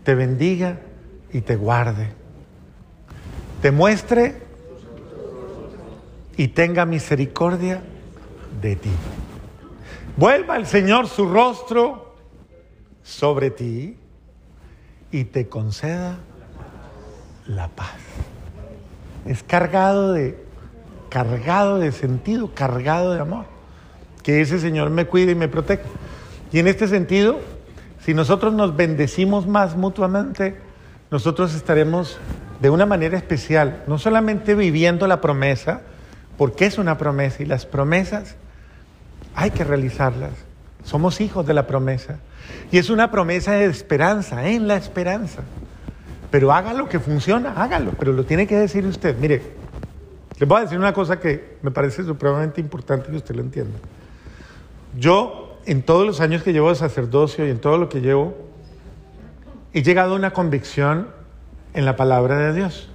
te 0.04 0.14
bendiga 0.14 0.80
y 1.32 1.40
te 1.40 1.56
guarde. 1.56 2.08
Te 3.62 3.70
muestre 3.70 4.42
y 6.36 6.48
tenga 6.48 6.84
misericordia 6.84 7.82
de 8.60 8.76
ti. 8.76 8.90
Vuelva 10.16 10.56
el 10.56 10.66
Señor 10.66 11.08
su 11.08 11.28
rostro 11.28 12.14
sobre 13.02 13.50
ti 13.50 13.96
y 15.10 15.24
te 15.24 15.48
conceda 15.48 16.18
la 17.46 17.68
paz. 17.68 17.96
Es 19.26 19.42
cargado 19.42 20.12
de 20.12 20.50
cargado 21.10 21.78
de 21.78 21.92
sentido, 21.92 22.54
cargado 22.54 23.12
de 23.12 23.20
amor. 23.20 23.44
Que 24.22 24.40
ese 24.40 24.58
Señor 24.58 24.90
me 24.90 25.06
cuide 25.06 25.32
y 25.32 25.34
me 25.34 25.48
proteja. 25.48 25.82
Y 26.52 26.58
en 26.58 26.66
este 26.66 26.88
sentido, 26.88 27.40
si 28.04 28.14
nosotros 28.14 28.52
nos 28.52 28.76
bendecimos 28.76 29.46
más 29.46 29.76
mutuamente, 29.76 30.56
nosotros 31.10 31.54
estaremos 31.54 32.18
de 32.60 32.70
una 32.70 32.86
manera 32.86 33.16
especial, 33.16 33.82
no 33.86 33.98
solamente 33.98 34.54
viviendo 34.54 35.06
la 35.06 35.20
promesa, 35.20 35.82
porque 36.36 36.66
es 36.66 36.78
una 36.78 36.98
promesa 36.98 37.42
y 37.42 37.46
las 37.46 37.66
promesas 37.66 38.36
hay 39.34 39.50
que 39.50 39.64
realizarlas. 39.64 40.32
Somos 40.84 41.20
hijos 41.20 41.46
de 41.46 41.54
la 41.54 41.66
promesa. 41.66 42.18
Y 42.72 42.78
es 42.78 42.90
una 42.90 43.10
promesa 43.10 43.52
de 43.52 43.66
esperanza, 43.66 44.48
en 44.48 44.66
la 44.66 44.76
esperanza. 44.76 45.42
Pero 46.30 46.52
hágalo 46.52 46.88
que 46.88 46.98
funciona, 46.98 47.52
hágalo, 47.56 47.92
pero 47.98 48.12
lo 48.12 48.24
tiene 48.24 48.46
que 48.46 48.56
decir 48.56 48.86
usted. 48.86 49.16
Mire, 49.18 49.42
les 50.38 50.48
voy 50.48 50.58
a 50.58 50.62
decir 50.62 50.78
una 50.78 50.92
cosa 50.92 51.20
que 51.20 51.58
me 51.62 51.70
parece 51.70 52.04
supremamente 52.04 52.60
importante 52.60 53.10
que 53.10 53.16
usted 53.16 53.34
lo 53.34 53.42
entienda. 53.42 53.78
Yo 54.96 55.49
en 55.66 55.82
todos 55.82 56.06
los 56.06 56.20
años 56.20 56.42
que 56.42 56.52
llevo 56.52 56.68
de 56.68 56.74
sacerdocio 56.74 57.46
y 57.46 57.50
en 57.50 57.58
todo 57.58 57.78
lo 57.78 57.88
que 57.88 58.00
llevo, 58.00 58.36
he 59.72 59.82
llegado 59.82 60.14
a 60.14 60.16
una 60.16 60.32
convicción 60.32 61.08
en 61.74 61.84
la 61.84 61.96
palabra 61.96 62.38
de 62.38 62.52
Dios 62.52 62.88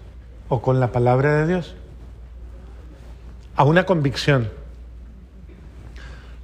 o 0.49 0.61
con 0.61 0.79
la 0.79 0.91
palabra 0.91 1.35
de 1.35 1.47
Dios. 1.47 1.75
A 3.55 3.63
una 3.63 3.85
convicción. 3.85 4.49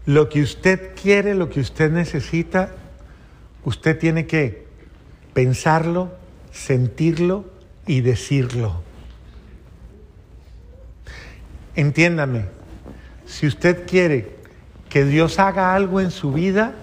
Lo 0.06 0.30
que 0.30 0.42
usted 0.42 0.96
quiere, 0.96 1.36
lo 1.36 1.50
que 1.50 1.60
usted 1.60 1.92
necesita, 1.92 2.72
usted 3.66 4.00
tiene 4.00 4.26
que 4.26 4.68
pensarlo, 5.34 6.12
sentirlo 6.52 7.46
y 7.86 8.02
decirlo. 8.02 8.82
Entiéndame, 11.76 12.46
si 13.26 13.48
usted 13.48 13.86
quiere 13.86 14.41
que 14.92 15.06
Dios 15.06 15.40
haga 15.40 15.74
algo 15.74 16.02
en 16.02 16.12
su 16.12 16.34
vida, 16.34 16.74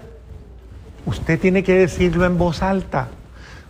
usted 1.05 1.39
tiene 1.39 1.63
que 1.63 1.75
decirlo 1.75 2.25
en 2.25 2.39
voz 2.39 2.63
alta. 2.63 3.09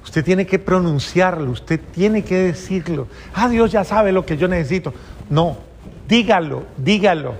Usted 0.02 0.24
tiene 0.24 0.48
que 0.48 0.58
pronunciarlo, 0.58 1.52
usted 1.52 1.78
tiene 1.94 2.24
que 2.24 2.38
decirlo. 2.38 3.10
Ah, 3.34 3.50
Dios 3.50 3.70
ya 3.70 3.84
sabe 3.84 4.14
lo 4.14 4.26
que 4.26 4.38
yo 4.38 4.48
necesito. 4.48 4.94
No, 5.30 5.58
dígalo, 6.08 6.64
dígalo. 6.78 7.34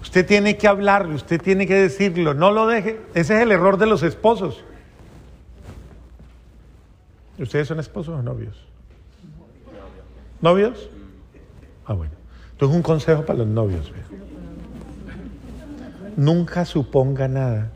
Usted 0.00 0.24
tiene 0.24 0.56
que 0.56 0.68
hablarlo, 0.68 1.16
usted 1.16 1.42
tiene 1.42 1.66
que 1.66 1.74
decirlo. 1.74 2.34
No 2.34 2.52
lo 2.52 2.68
deje. 2.68 3.00
Ese 3.14 3.34
es 3.34 3.42
el 3.42 3.50
error 3.50 3.76
de 3.76 3.86
los 3.86 4.04
esposos. 4.04 4.62
¿Ustedes 7.36 7.66
son 7.66 7.80
esposos 7.80 8.16
o 8.16 8.22
novios? 8.22 8.56
¿Novios? 10.40 10.88
Ah, 11.84 11.94
bueno. 11.94 12.12
Entonces 12.52 12.76
un 12.76 12.82
consejo 12.82 13.26
para 13.26 13.40
los 13.40 13.48
novios. 13.48 13.90
Nunca 16.16 16.64
suponga 16.64 17.28
nada. 17.28 17.70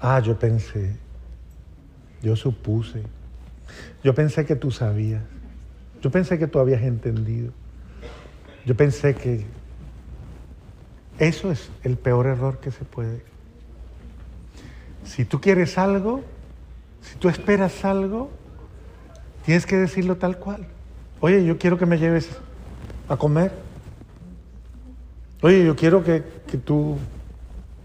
Ah, 0.00 0.20
yo 0.20 0.38
pensé, 0.38 0.96
yo 2.22 2.36
supuse, 2.36 3.02
yo 4.02 4.14
pensé 4.14 4.44
que 4.44 4.54
tú 4.54 4.70
sabías, 4.70 5.22
yo 6.02 6.10
pensé 6.10 6.38
que 6.38 6.46
tú 6.46 6.58
habías 6.58 6.82
entendido, 6.82 7.52
yo 8.66 8.76
pensé 8.76 9.14
que 9.14 9.46
eso 11.18 11.50
es 11.50 11.70
el 11.84 11.96
peor 11.96 12.26
error 12.26 12.58
que 12.58 12.70
se 12.70 12.84
puede. 12.84 13.22
Si 15.04 15.24
tú 15.24 15.40
quieres 15.40 15.78
algo, 15.78 16.22
si 17.00 17.16
tú 17.16 17.28
esperas 17.28 17.84
algo, 17.84 18.30
tienes 19.44 19.64
que 19.64 19.76
decirlo 19.76 20.16
tal 20.16 20.38
cual. 20.38 20.66
Oye, 21.20 21.44
yo 21.44 21.56
quiero 21.58 21.78
que 21.78 21.86
me 21.86 21.98
lleves 21.98 22.28
a 23.08 23.16
comer. 23.16 23.63
Oye, 25.44 25.62
yo 25.62 25.76
quiero 25.76 26.02
que, 26.02 26.22
que 26.46 26.56
tú... 26.56 26.96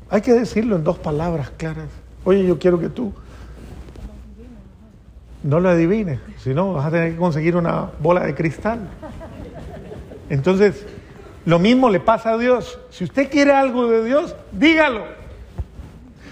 Hay 0.09 0.21
que 0.21 0.31
decirlo 0.31 0.77
en 0.77 0.85
dos 0.85 0.97
palabras 0.97 1.49
claras. 1.57 1.89
Oye, 2.23 2.45
yo 2.45 2.57
quiero 2.57 2.79
que 2.79 2.87
tú 2.87 3.13
no 5.43 5.59
lo 5.59 5.67
adivines, 5.67 6.21
si 6.37 6.53
no 6.53 6.71
vas 6.71 6.85
a 6.85 6.91
tener 6.91 7.11
que 7.11 7.17
conseguir 7.17 7.57
una 7.57 7.89
bola 7.99 8.25
de 8.25 8.33
cristal. 8.33 8.79
Entonces, 10.29 10.85
lo 11.45 11.59
mismo 11.59 11.89
le 11.89 11.99
pasa 11.99 12.31
a 12.31 12.37
Dios. 12.37 12.79
Si 12.91 13.03
usted 13.03 13.29
quiere 13.29 13.51
algo 13.51 13.89
de 13.89 14.05
Dios, 14.05 14.37
dígalo. 14.53 15.03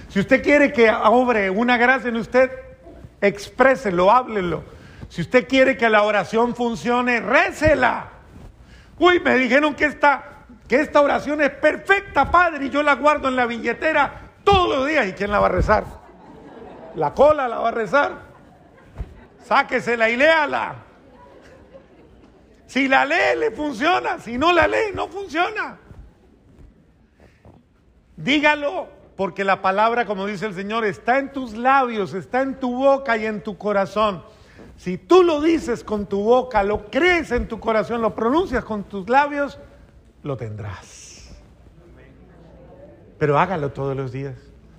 Si 0.08 0.22
usted 0.22 0.42
quiere 0.42 0.72
que 0.72 0.90
obre 0.90 1.50
una 1.50 1.78
gracia 1.78 2.08
en 2.08 2.16
usted, 2.16 2.50
expréselo, 3.20 4.12
háblelo. 4.12 4.64
Si 5.10 5.20
usted 5.20 5.46
quiere 5.46 5.76
que 5.76 5.90
la 5.90 6.04
oración 6.04 6.56
funcione, 6.56 7.20
récela. 7.20 8.12
Uy, 8.98 9.20
me 9.20 9.38
dijeron 9.38 9.76
que 9.76 9.84
esta, 9.84 10.37
que 10.68 10.82
esta 10.82 11.02
oración 11.02 11.42
es 11.42 11.50
perfecta, 11.52 12.30
Padre, 12.30 12.66
y 12.66 12.70
yo 12.70 12.84
la 12.84 12.96
guardo 12.96 13.28
en 13.28 13.36
la 13.36 13.46
billetera 13.46 14.22
todos 14.44 14.78
los 14.78 14.88
días. 14.88 15.08
¿Y 15.08 15.14
quién 15.14 15.32
la 15.32 15.40
va 15.40 15.48
a 15.48 15.52
rezar? 15.52 15.86
La 16.96 17.14
cola 17.14 17.48
la 17.48 17.60
va 17.60 17.70
a 17.70 17.72
rezar. 17.72 18.12
Sáquesela 19.44 20.10
y 20.10 20.18
léala. 20.18 20.76
Si 22.66 22.88
la 22.88 23.06
lee, 23.06 23.38
le 23.40 23.52
funciona. 23.52 24.20
Si 24.20 24.38
no 24.38 24.52
la 24.52 24.68
lee, 24.68 24.92
no 24.94 25.08
funciona. 25.08 25.78
Dígalo, 28.18 28.90
porque 29.16 29.44
la 29.44 29.62
palabra, 29.62 30.06
como 30.06 30.26
dice 30.26 30.48
el 30.48 30.54
Señor, 30.54 30.86
está 30.86 31.18
en 31.18 31.32
tus 31.32 31.54
labios, 31.54 32.14
está 32.14 32.42
en 32.42 32.60
tu 32.60 32.76
boca 32.76 33.16
y 33.16 33.26
en 33.26 33.42
tu 33.42 33.58
corazón. 33.58 34.24
Si 34.76 34.98
tú 34.98 35.24
lo 35.24 35.40
dices 35.40 35.84
con 35.84 36.08
tu 36.08 36.24
boca, 36.24 36.62
lo 36.64 36.90
crees 36.92 37.32
en 37.32 37.48
tu 37.48 37.60
corazón, 37.60 38.02
lo 38.02 38.14
pronuncias 38.14 38.64
con 38.64 38.84
tus 38.84 39.08
labios, 39.10 39.60
lo 40.28 40.38
tendrás. 40.38 41.30
Pero 43.18 43.40
hágalo 43.40 43.72
todos 43.72 43.96
los 43.96 44.12
días. 44.12 44.36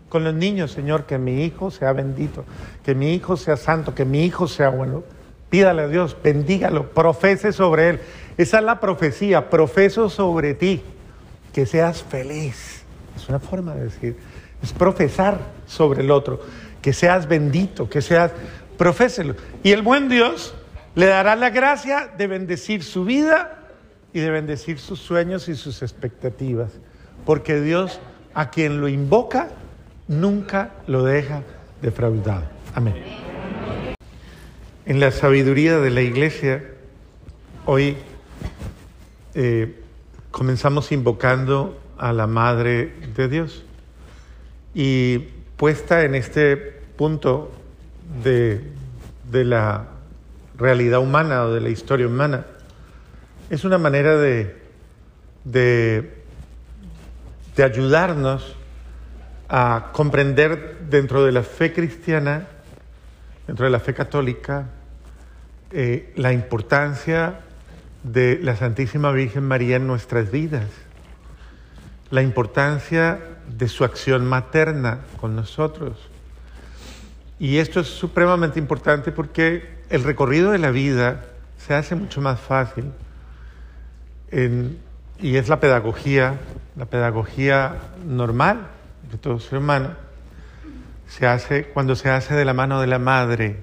Con 0.08 0.24
los 0.24 0.32
niños, 0.32 0.70
Señor, 0.70 1.04
que 1.04 1.18
mi 1.18 1.44
hijo 1.44 1.70
sea 1.70 1.92
bendito, 1.92 2.44
que 2.84 2.94
mi 2.94 3.12
hijo 3.12 3.36
sea 3.36 3.56
santo, 3.56 3.94
que 3.94 4.04
mi 4.04 4.24
hijo 4.24 4.48
sea 4.48 4.70
bueno. 4.70 5.02
Pídale 5.50 5.82
a 5.82 5.88
Dios, 5.88 6.16
bendígalo, 6.22 6.90
profese 6.90 7.52
sobre 7.52 7.90
él. 7.90 8.00
Esa 8.36 8.58
es 8.58 8.64
la 8.64 8.80
profecía, 8.80 9.50
profeso 9.50 10.08
sobre 10.08 10.54
ti, 10.54 10.82
que 11.52 11.66
seas 11.66 12.02
feliz. 12.02 12.82
Es 13.16 13.28
una 13.28 13.38
forma 13.38 13.74
de 13.74 13.84
decir, 13.84 14.16
es 14.62 14.72
profesar 14.72 15.38
sobre 15.66 16.02
el 16.02 16.10
otro, 16.10 16.40
que 16.80 16.92
seas 16.92 17.26
bendito, 17.26 17.88
que 17.88 18.00
seas 18.00 18.30
proféselo. 18.76 19.34
Y 19.62 19.72
el 19.72 19.82
buen 19.82 20.08
Dios 20.08 20.54
le 20.94 21.06
dará 21.06 21.36
la 21.36 21.50
gracia 21.50 22.10
de 22.16 22.26
bendecir 22.26 22.82
su 22.82 23.04
vida 23.04 23.57
y 24.18 24.20
de 24.20 24.30
bendecir 24.30 24.80
sus 24.80 24.98
sueños 24.98 25.48
y 25.48 25.54
sus 25.54 25.80
expectativas. 25.82 26.72
Porque 27.24 27.60
Dios, 27.60 28.00
a 28.34 28.50
quien 28.50 28.80
lo 28.80 28.88
invoca, 28.88 29.50
nunca 30.08 30.72
lo 30.88 31.04
deja 31.04 31.44
defraudado. 31.80 32.44
Amén. 32.74 32.96
En 34.86 34.98
la 34.98 35.12
sabiduría 35.12 35.78
de 35.78 35.90
la 35.90 36.00
iglesia, 36.00 36.64
hoy 37.64 37.96
eh, 39.34 39.80
comenzamos 40.32 40.90
invocando 40.90 41.78
a 41.96 42.12
la 42.12 42.26
Madre 42.26 42.92
de 43.14 43.28
Dios. 43.28 43.64
Y 44.74 45.18
puesta 45.56 46.04
en 46.04 46.16
este 46.16 46.56
punto 46.96 47.52
de, 48.24 48.64
la 49.30 49.86
realidad 50.56 50.98
humana 50.98 51.44
o 51.44 51.52
de 51.52 51.60
la 51.60 51.68
historia 51.68 52.08
humana. 52.08 52.46
Es 53.50 53.64
una 53.64 53.78
manera 53.78 54.14
de, 54.18 54.56
de, 55.44 56.12
ayudarnos 57.56 58.54
a 59.48 59.88
comprender 59.92 60.80
dentro 60.90 61.24
de 61.24 61.32
la 61.32 61.42
fe 61.42 61.72
cristiana, 61.72 62.46
dentro 63.46 63.64
de 63.64 63.70
la 63.70 63.80
fe 63.80 63.94
católica, 63.94 64.66
eh, 65.70 66.12
la 66.16 66.34
importancia 66.34 67.40
de 68.02 68.38
la 68.42 68.54
Santísima 68.54 69.12
Virgen 69.12 69.44
María 69.44 69.76
en 69.76 69.86
nuestras 69.86 70.30
vidas, 70.30 70.66
la 72.10 72.20
importancia 72.20 73.18
de 73.48 73.68
su 73.68 73.82
acción 73.82 74.26
materna 74.26 75.00
con 75.18 75.34
nosotros. 75.34 75.96
Y 77.38 77.56
esto 77.56 77.80
es 77.80 77.86
supremamente 77.86 78.58
importante 78.58 79.10
porque 79.10 79.78
el 79.88 80.04
recorrido 80.04 80.50
de 80.52 80.58
la 80.58 80.70
vida 80.70 81.24
se 81.56 81.72
hace 81.72 81.94
mucho 81.94 82.20
más 82.20 82.38
fácil 82.38 82.92
y 84.32 85.36
es 85.36 85.48
la 85.48 85.60
pedagogía, 85.60 86.38
la 86.76 86.86
pedagogía 86.86 87.76
normal 88.04 88.68
de 89.10 89.18
todo 89.18 89.40
ser 89.40 89.58
humano, 89.58 89.90
se 91.08 91.26
hace 91.26 91.64
cuando 91.64 91.96
se 91.96 92.10
hace 92.10 92.34
de 92.34 92.44
la 92.44 92.52
mano 92.52 92.80
de 92.80 92.86
la 92.86 92.98
madre. 92.98 93.56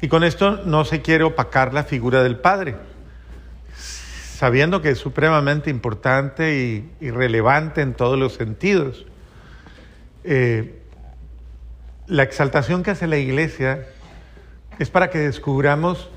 Y 0.00 0.08
con 0.08 0.22
esto 0.22 0.62
no 0.64 0.84
se 0.84 1.02
quiere 1.02 1.24
opacar 1.24 1.74
la 1.74 1.84
figura 1.84 2.22
del 2.22 2.36
padre, 2.36 2.76
sabiendo 3.74 4.82
que 4.82 4.90
es 4.90 4.98
supremamente 4.98 5.70
importante 5.70 6.88
y, 7.00 7.10
relevante 7.10 7.80
en 7.80 7.94
todos 7.94 8.18
los 8.18 8.34
sentidos. 8.34 9.06
Eh, 10.24 10.80
la 12.06 12.22
exaltación 12.22 12.82
que 12.82 12.90
hace 12.90 13.06
la 13.06 13.16
iglesia 13.16 13.86
es 14.78 14.90
para 14.90 15.10
que 15.10 15.18
descubramos 15.18 16.10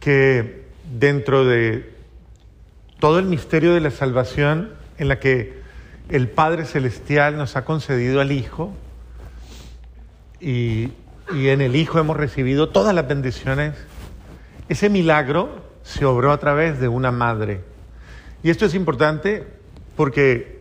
que 0.00 0.64
dentro 0.98 1.44
de 1.44 1.99
todo 3.00 3.18
el 3.18 3.24
misterio 3.24 3.74
de 3.74 3.80
la 3.80 3.90
salvación 3.90 4.70
en 4.98 5.08
la 5.08 5.18
que 5.18 5.58
el 6.10 6.28
Padre 6.28 6.66
Celestial 6.66 7.36
nos 7.36 7.56
ha 7.56 7.64
concedido 7.64 8.20
al 8.20 8.30
Hijo 8.30 8.72
y, 10.40 10.90
en 11.32 11.60
el 11.60 11.76
Hijo 11.76 11.98
hemos 11.98 12.16
recibido 12.16 12.68
todas 12.68 12.94
las 12.94 13.08
bendiciones, 13.08 13.74
ese 14.68 14.90
milagro 14.90 15.64
se 15.82 16.04
obró 16.04 16.32
a 16.32 16.38
través 16.38 16.78
de 16.78 16.88
una 16.88 17.10
madre. 17.10 17.62
Y 18.42 18.50
esto 18.50 18.66
es 18.66 18.74
importante 18.74 19.46
porque 19.96 20.60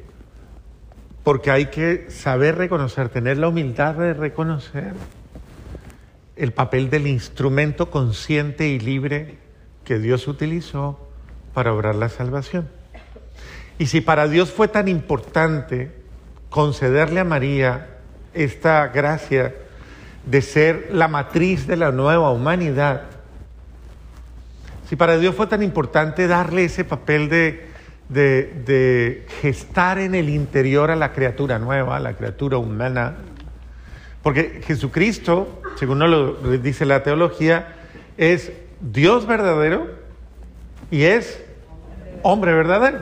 porque 1.24 1.52
hay 1.52 1.66
que 1.66 2.10
saber 2.10 2.58
reconocer, 2.58 3.10
tener 3.10 3.38
la 3.38 3.50
humildad 3.50 3.96
de 3.96 4.14
reconocer 4.14 4.94
el 6.38 6.54
papel 6.54 6.90
del 6.90 7.06
instrumento 7.06 7.92
consciente 7.92 8.70
y 8.70 8.80
libre 8.80 9.38
que 9.84 10.00
Dios 10.00 10.28
utilizó 10.28 11.09
para 11.54 11.74
obrar 11.74 11.96
la 11.96 12.10
salvación. 12.10 12.70
Y 13.78 13.88
si 13.88 14.02
para 14.02 14.28
Dios 14.28 14.52
fue 14.52 14.68
tan 14.68 14.88
importante 14.88 15.92
concederle 16.50 17.20
a 17.20 17.24
María 17.24 17.88
esta 18.34 18.88
gracia 18.88 19.56
de 20.26 20.42
ser 20.42 20.90
la 20.92 21.08
matriz 21.08 21.66
de 21.68 21.78
la 21.78 21.92
nueva 21.92 22.32
humanidad, 22.32 23.04
si 24.90 24.96
para 24.96 25.18
Dios 25.18 25.36
fue 25.36 25.48
tan 25.48 25.64
importante 25.64 26.28
darle 26.28 26.66
ese 26.66 26.84
papel 26.84 27.30
de 27.30 27.70
de, 28.10 29.26
gestar 29.42 30.00
en 30.00 30.16
el 30.16 30.30
interior 30.30 30.92
a 30.92 30.96
la 30.96 31.14
criatura 31.14 31.60
nueva, 31.60 31.98
a 31.98 32.00
la 32.00 32.14
criatura 32.14 32.58
humana. 32.58 33.16
Porque 34.24 34.62
Jesucristo, 34.66 35.62
según 35.76 36.00
nos 36.00 36.10
lo 36.10 36.58
dice 36.58 36.86
la 36.86 37.04
teología, 37.04 37.76
es 38.18 38.52
Dios 38.82 39.26
verdadero 39.26 39.88
y 40.92 41.04
es 41.04 41.44
hombre 42.24 42.54
verdadero. 42.54 43.00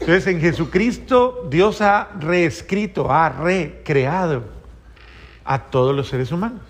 Entonces 0.00 0.26
en 0.26 0.40
Jesucristo 0.40 1.46
Dios 1.50 1.80
ha 1.80 2.08
reescrito, 2.20 3.10
ha 3.10 3.28
recreado 3.28 4.44
a 5.44 5.58
todos 5.64 5.94
los 5.94 6.08
seres 6.08 6.32
humanos. 6.32 6.60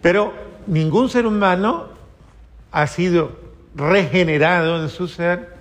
Pero 0.00 0.32
ningún 0.66 1.08
ser 1.08 1.26
humano 1.26 1.88
ha 2.70 2.86
sido 2.86 3.36
regenerado 3.74 4.82
en 4.82 4.88
su 4.88 5.08
ser 5.08 5.58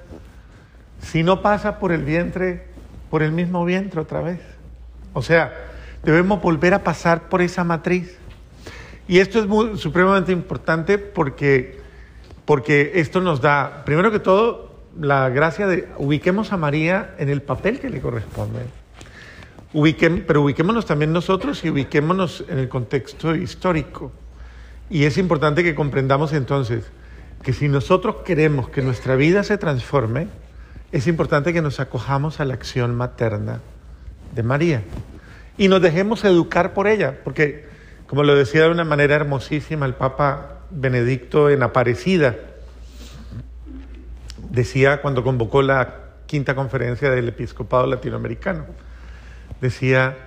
si 1.02 1.24
no 1.24 1.42
pasa 1.42 1.80
por 1.80 1.92
el 1.92 2.04
vientre, 2.04 2.66
por 3.10 3.24
el 3.24 3.32
mismo 3.32 3.64
vientre 3.66 4.02
otra 4.02 4.22
vez. 4.22 4.40
O 5.14 5.22
sea, 5.22 5.54
debemos 6.04 6.42
volver 6.42 6.74
a 6.74 6.84
pasar 6.84 7.30
por 7.30 7.42
esa 7.42 7.64
matriz. 7.64 8.18
Y 9.08 9.20
esto 9.20 9.40
es 9.40 9.80
supremamente 9.80 10.32
importante 10.32 10.98
porque, 10.98 11.80
porque 12.48 12.94
esto 12.96 13.20
nos 13.20 13.42
da, 13.42 13.84
primero 13.84 14.10
que 14.10 14.20
todo, 14.20 14.72
la 14.98 15.28
gracia 15.28 15.68
de 15.68 15.90
ubiquemos 15.98 16.54
a 16.54 16.58
María 16.58 17.14
en 17.18 17.28
el 17.28 17.42
papel 17.42 17.82
que 17.82 17.90
le 17.90 18.00
corresponde. 18.00 18.62
Ubiquem, 19.74 20.24
pero 20.26 20.44
ubiquémonos 20.44 20.86
también 20.86 21.12
nosotros 21.12 21.66
y 21.66 21.70
ubiquémonos 21.70 22.46
en 22.48 22.60
el 22.60 22.70
contexto 22.70 23.36
histórico. 23.36 24.14
Y 24.90 25.04
es 25.04 25.18
importante 25.18 25.62
que 25.62 25.76
comprendamos 25.76 26.32
entonces 26.32 26.86
que 27.44 27.52
si 27.52 27.68
nosotros 27.68 28.16
queremos 28.24 28.70
que 28.70 28.82
nuestra 28.82 29.18
vida 29.18 29.44
se 29.44 29.58
transforme, 29.58 30.30
es 30.94 31.06
importante 31.08 31.52
que 31.52 31.62
nos 31.62 31.82
acojamos 31.82 32.40
a 32.40 32.46
la 32.46 32.54
acción 32.54 32.96
materna 32.96 33.60
de 34.34 34.44
María 34.44 34.84
y 35.58 35.68
nos 35.68 35.82
dejemos 35.82 36.24
educar 36.24 36.74
por 36.74 36.88
ella, 36.88 37.20
porque 37.26 37.68
como 38.08 38.24
lo 38.24 38.36
decía 38.36 38.62
de 38.62 38.70
una 38.70 38.86
manera 38.86 39.16
hermosísima 39.16 39.86
el 39.86 39.96
Papa 39.96 40.57
Benedicto 40.70 41.50
en 41.50 41.64
Aparecida, 41.64 42.36
decía 44.50 45.02
cuando 45.02 45.24
convocó 45.24 45.62
la 45.62 46.08
quinta 46.26 46.56
conferencia 46.56 47.10
del 47.10 47.30
episcopado 47.30 47.88
latinoamericano, 47.88 48.66
decía, 49.62 50.18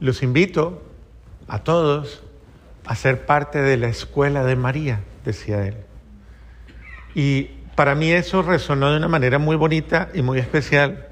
los 0.00 0.22
invito 0.22 0.82
a 1.46 1.60
todos 1.64 2.22
a 2.86 2.94
ser 2.94 3.26
parte 3.26 3.60
de 3.60 3.76
la 3.76 3.88
escuela 3.88 4.44
de 4.44 4.56
María, 4.56 5.00
decía 5.24 5.66
él. 5.66 5.76
Y 7.14 7.50
para 7.74 7.94
mí 7.94 8.10
eso 8.10 8.42
resonó 8.42 8.90
de 8.90 8.96
una 8.96 9.08
manera 9.08 9.38
muy 9.38 9.56
bonita 9.56 10.08
y 10.14 10.22
muy 10.22 10.38
especial, 10.38 11.06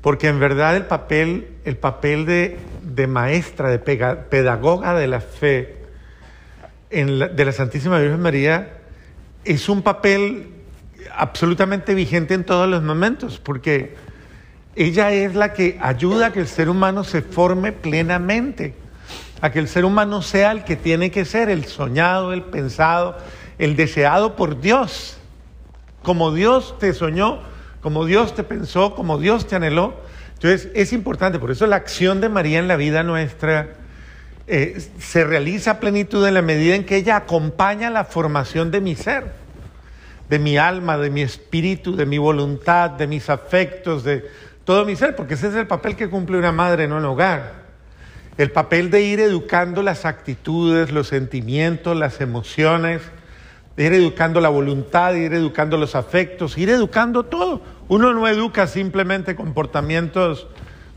porque 0.00 0.28
en 0.28 0.40
verdad 0.40 0.76
el 0.76 0.86
papel, 0.86 1.48
el 1.64 1.76
papel 1.76 2.26
de, 2.26 2.58
de 2.82 3.06
maestra, 3.06 3.68
de 3.70 3.78
pedagoga 3.78 4.94
de 4.94 5.06
la 5.06 5.20
fe 5.20 5.83
de 6.94 7.44
la 7.44 7.50
Santísima 7.50 7.98
Virgen 7.98 8.20
María 8.20 8.78
es 9.44 9.68
un 9.68 9.82
papel 9.82 10.46
absolutamente 11.16 11.92
vigente 11.92 12.34
en 12.34 12.44
todos 12.44 12.68
los 12.68 12.84
momentos, 12.84 13.40
porque 13.40 13.96
ella 14.76 15.10
es 15.10 15.34
la 15.34 15.52
que 15.52 15.76
ayuda 15.82 16.26
a 16.26 16.32
que 16.32 16.38
el 16.38 16.46
ser 16.46 16.68
humano 16.68 17.02
se 17.02 17.22
forme 17.22 17.72
plenamente, 17.72 18.74
a 19.40 19.50
que 19.50 19.58
el 19.58 19.66
ser 19.66 19.84
humano 19.84 20.22
sea 20.22 20.52
el 20.52 20.62
que 20.62 20.76
tiene 20.76 21.10
que 21.10 21.24
ser, 21.24 21.48
el 21.48 21.64
soñado, 21.64 22.32
el 22.32 22.42
pensado, 22.42 23.18
el 23.58 23.74
deseado 23.74 24.36
por 24.36 24.60
Dios. 24.60 25.18
Como 26.04 26.32
Dios 26.32 26.78
te 26.78 26.92
soñó, 26.92 27.40
como 27.80 28.04
Dios 28.04 28.36
te 28.36 28.44
pensó, 28.44 28.94
como 28.94 29.18
Dios 29.18 29.48
te 29.48 29.56
anheló. 29.56 29.94
Entonces 30.34 30.68
es 30.74 30.92
importante, 30.92 31.40
por 31.40 31.50
eso 31.50 31.66
la 31.66 31.76
acción 31.76 32.20
de 32.20 32.28
María 32.28 32.60
en 32.60 32.68
la 32.68 32.76
vida 32.76 33.02
nuestra 33.02 33.83
eh, 34.46 34.78
se 34.98 35.24
realiza 35.24 35.72
a 35.72 35.80
plenitud 35.80 36.26
en 36.26 36.34
la 36.34 36.42
medida 36.42 36.74
en 36.74 36.84
que 36.84 36.96
ella 36.96 37.16
acompaña 37.16 37.88
la 37.88 38.04
formación 38.04 38.70
de 38.70 38.80
mi 38.80 38.94
ser, 38.94 39.32
de 40.28 40.38
mi 40.38 40.58
alma, 40.58 40.98
de 40.98 41.08
mi 41.08 41.22
espíritu, 41.22 41.96
de 41.96 42.04
mi 42.04 42.18
voluntad, 42.18 42.90
de 42.90 43.06
mis 43.06 43.30
afectos, 43.30 44.04
de 44.04 44.24
todo 44.64 44.84
mi 44.84 44.96
ser, 44.96 45.16
porque 45.16 45.34
ese 45.34 45.48
es 45.48 45.54
el 45.54 45.66
papel 45.66 45.96
que 45.96 46.10
cumple 46.10 46.36
una 46.36 46.52
madre 46.52 46.84
en 46.84 46.92
un 46.92 47.04
hogar. 47.04 47.64
El 48.36 48.50
papel 48.50 48.90
de 48.90 49.02
ir 49.02 49.20
educando 49.20 49.82
las 49.82 50.04
actitudes, 50.04 50.90
los 50.90 51.08
sentimientos, 51.08 51.96
las 51.96 52.20
emociones, 52.20 53.00
de 53.76 53.84
ir 53.84 53.92
educando 53.92 54.40
la 54.40 54.48
voluntad, 54.48 55.12
de 55.12 55.20
ir 55.20 55.34
educando 55.34 55.76
los 55.76 55.94
afectos, 55.94 56.58
ir 56.58 56.68
educando 56.68 57.24
todo. 57.24 57.62
Uno 57.88 58.12
no 58.12 58.28
educa 58.28 58.66
simplemente 58.66 59.36
comportamientos 59.36 60.48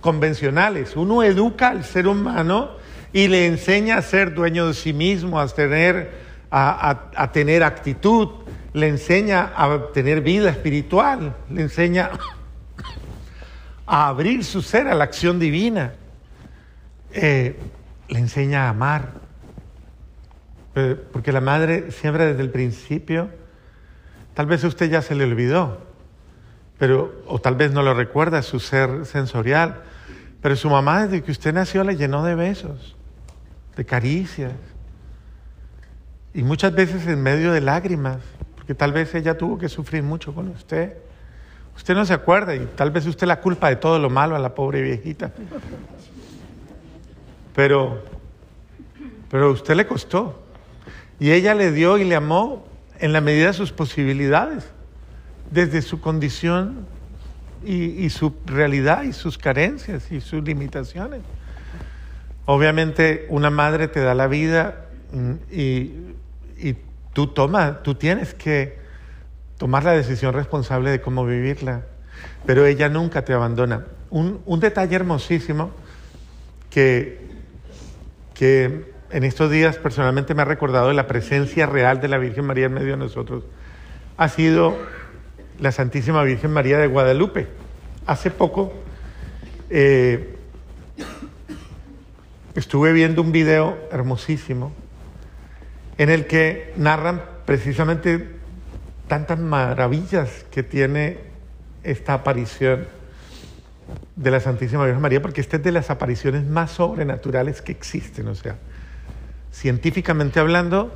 convencionales, 0.01 0.95
uno 0.95 1.23
educa 1.23 1.69
al 1.69 1.83
ser 1.83 2.07
humano 2.07 2.76
y 3.13 3.27
le 3.27 3.45
enseña 3.45 3.97
a 3.97 4.01
ser 4.01 4.33
dueño 4.33 4.67
de 4.67 4.73
sí 4.73 4.93
mismo, 4.93 5.39
a 5.39 5.47
tener, 5.47 6.11
a, 6.51 7.31
tener 7.31 7.63
actitud, 7.63 8.29
le 8.73 8.87
enseña 8.87 9.53
a 9.55 9.91
tener 9.93 10.21
vida 10.21 10.49
espiritual, 10.49 11.35
le 11.49 11.61
enseña 11.61 12.11
a 13.85 14.07
abrir 14.07 14.43
su 14.43 14.61
ser 14.61 14.87
a 14.87 14.95
la 14.95 15.05
acción 15.05 15.39
divina, 15.39 15.93
eh, 17.13 17.57
le 18.09 18.19
enseña 18.19 18.65
a 18.65 18.69
amar, 18.69 19.11
porque 21.11 21.31
la 21.31 21.41
madre 21.41 21.91
siempre 21.91 22.27
desde 22.27 22.41
el 22.43 22.51
principio, 22.51 23.29
tal 24.35 24.45
vez 24.45 24.63
a 24.63 24.67
usted 24.67 24.89
ya 24.91 25.01
se 25.01 25.15
le 25.15 25.23
olvidó, 25.23 25.81
pero, 26.77 27.23
o 27.25 27.39
tal 27.39 27.55
vez 27.55 27.71
no 27.71 27.81
lo 27.81 27.93
recuerda, 27.93 28.43
su 28.43 28.59
ser 28.59 29.05
sensorial, 29.05 29.81
pero 30.41 30.55
su 30.55 30.69
mamá 30.69 31.07
desde 31.07 31.23
que 31.23 31.31
usted 31.31 31.53
nació 31.53 31.83
le 31.83 31.95
llenó 31.95 32.23
de 32.23 32.35
besos, 32.35 32.96
de 33.77 33.85
caricias, 33.85 34.53
y 36.33 36.43
muchas 36.43 36.73
veces 36.73 37.07
en 37.07 37.21
medio 37.21 37.51
de 37.51 37.61
lágrimas, 37.61 38.17
porque 38.55 38.75
tal 38.75 38.91
vez 38.91 39.15
ella 39.15 39.37
tuvo 39.37 39.57
que 39.57 39.69
sufrir 39.69 40.03
mucho 40.03 40.35
con 40.35 40.49
usted. 40.49 40.97
Usted 41.75 41.95
no 41.95 42.05
se 42.05 42.13
acuerda 42.13 42.55
y 42.55 42.65
tal 42.75 42.91
vez 42.91 43.05
usted 43.05 43.27
la 43.27 43.39
culpa 43.39 43.69
de 43.69 43.75
todo 43.75 43.97
lo 43.97 44.09
malo 44.09 44.35
a 44.35 44.39
la 44.39 44.53
pobre 44.53 44.81
viejita. 44.81 45.31
Pero, 47.55 48.03
pero 49.29 49.51
usted 49.51 49.75
le 49.75 49.87
costó. 49.87 50.43
Y 51.19 51.31
ella 51.31 51.55
le 51.55 51.71
dio 51.71 51.97
y 51.97 52.03
le 52.03 52.15
amó 52.15 52.65
en 52.99 53.13
la 53.13 53.21
medida 53.21 53.47
de 53.47 53.53
sus 53.53 53.71
posibilidades, 53.71 54.69
desde 55.49 55.81
su 55.81 56.01
condición 56.01 56.85
y, 57.65 58.09
su 58.09 58.33
realidad 58.45 59.03
y 59.03 59.13
sus 59.13 59.37
carencias 59.37 60.11
y 60.11 60.21
sus 60.21 60.43
limitaciones. 60.43 61.21
Obviamente 62.49 63.25
una 63.27 63.49
madre 63.49 63.89
te 63.89 63.99
da 63.99 64.15
la 64.15 64.27
vida 64.27 64.85
mm, 65.11 65.33
y, 65.51 65.93
tú 67.11 67.27
tomas, 67.27 67.83
tú 67.83 67.95
tienes 67.95 68.33
que 68.33 68.77
tomar 69.57 69.83
la 69.83 69.91
decisión 69.91 70.33
responsable 70.33 70.91
de 70.91 71.01
cómo 71.01 71.25
vivirla, 71.25 71.81
pero 72.45 72.65
ella 72.65 72.87
nunca 72.87 73.25
te 73.25 73.33
abandona. 73.33 73.85
Un, 74.11 74.39
un 74.45 74.59
detalle 74.61 74.95
hermosísimo 74.95 75.71
que, 76.69 77.19
que 78.33 78.93
en 79.09 79.23
estos 79.25 79.51
días 79.51 79.77
personalmente 79.77 80.33
me 80.33 80.43
ha 80.43 80.45
recordado 80.45 80.93
la 80.93 81.05
presencia 81.05 81.65
real 81.65 81.99
de 81.99 82.07
la 82.07 82.17
Virgen 82.17 82.45
María 82.45 82.67
en 82.67 82.73
medio 82.73 82.91
de 82.91 82.97
nosotros, 82.97 83.43
ha 84.15 84.29
sido 84.29 84.77
la 85.59 85.73
Santísima 85.73 86.23
Virgen 86.23 86.51
María 86.51 86.77
de 86.77 86.87
Guadalupe. 86.87 87.47
Hace 88.05 88.31
poco 88.31 88.71
eh, 89.69 90.36
estuve 92.57 92.91
viendo 92.91 93.21
un 93.21 93.31
video 93.31 93.77
hermosísimo 93.91 94.73
en 95.99 96.09
el 96.09 96.25
que 96.25 96.73
narran 96.75 97.21
precisamente 97.45 98.29
tantas 99.07 99.37
maravillas 99.37 100.43
que 100.49 100.63
tiene 100.63 101.19
esta 101.83 102.15
aparición 102.15 102.87
de 104.15 104.31
la 104.31 104.39
Santísima 104.39 104.85
Virgen 104.85 105.01
María, 105.01 105.21
porque 105.21 105.39
esta 105.39 105.57
es 105.57 105.63
de 105.63 105.71
las 105.71 105.91
apariciones 105.91 106.45
más 106.45 106.71
sobrenaturales 106.71 107.61
que 107.61 107.71
existen, 107.71 108.27
o 108.27 108.33
sea, 108.33 108.55
científicamente 109.51 110.39
hablando, 110.39 110.91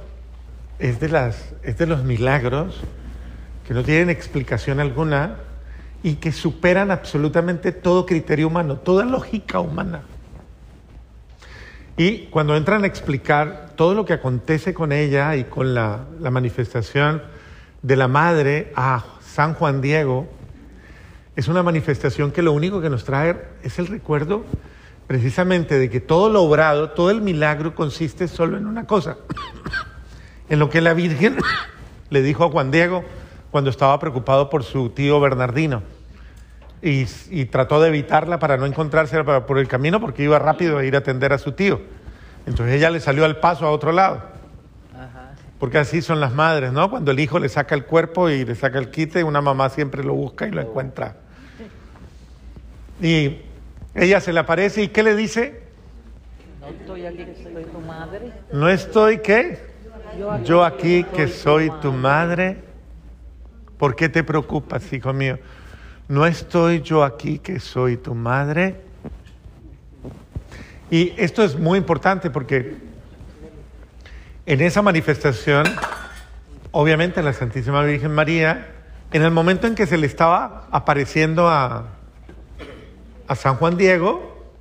es 0.80 1.00
de, 1.00 1.10
las, 1.10 1.54
es 1.62 1.78
de 1.78 1.86
los 1.86 2.04
milagros 2.04 2.82
que 3.68 3.76
no 3.76 3.84
tienen 3.84 4.10
explicación 4.10 4.80
alguna 4.80 5.38
y 6.02 6.16
que 6.16 6.32
superan 6.32 6.90
absolutamente 6.90 7.72
todo 7.72 8.08
criterio 8.08 8.48
humano, 8.48 8.78
toda 8.78 9.06
lógica 9.06 9.60
humana. 9.60 10.02
Y 11.98 12.28
cuando 12.28 12.56
entran 12.56 12.84
a 12.84 12.88
explicar 12.88 13.72
todo 13.76 13.94
lo 13.94 14.06
que 14.06 14.14
acontece 14.14 14.74
con 14.74 14.92
ella 14.92 15.36
y 15.36 15.44
con 15.44 15.74
la, 15.74 16.06
manifestación 16.20 17.22
de 17.82 17.96
la 17.96 18.08
madre 18.08 18.72
a 18.76 19.04
San 19.22 19.54
Juan 19.54 19.82
Diego, 19.82 20.28
es 21.36 21.48
una 21.48 21.64
manifestación 21.64 22.32
que 22.32 22.42
lo 22.42 22.54
único 22.54 22.82
que 22.82 22.90
nos 22.90 23.04
trae 23.04 23.42
es 23.64 23.80
el 23.80 23.88
recuerdo 23.88 24.46
precisamente 25.08 25.78
de 25.78 25.90
que 25.90 26.00
todo 26.00 26.30
lo 26.30 26.44
obrado, 26.44 26.92
todo 26.92 27.12
el 27.12 27.22
milagro 27.22 27.76
consiste 27.76 28.28
solo 28.28 28.58
en 28.58 28.68
una 28.68 28.88
cosa, 28.88 29.18
en 30.50 30.60
lo 30.60 30.70
que 30.70 30.80
la 30.80 30.94
Virgen 30.94 31.38
le 32.10 32.22
dijo 32.22 32.46
a 32.46 32.50
Juan 32.50 32.72
Diego 32.72 33.04
cuando 33.52 33.70
estaba 33.70 34.00
preocupado 34.00 34.50
por 34.50 34.64
su 34.64 34.90
tío 34.90 35.20
Bernardino 35.20 35.84
y, 36.82 37.46
trató 37.46 37.80
de 37.80 37.90
evitarla 37.90 38.40
para 38.40 38.58
no 38.58 38.66
encontrarse 38.66 39.24
por 39.24 39.60
el 39.60 39.68
camino 39.68 40.00
porque 40.00 40.24
iba 40.24 40.40
rápido 40.40 40.78
a 40.78 40.84
ir 40.84 40.96
a 40.96 41.00
atender 41.00 41.34
a 41.34 41.38
su 41.38 41.52
tío. 41.52 41.82
Entonces 42.46 42.76
ella 42.76 42.90
le 42.90 43.00
salió 43.00 43.26
al 43.26 43.38
paso 43.40 43.66
a 43.66 43.72
otro 43.72 43.92
lado. 43.92 44.24
Porque 45.60 45.78
así 45.78 46.02
son 46.02 46.20
las 46.20 46.34
madres, 46.34 46.72
¿no? 46.72 46.90
Cuando 46.90 47.12
el 47.12 47.20
hijo 47.20 47.38
le 47.38 47.48
saca 47.48 47.76
el 47.76 47.86
cuerpo 47.86 48.30
y 48.32 48.44
le 48.46 48.56
saca 48.56 48.80
el 48.80 48.90
quite, 48.90 49.24
una 49.24 49.42
mamá 49.42 49.70
siempre 49.70 50.04
lo 50.04 50.16
busca 50.16 50.48
y 50.48 50.52
lo 50.52 50.60
encuentra. 50.60 51.18
Y 53.00 53.42
ella 53.94 54.20
se 54.20 54.34
le 54.34 54.40
aparece 54.40 54.82
y 54.82 54.88
¿qué 54.88 55.04
le 55.04 55.16
dice? 55.16 55.62
No 56.60 56.68
estoy 56.68 57.06
aquí 57.06 57.26
que 57.26 57.44
soy 57.44 57.64
tu 57.66 57.80
madre. 57.80 58.32
¿No 58.52 58.70
estoy 58.70 59.18
qué? 59.20 59.72
Yo 60.44 60.64
aquí, 60.64 61.04
que 61.04 61.28
soy 61.28 61.72
tu 61.82 61.92
madre. 61.92 62.58
¿Por 63.78 63.96
qué 63.96 64.10
te 64.10 64.24
preocupas, 64.24 64.92
hijo 64.94 65.14
mío? 65.14 65.40
¿No 66.12 66.26
estoy 66.26 66.82
yo 66.82 67.06
aquí 67.06 67.40
que 67.40 67.62
soy 67.62 67.96
tu 67.96 68.14
madre? 68.14 68.82
Y 70.90 71.14
esto 71.16 71.42
es 71.42 71.58
muy 71.58 71.78
importante 71.78 72.30
porque 72.30 72.76
en 74.46 74.60
esa 74.60 74.82
manifestación, 74.82 75.64
obviamente 76.72 77.24
la 77.24 77.32
Santísima 77.32 77.82
Virgen 77.84 78.14
María 78.14 78.74
en 79.14 79.22
el 79.22 79.32
momento 79.32 79.68
en 79.68 79.76
que 79.76 79.88
se 79.88 79.98
le 79.98 80.06
estaba 80.06 80.68
apareciendo 80.70 81.48
a, 81.48 81.86
a 83.26 83.36
San 83.36 83.56
Juan 83.56 83.78
Diego, 83.78 84.52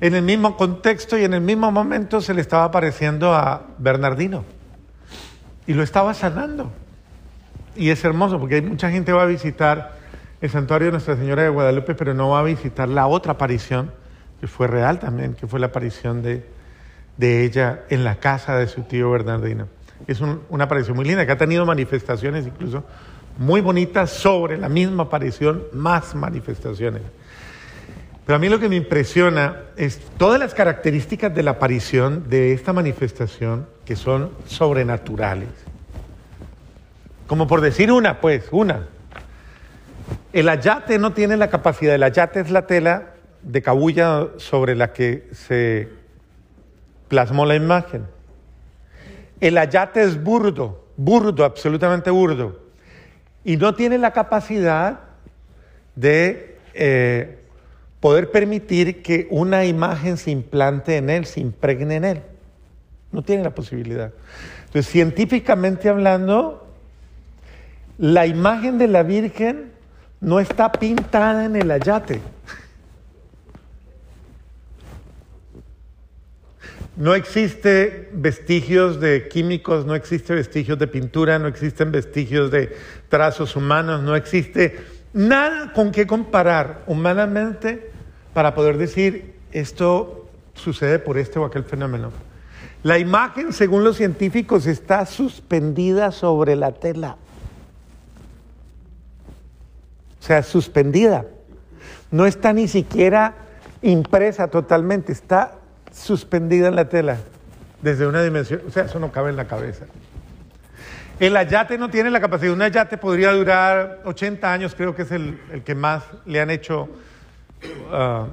en 0.00 0.14
el 0.14 0.22
mismo 0.22 0.56
contexto 0.56 1.18
y 1.18 1.24
en 1.24 1.34
el 1.34 1.42
mismo 1.42 1.70
momento 1.70 2.22
se 2.22 2.32
le 2.32 2.40
estaba 2.40 2.64
apareciendo 2.64 3.34
a 3.34 3.66
Bernardino 3.76 4.46
y 5.66 5.74
lo 5.74 5.82
estaba 5.82 6.14
sanando. 6.14 6.72
Y 7.76 7.90
es 7.90 8.02
hermoso 8.02 8.40
porque 8.40 8.54
hay 8.54 8.62
mucha 8.62 8.90
gente 8.90 9.12
va 9.12 9.24
a 9.24 9.26
visitar 9.26 9.97
el 10.40 10.50
santuario 10.50 10.86
de 10.86 10.92
Nuestra 10.92 11.16
Señora 11.16 11.42
de 11.42 11.48
Guadalupe, 11.48 11.94
pero 11.94 12.14
no 12.14 12.30
va 12.30 12.40
a 12.40 12.42
visitar 12.44 12.88
la 12.88 13.06
otra 13.06 13.32
aparición, 13.32 13.90
que 14.40 14.46
fue 14.46 14.66
real 14.68 14.98
también, 15.00 15.34
que 15.34 15.46
fue 15.46 15.58
la 15.60 15.66
aparición 15.66 16.22
de, 16.22 16.44
de 17.16 17.44
ella 17.44 17.80
en 17.90 18.04
la 18.04 18.16
casa 18.16 18.56
de 18.56 18.68
su 18.68 18.82
tío 18.82 19.10
Bernardino. 19.10 19.66
Es 20.06 20.20
un- 20.20 20.42
una 20.48 20.64
aparición 20.64 20.96
muy 20.96 21.04
linda, 21.06 21.26
que 21.26 21.32
ha 21.32 21.36
tenido 21.38 21.66
manifestaciones 21.66 22.46
incluso 22.46 22.84
muy 23.36 23.60
bonitas 23.60 24.10
sobre 24.10 24.56
la 24.58 24.68
misma 24.68 25.04
aparición, 25.04 25.64
más 25.72 26.14
manifestaciones. 26.14 27.02
Pero 28.24 28.36
a 28.36 28.38
mí 28.38 28.48
lo 28.48 28.60
que 28.60 28.68
me 28.68 28.76
impresiona 28.76 29.56
es 29.76 29.98
todas 30.18 30.38
las 30.38 30.54
características 30.54 31.34
de 31.34 31.42
la 31.42 31.52
aparición 31.52 32.28
de 32.28 32.52
esta 32.52 32.72
manifestación 32.72 33.66
que 33.84 33.96
son 33.96 34.30
sobrenaturales. 34.46 35.48
Como 37.26 37.46
por 37.46 37.60
decir 37.60 37.90
una, 37.90 38.20
pues, 38.20 38.44
una. 38.50 38.86
El 40.32 40.48
ayate 40.48 40.98
no 40.98 41.12
tiene 41.12 41.36
la 41.36 41.48
capacidad, 41.48 41.94
el 41.94 42.02
ayate 42.02 42.40
es 42.40 42.50
la 42.50 42.66
tela 42.66 43.14
de 43.42 43.62
cabulla 43.62 44.28
sobre 44.36 44.74
la 44.74 44.92
que 44.92 45.28
se 45.32 45.88
plasmó 47.08 47.46
la 47.46 47.54
imagen. 47.54 48.06
El 49.40 49.56
ayate 49.58 50.02
es 50.02 50.22
burdo, 50.22 50.84
burdo, 50.96 51.44
absolutamente 51.44 52.10
burdo. 52.10 52.60
Y 53.44 53.56
no 53.56 53.74
tiene 53.74 53.98
la 53.98 54.12
capacidad 54.12 55.00
de 55.94 56.58
eh, 56.74 57.38
poder 58.00 58.30
permitir 58.30 59.02
que 59.02 59.26
una 59.30 59.64
imagen 59.64 60.16
se 60.16 60.30
implante 60.30 60.96
en 60.96 61.10
él, 61.10 61.24
se 61.24 61.40
impregne 61.40 61.96
en 61.96 62.04
él. 62.04 62.22
No 63.10 63.22
tiene 63.22 63.42
la 63.42 63.54
posibilidad. 63.54 64.12
Entonces, 64.66 64.90
científicamente 64.92 65.88
hablando, 65.88 66.66
la 67.96 68.26
imagen 68.26 68.78
de 68.78 68.88
la 68.88 69.02
Virgen 69.02 69.72
no 70.20 70.40
está 70.40 70.72
pintada 70.72 71.44
en 71.44 71.56
el 71.56 71.70
ayate. 71.70 72.20
No 76.96 77.14
existe 77.14 78.10
vestigios 78.12 78.98
de 78.98 79.28
químicos, 79.28 79.86
no 79.86 79.94
existe 79.94 80.34
vestigios 80.34 80.80
de 80.80 80.88
pintura, 80.88 81.38
no 81.38 81.46
existen 81.46 81.92
vestigios 81.92 82.50
de 82.50 82.76
trazos 83.08 83.54
humanos, 83.54 84.02
no 84.02 84.16
existe 84.16 84.84
nada 85.12 85.72
con 85.72 85.92
qué 85.92 86.08
comparar 86.08 86.82
humanamente 86.88 87.92
para 88.34 88.54
poder 88.54 88.78
decir 88.78 89.34
esto 89.52 90.28
sucede 90.54 90.98
por 90.98 91.18
este 91.18 91.38
o 91.38 91.44
aquel 91.44 91.62
fenómeno. 91.62 92.10
La 92.82 92.98
imagen, 92.98 93.52
según 93.52 93.84
los 93.84 93.96
científicos, 93.96 94.66
está 94.66 95.06
suspendida 95.06 96.10
sobre 96.10 96.56
la 96.56 96.72
tela. 96.72 97.16
O 100.17 100.17
sea, 100.28 100.42
suspendida. 100.42 101.24
No 102.10 102.26
está 102.26 102.52
ni 102.52 102.68
siquiera 102.68 103.34
impresa 103.82 104.48
totalmente, 104.48 105.12
está 105.12 105.54
suspendida 105.92 106.68
en 106.68 106.76
la 106.76 106.88
tela 106.88 107.18
desde 107.82 108.06
una 108.06 108.22
dimensión. 108.22 108.62
O 108.66 108.70
sea, 108.70 108.84
eso 108.84 108.98
no 108.98 109.10
cabe 109.10 109.30
en 109.30 109.36
la 109.36 109.46
cabeza. 109.46 109.86
El 111.18 111.36
ayate 111.36 111.78
no 111.78 111.90
tiene 111.90 112.10
la 112.10 112.20
capacidad. 112.20 112.52
Un 112.52 112.62
ayate 112.62 112.96
podría 112.96 113.32
durar 113.32 114.02
80 114.04 114.52
años, 114.52 114.74
creo 114.74 114.94
que 114.94 115.02
es 115.02 115.10
el, 115.10 115.40
el 115.52 115.62
que 115.62 115.74
más 115.74 116.04
le 116.26 116.40
han 116.40 116.50
hecho 116.50 116.88
ah, 117.90 118.26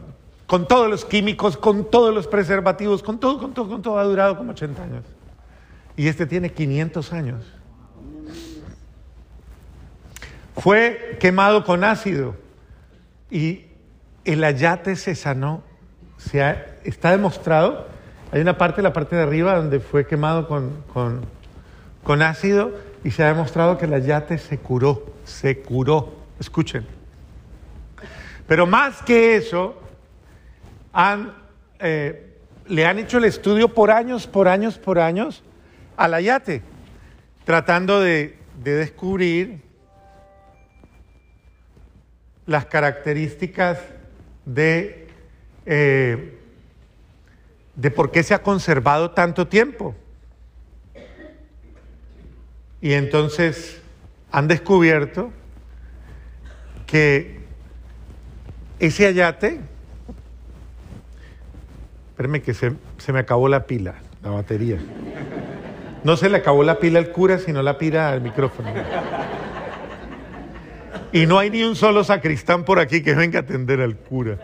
con 0.45 0.67
todos 0.67 0.89
los 0.89 1.05
químicos, 1.05 1.57
con 1.57 1.89
todos 1.89 2.13
los 2.13 2.27
preservativos, 2.27 3.01
con 3.01 3.19
todo, 3.19 3.39
con 3.39 3.53
todo, 3.53 3.69
con 3.69 3.81
todo. 3.81 3.97
Ha 3.97 4.03
durado 4.03 4.37
como 4.37 4.51
80 4.51 4.83
años. 4.83 5.03
Y 5.97 6.07
este 6.07 6.25
tiene 6.25 6.51
500 6.51 7.13
años. 7.13 7.54
Fue 10.57 11.17
quemado 11.19 11.63
con 11.65 11.83
ácido 11.83 12.35
y 13.29 13.65
el 14.23 14.43
ayate 14.43 14.95
se 14.95 15.15
sanó. 15.15 15.63
Se 16.17 16.41
ha- 16.41 16.77
está 16.83 17.11
demostrado. 17.11 17.87
Hay 18.31 18.41
una 18.41 18.57
parte, 18.57 18.81
la 18.81 18.93
parte 18.93 19.15
de 19.15 19.23
arriba, 19.23 19.55
donde 19.55 19.79
fue 19.79 20.07
quemado 20.07 20.47
con, 20.47 20.83
con, 20.93 21.21
con 22.03 22.21
ácido 22.21 22.71
y 23.03 23.11
se 23.11 23.23
ha 23.23 23.27
demostrado 23.27 23.77
que 23.77 23.85
el 23.85 23.93
ayate 23.93 24.37
se 24.37 24.57
curó. 24.57 25.05
Se 25.25 25.59
curó. 25.59 26.15
Escuchen. 26.39 26.85
Pero 28.47 28.65
más 28.65 29.01
que 29.01 29.35
eso, 29.35 29.79
han, 30.93 31.33
eh, 31.79 32.37
le 32.67 32.85
han 32.85 32.99
hecho 32.99 33.17
el 33.17 33.25
estudio 33.25 33.73
por 33.73 33.91
años, 33.91 34.27
por 34.27 34.47
años, 34.47 34.77
por 34.77 34.99
años 34.99 35.43
al 35.97 36.13
ayate, 36.13 36.61
tratando 37.43 37.99
de, 38.01 38.37
de 38.63 38.75
descubrir 38.75 39.61
las 42.45 42.65
características 42.65 43.79
de, 44.45 45.07
eh, 45.65 46.37
de 47.75 47.91
por 47.91 48.11
qué 48.11 48.23
se 48.23 48.33
ha 48.33 48.43
conservado 48.43 49.11
tanto 49.11 49.47
tiempo. 49.47 49.95
Y 52.81 52.93
entonces 52.93 53.81
han 54.31 54.47
descubierto 54.47 55.31
que 56.85 57.39
ese 58.79 59.07
ayate, 59.07 59.59
espérame 62.11 62.41
que 62.41 62.53
se, 62.53 62.73
se 62.97 63.13
me 63.13 63.19
acabó 63.19 63.47
la 63.47 63.65
pila, 63.65 63.95
la 64.21 64.29
batería. 64.29 64.77
No 66.03 66.17
se 66.17 66.29
le 66.29 66.37
acabó 66.37 66.63
la 66.63 66.77
pila 66.77 66.99
al 66.99 67.11
cura, 67.11 67.39
sino 67.39 67.63
la 67.63 67.79
pila 67.79 68.09
al 68.09 68.21
micrófono. 68.21 68.69
Y 71.11 71.25
no 71.25 71.39
hay 71.39 71.49
ni 71.49 71.63
un 71.63 71.75
solo 71.75 72.03
sacristán 72.03 72.65
por 72.65 72.79
aquí 72.79 73.01
que 73.01 73.13
venga 73.13 73.39
a 73.39 73.41
atender 73.43 73.81
al 73.81 73.95
cura. 73.95 74.37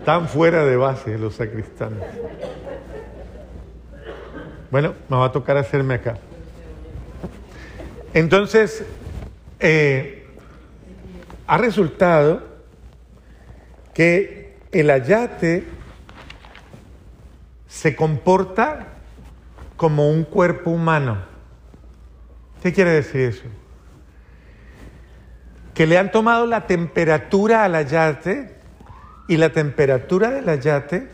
Están 0.00 0.28
fuera 0.28 0.64
de 0.64 0.76
base 0.76 1.18
los 1.18 1.34
sacristanes. 1.34 2.02
Bueno, 4.70 4.94
me 5.08 5.16
va 5.16 5.26
a 5.26 5.32
tocar 5.32 5.56
hacerme 5.56 5.94
acá. 5.94 6.18
Entonces, 8.14 8.84
eh, 9.60 10.26
ha 11.46 11.58
resultado 11.58 12.42
que 13.94 14.56
el 14.72 14.90
ayate 14.90 15.64
se 17.66 17.94
comporta 17.96 18.88
como 19.76 20.10
un 20.10 20.24
cuerpo 20.24 20.70
humano. 20.70 21.18
¿Qué 22.62 22.72
quiere 22.72 22.90
decir 22.90 23.20
eso? 23.20 23.44
Que 25.78 25.86
le 25.86 25.96
han 25.96 26.10
tomado 26.10 26.44
la 26.44 26.66
temperatura 26.66 27.62
al 27.62 27.76
ayate 27.76 28.56
y 29.28 29.36
la 29.36 29.52
temperatura 29.52 30.28
del 30.30 30.48
ayate 30.48 31.08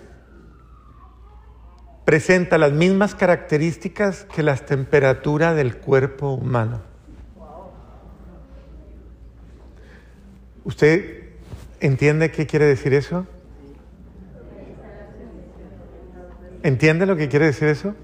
presenta 2.06 2.56
las 2.56 2.72
mismas 2.72 3.14
características 3.14 4.24
que 4.34 4.42
la 4.42 4.56
temperatura 4.56 5.52
del 5.52 5.76
cuerpo 5.76 6.30
humano. 6.30 6.80
¿Usted 10.64 11.24
entiende 11.80 12.30
qué 12.30 12.46
quiere 12.46 12.64
decir 12.64 12.94
eso? 12.94 13.26
¿Entiende 16.62 17.04
lo 17.04 17.16
que 17.16 17.28
quiere 17.28 17.44
decir 17.44 17.68
eso? 17.68 17.94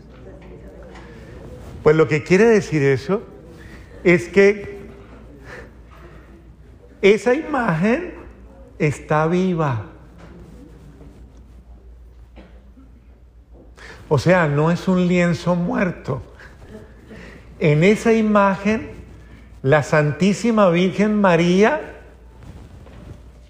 Pues 1.82 1.96
lo 1.96 2.06
que 2.06 2.22
quiere 2.22 2.44
decir 2.44 2.82
eso 2.82 3.22
es 4.04 4.28
que 4.28 4.79
esa 7.02 7.34
imagen 7.34 8.14
está 8.78 9.26
viva. 9.26 9.86
O 14.08 14.18
sea, 14.18 14.48
no 14.48 14.70
es 14.70 14.88
un 14.88 15.06
lienzo 15.06 15.54
muerto. 15.54 16.22
En 17.58 17.84
esa 17.84 18.12
imagen, 18.12 18.90
la 19.62 19.82
Santísima 19.82 20.68
Virgen 20.70 21.20
María 21.20 22.00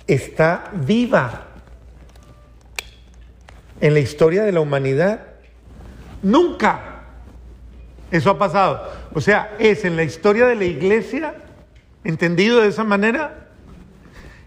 está 0.07 0.71
viva 0.75 1.47
en 3.81 3.95
la 3.95 4.01
historia 4.01 4.43
de 4.43 4.53
la 4.53 4.61
humanidad. 4.61 5.21
Nunca 6.23 6.91
eso 8.11 8.31
ha 8.31 8.39
pasado. 8.39 8.91
O 9.15 9.21
sea, 9.21 9.57
es 9.59 9.85
en 9.85 9.97
la 9.97 10.03
historia 10.03 10.47
de 10.47 10.57
la 10.57 10.65
iglesia, 10.65 11.35
entendido 12.05 12.61
de 12.61 12.69
esa 12.69 12.85
manera, 12.85 13.40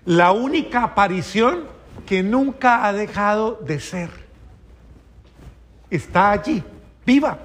la 0.06 0.32
única 0.32 0.84
aparición 0.84 1.66
que 2.06 2.24
nunca 2.24 2.86
ha 2.86 2.94
dejado 2.94 3.60
de 3.66 3.80
ser. 3.80 4.10
Está 5.90 6.32
allí, 6.32 6.64
viva. 7.06 7.40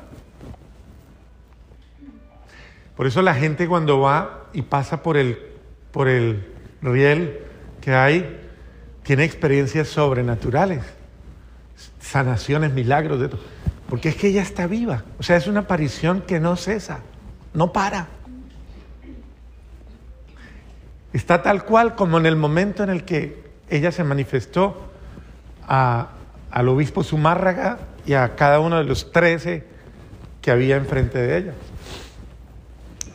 Por 2.96 3.06
eso 3.06 3.22
la 3.22 3.34
gente 3.34 3.68
cuando 3.68 4.00
va 4.00 4.46
y 4.52 4.62
pasa 4.62 5.02
por 5.02 5.16
el, 5.16 5.38
por 5.92 6.08
el 6.08 6.44
riel 6.82 7.38
que 7.80 7.94
hay, 7.94 8.40
tiene 9.04 9.24
experiencias 9.24 9.88
sobrenaturales, 9.88 10.82
sanaciones, 12.00 12.72
milagros, 12.72 13.20
de 13.20 13.28
todo. 13.28 13.40
Porque 13.88 14.10
es 14.10 14.16
que 14.16 14.28
ella 14.28 14.42
está 14.42 14.66
viva. 14.66 15.04
O 15.18 15.22
sea, 15.22 15.36
es 15.36 15.46
una 15.46 15.60
aparición 15.60 16.22
que 16.22 16.40
no 16.40 16.56
cesa, 16.56 17.00
no 17.54 17.72
para. 17.72 18.08
Está 21.12 21.42
tal 21.42 21.64
cual 21.64 21.94
como 21.94 22.18
en 22.18 22.26
el 22.26 22.36
momento 22.36 22.82
en 22.82 22.90
el 22.90 23.04
que 23.04 23.42
ella 23.70 23.92
se 23.92 24.04
manifestó 24.04 24.90
a, 25.66 26.10
al 26.50 26.68
obispo 26.68 27.02
Zumárraga 27.02 27.78
y 28.06 28.14
a 28.14 28.36
cada 28.36 28.60
uno 28.60 28.78
de 28.78 28.84
los 28.84 29.12
trece 29.12 29.64
que 30.42 30.50
había 30.50 30.76
enfrente 30.76 31.18
de 31.18 31.36
ella. 31.36 31.54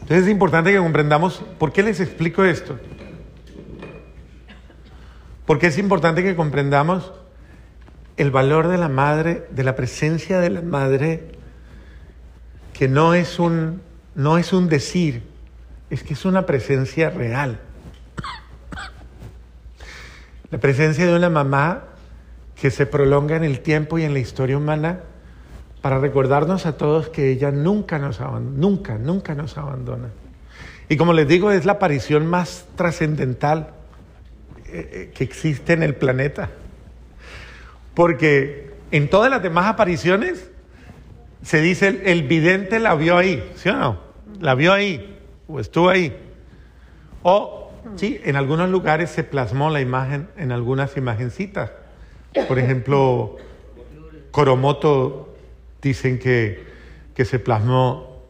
Entonces 0.01 0.25
es 0.25 0.29
importante 0.29 0.71
que 0.71 0.79
comprendamos 0.79 1.43
por 1.57 1.71
qué 1.71 1.81
les 1.81 1.99
explico 1.99 2.43
esto. 2.43 2.77
Porque 5.45 5.67
es 5.67 5.77
importante 5.77 6.23
que 6.23 6.35
comprendamos 6.35 7.13
el 8.17 8.31
valor 8.31 8.67
de 8.67 8.77
la 8.77 8.89
madre, 8.89 9.47
de 9.51 9.63
la 9.63 9.75
presencia 9.75 10.39
de 10.39 10.49
la 10.49 10.61
madre, 10.61 11.31
que 12.73 12.87
no 12.87 13.13
es 13.13 13.39
un, 13.39 13.81
no 14.15 14.37
es 14.37 14.53
un 14.53 14.67
decir, 14.67 15.23
es 15.89 16.03
que 16.03 16.13
es 16.13 16.25
una 16.25 16.45
presencia 16.45 17.09
real. 17.09 17.59
La 20.53 20.59
presencia 20.59 21.07
de 21.07 21.15
una 21.15 21.31
mamá 21.31 21.85
que 22.55 22.69
se 22.69 22.85
prolonga 22.85 23.35
en 23.35 23.43
el 23.43 23.61
tiempo 23.61 23.97
y 23.97 24.03
en 24.03 24.13
la 24.13 24.19
historia 24.19 24.55
humana 24.55 24.99
para 25.81 25.97
recordarnos 25.97 26.67
a 26.67 26.77
todos 26.77 27.09
que 27.09 27.31
ella 27.31 27.49
nunca 27.49 27.97
nos 27.97 28.21
abandona, 28.21 28.55
nunca, 28.55 28.97
nunca 28.99 29.33
nos 29.33 29.57
abandona. 29.57 30.09
Y 30.89 30.95
como 30.95 31.13
les 31.13 31.27
digo, 31.27 31.49
es 31.49 31.65
la 31.65 31.71
aparición 31.71 32.27
más 32.27 32.67
trascendental 32.75 33.71
eh, 34.67 34.89
eh, 34.91 35.11
que 35.15 35.23
existe 35.23 35.73
en 35.73 35.81
el 35.81 35.95
planeta. 35.95 36.51
Porque 37.95 38.75
en 38.91 39.09
todas 39.09 39.31
las 39.31 39.41
demás 39.41 39.65
apariciones 39.65 40.51
se 41.41 41.61
dice 41.61 41.87
el, 41.87 42.01
el 42.05 42.27
vidente 42.27 42.79
la 42.79 42.93
vio 42.93 43.17
ahí, 43.17 43.43
¿sí 43.55 43.69
o 43.69 43.75
no? 43.75 43.99
La 44.39 44.53
vio 44.53 44.71
ahí, 44.71 45.19
o 45.47 45.59
estuvo 45.59 45.89
ahí. 45.89 46.15
O, 47.23 47.62
sí, 47.95 48.19
en 48.23 48.35
algunos 48.35 48.69
lugares 48.69 49.09
se 49.09 49.23
plasmó 49.23 49.69
la 49.69 49.81
imagen 49.81 50.27
en 50.37 50.51
algunas 50.51 50.97
imagencitas. 50.97 51.71
Por 52.47 52.59
ejemplo, 52.59 53.37
Coromoto 54.31 55.35
dicen 55.81 56.19
que, 56.19 56.65
que 57.13 57.25
se 57.25 57.39
plasmó, 57.39 58.23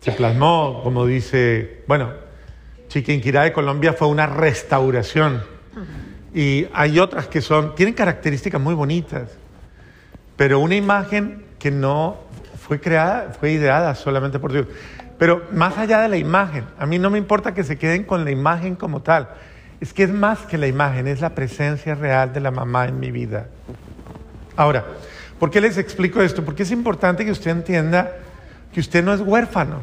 se 0.00 0.12
plasmó, 0.12 0.80
como 0.82 1.06
dice, 1.06 1.82
bueno, 1.86 2.12
Chiquinquirá 2.88 3.42
de 3.44 3.52
Colombia 3.52 3.92
fue 3.92 4.08
una 4.08 4.26
restauración. 4.26 5.42
Y 6.34 6.66
hay 6.74 6.98
otras 6.98 7.28
que 7.28 7.40
son, 7.40 7.74
tienen 7.74 7.94
características 7.94 8.60
muy 8.60 8.74
bonitas, 8.74 9.30
pero 10.36 10.60
una 10.60 10.74
imagen 10.74 11.44
que 11.58 11.70
no 11.70 12.18
fue 12.58 12.80
creada, 12.80 13.32
fue 13.32 13.52
ideada 13.52 13.94
solamente 13.94 14.38
por 14.38 14.52
Dios. 14.52 14.66
Pero 15.18 15.46
más 15.52 15.78
allá 15.78 16.00
de 16.00 16.08
la 16.08 16.16
imagen, 16.16 16.64
a 16.78 16.86
mí 16.86 16.98
no 16.98 17.10
me 17.10 17.18
importa 17.18 17.54
que 17.54 17.64
se 17.64 17.78
queden 17.78 18.04
con 18.04 18.24
la 18.24 18.30
imagen 18.30 18.76
como 18.76 19.00
tal. 19.00 19.28
Es 19.80 19.92
que 19.92 20.02
es 20.02 20.10
más 20.10 20.40
que 20.40 20.58
la 20.58 20.66
imagen, 20.66 21.06
es 21.06 21.20
la 21.20 21.30
presencia 21.30 21.94
real 21.94 22.32
de 22.32 22.40
la 22.40 22.50
mamá 22.50 22.86
en 22.86 23.00
mi 23.00 23.10
vida. 23.10 23.48
Ahora, 24.56 24.84
¿por 25.38 25.50
qué 25.50 25.60
les 25.60 25.78
explico 25.78 26.20
esto? 26.22 26.44
Porque 26.44 26.62
es 26.62 26.70
importante 26.70 27.24
que 27.24 27.30
usted 27.30 27.50
entienda 27.50 28.12
que 28.72 28.80
usted 28.80 29.04
no 29.04 29.12
es 29.14 29.20
huérfano. 29.20 29.80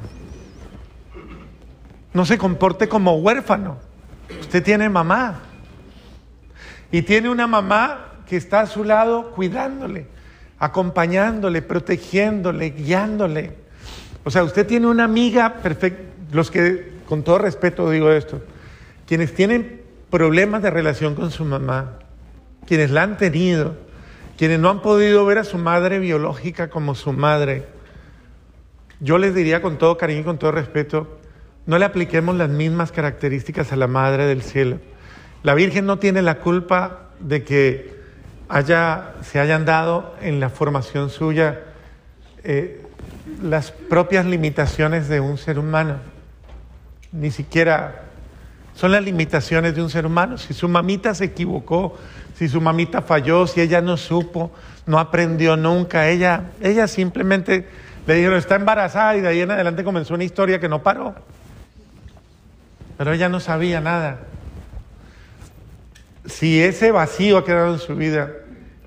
No 2.14 2.26
se 2.26 2.38
comporte 2.38 2.88
como 2.88 3.16
huérfano. 3.18 3.78
Usted 4.40 4.64
tiene 4.64 4.90
mamá. 4.90 5.40
Y 6.92 7.02
tiene 7.02 7.30
una 7.30 7.48
mamá 7.48 8.14
que 8.28 8.38
está 8.38 8.62
a 8.62 8.68
su 8.68 8.84
lado 8.84 9.32
cuidándole, 9.32 10.06
acompañándole, 10.60 11.64
protegiéndole, 11.64 12.70
guiándole. 12.70 13.63
O 14.24 14.32
sea, 14.32 14.44
usted 14.44 14.66
tiene 14.66 14.88
una 14.88 15.04
amiga 15.04 15.56
perfecta. 15.56 16.02
Los 16.32 16.50
que, 16.50 16.94
con 17.08 17.24
todo 17.24 17.38
respeto 17.38 17.90
digo 17.90 18.12
esto, 18.12 18.42
quienes 19.06 19.34
tienen 19.34 19.82
problemas 20.10 20.64
de 20.64 20.72
relación 20.72 21.16
con 21.16 21.30
su 21.32 21.46
mamá, 21.46 22.00
quienes 22.66 22.90
la 22.92 23.04
han 23.04 23.18
tenido, 23.18 23.76
quienes 24.38 24.60
no 24.60 24.70
han 24.70 24.82
podido 24.82 25.26
ver 25.26 25.38
a 25.38 25.44
su 25.44 25.58
madre 25.58 26.00
biológica 26.00 26.70
como 26.70 26.96
su 26.96 27.14
madre, 27.14 27.66
yo 29.00 29.18
les 29.18 29.36
diría 29.36 29.62
con 29.62 29.78
todo 29.78 29.98
cariño 29.98 30.22
y 30.22 30.24
con 30.24 30.38
todo 30.38 30.52
respeto, 30.52 31.20
no 31.66 31.78
le 31.78 31.86
apliquemos 31.86 32.36
las 32.36 32.50
mismas 32.50 32.92
características 32.92 33.72
a 33.72 33.76
la 33.76 33.88
Madre 33.88 34.26
del 34.26 34.42
Cielo. 34.42 34.80
La 35.44 35.54
Virgen 35.54 35.86
no 35.86 36.00
tiene 36.00 36.22
la 36.22 36.40
culpa 36.40 37.10
de 37.20 37.44
que 37.44 37.96
haya, 38.50 39.14
se 39.22 39.40
hayan 39.40 39.66
dado 39.66 40.16
en 40.22 40.40
la 40.40 40.50
formación 40.50 41.10
suya 41.10 41.62
eh, 42.44 42.83
las 43.42 43.72
propias 43.72 44.26
limitaciones 44.26 45.08
de 45.08 45.20
un 45.20 45.38
ser 45.38 45.60
humano. 45.60 45.98
Ni 47.12 47.32
siquiera 47.32 48.04
son 48.76 48.92
las 48.92 49.04
limitaciones 49.04 49.76
de 49.76 49.82
un 49.82 49.90
ser 49.90 50.06
humano. 50.06 50.38
Si 50.38 50.54
su 50.54 50.68
mamita 50.68 51.14
se 51.14 51.26
equivocó, 51.26 51.98
si 52.36 52.50
su 52.50 52.60
mamita 52.60 53.02
falló, 53.02 53.48
si 53.48 53.62
ella 53.62 53.82
no 53.82 53.98
supo, 53.98 54.52
no 54.86 55.00
aprendió 55.00 55.56
nunca, 55.56 56.10
ella, 56.10 56.52
ella 56.62 56.88
simplemente 56.88 57.68
le 58.06 58.16
dijeron 58.16 58.38
está 58.38 58.56
embarazada 58.56 59.16
y 59.16 59.22
de 59.22 59.28
ahí 59.28 59.42
en 59.42 59.52
adelante 59.52 59.84
comenzó 59.84 60.14
una 60.14 60.24
historia 60.24 60.60
que 60.60 60.68
no 60.68 60.84
paró. 60.84 61.16
Pero 62.98 63.14
ella 63.14 63.30
no 63.30 63.40
sabía 63.40 63.80
nada. 63.80 64.20
Si 66.26 66.62
ese 66.62 66.92
vacío 66.92 67.38
ha 67.38 67.46
quedado 67.46 67.74
en 67.74 67.80
su 67.80 67.96
vida 67.96 68.32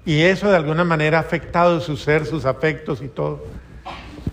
y 0.05 0.23
eso 0.23 0.51
de 0.51 0.57
alguna 0.57 0.85
manera 0.85 1.19
ha 1.19 1.21
afectado 1.21 1.81
su 1.81 1.97
ser, 1.97 2.27
sus 2.27 2.45
afectos 2.45 3.03
y 3.03 3.09
todo, 3.09 3.45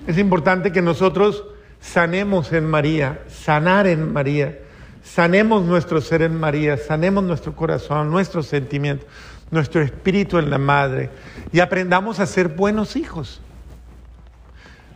es 0.08 0.18
importante 0.18 0.72
que 0.72 0.82
nosotros 0.82 1.44
sanemos 1.80 2.54
en 2.54 2.66
María, 2.66 3.24
sanar 3.28 3.88
en 3.88 4.12
María 4.12 4.60
Sanemos 5.04 5.64
nuestro 5.64 6.00
ser 6.00 6.22
en 6.22 6.40
María, 6.40 6.78
sanemos 6.78 7.24
nuestro 7.26 7.56
corazón, 7.56 8.10
nuestros 8.10 8.48
sentimientos, 8.48 9.08
nuestro 9.52 9.82
espíritu 9.82 10.38
en 10.38 10.50
la 10.50 10.58
Madre 10.58 11.10
y 11.52 11.60
aprendamos 11.60 12.22
a 12.22 12.26
ser 12.26 12.48
buenos 12.48 12.96
hijos. 12.96 13.42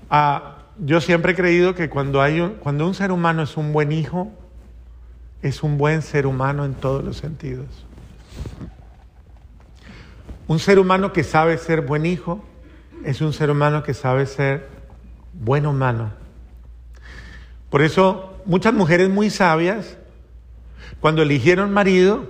Ah, 0.09 0.59
yo 0.79 1.01
siempre 1.01 1.33
he 1.33 1.35
creído 1.35 1.75
que 1.75 1.89
cuando, 1.89 2.21
hay 2.21 2.39
un, 2.39 2.51
cuando 2.53 2.87
un 2.87 2.93
ser 2.93 3.11
humano 3.11 3.43
es 3.43 3.57
un 3.57 3.73
buen 3.73 3.91
hijo, 3.91 4.31
es 5.41 5.61
un 5.61 5.77
buen 5.77 6.01
ser 6.01 6.25
humano 6.25 6.63
en 6.63 6.73
todos 6.73 7.03
los 7.03 7.17
sentidos. 7.17 7.67
Un 10.47 10.59
ser 10.59 10.79
humano 10.79 11.11
que 11.11 11.25
sabe 11.25 11.57
ser 11.57 11.81
buen 11.81 12.05
hijo 12.05 12.43
es 13.03 13.19
un 13.19 13.33
ser 13.33 13.51
humano 13.51 13.83
que 13.83 13.93
sabe 13.93 14.25
ser 14.25 14.69
buen 15.39 15.65
humano. 15.65 16.11
Por 17.69 17.81
eso 17.81 18.41
muchas 18.45 18.73
mujeres 18.73 19.09
muy 19.09 19.29
sabias, 19.29 19.97
cuando 20.99 21.21
eligieron 21.21 21.71
marido, 21.71 22.29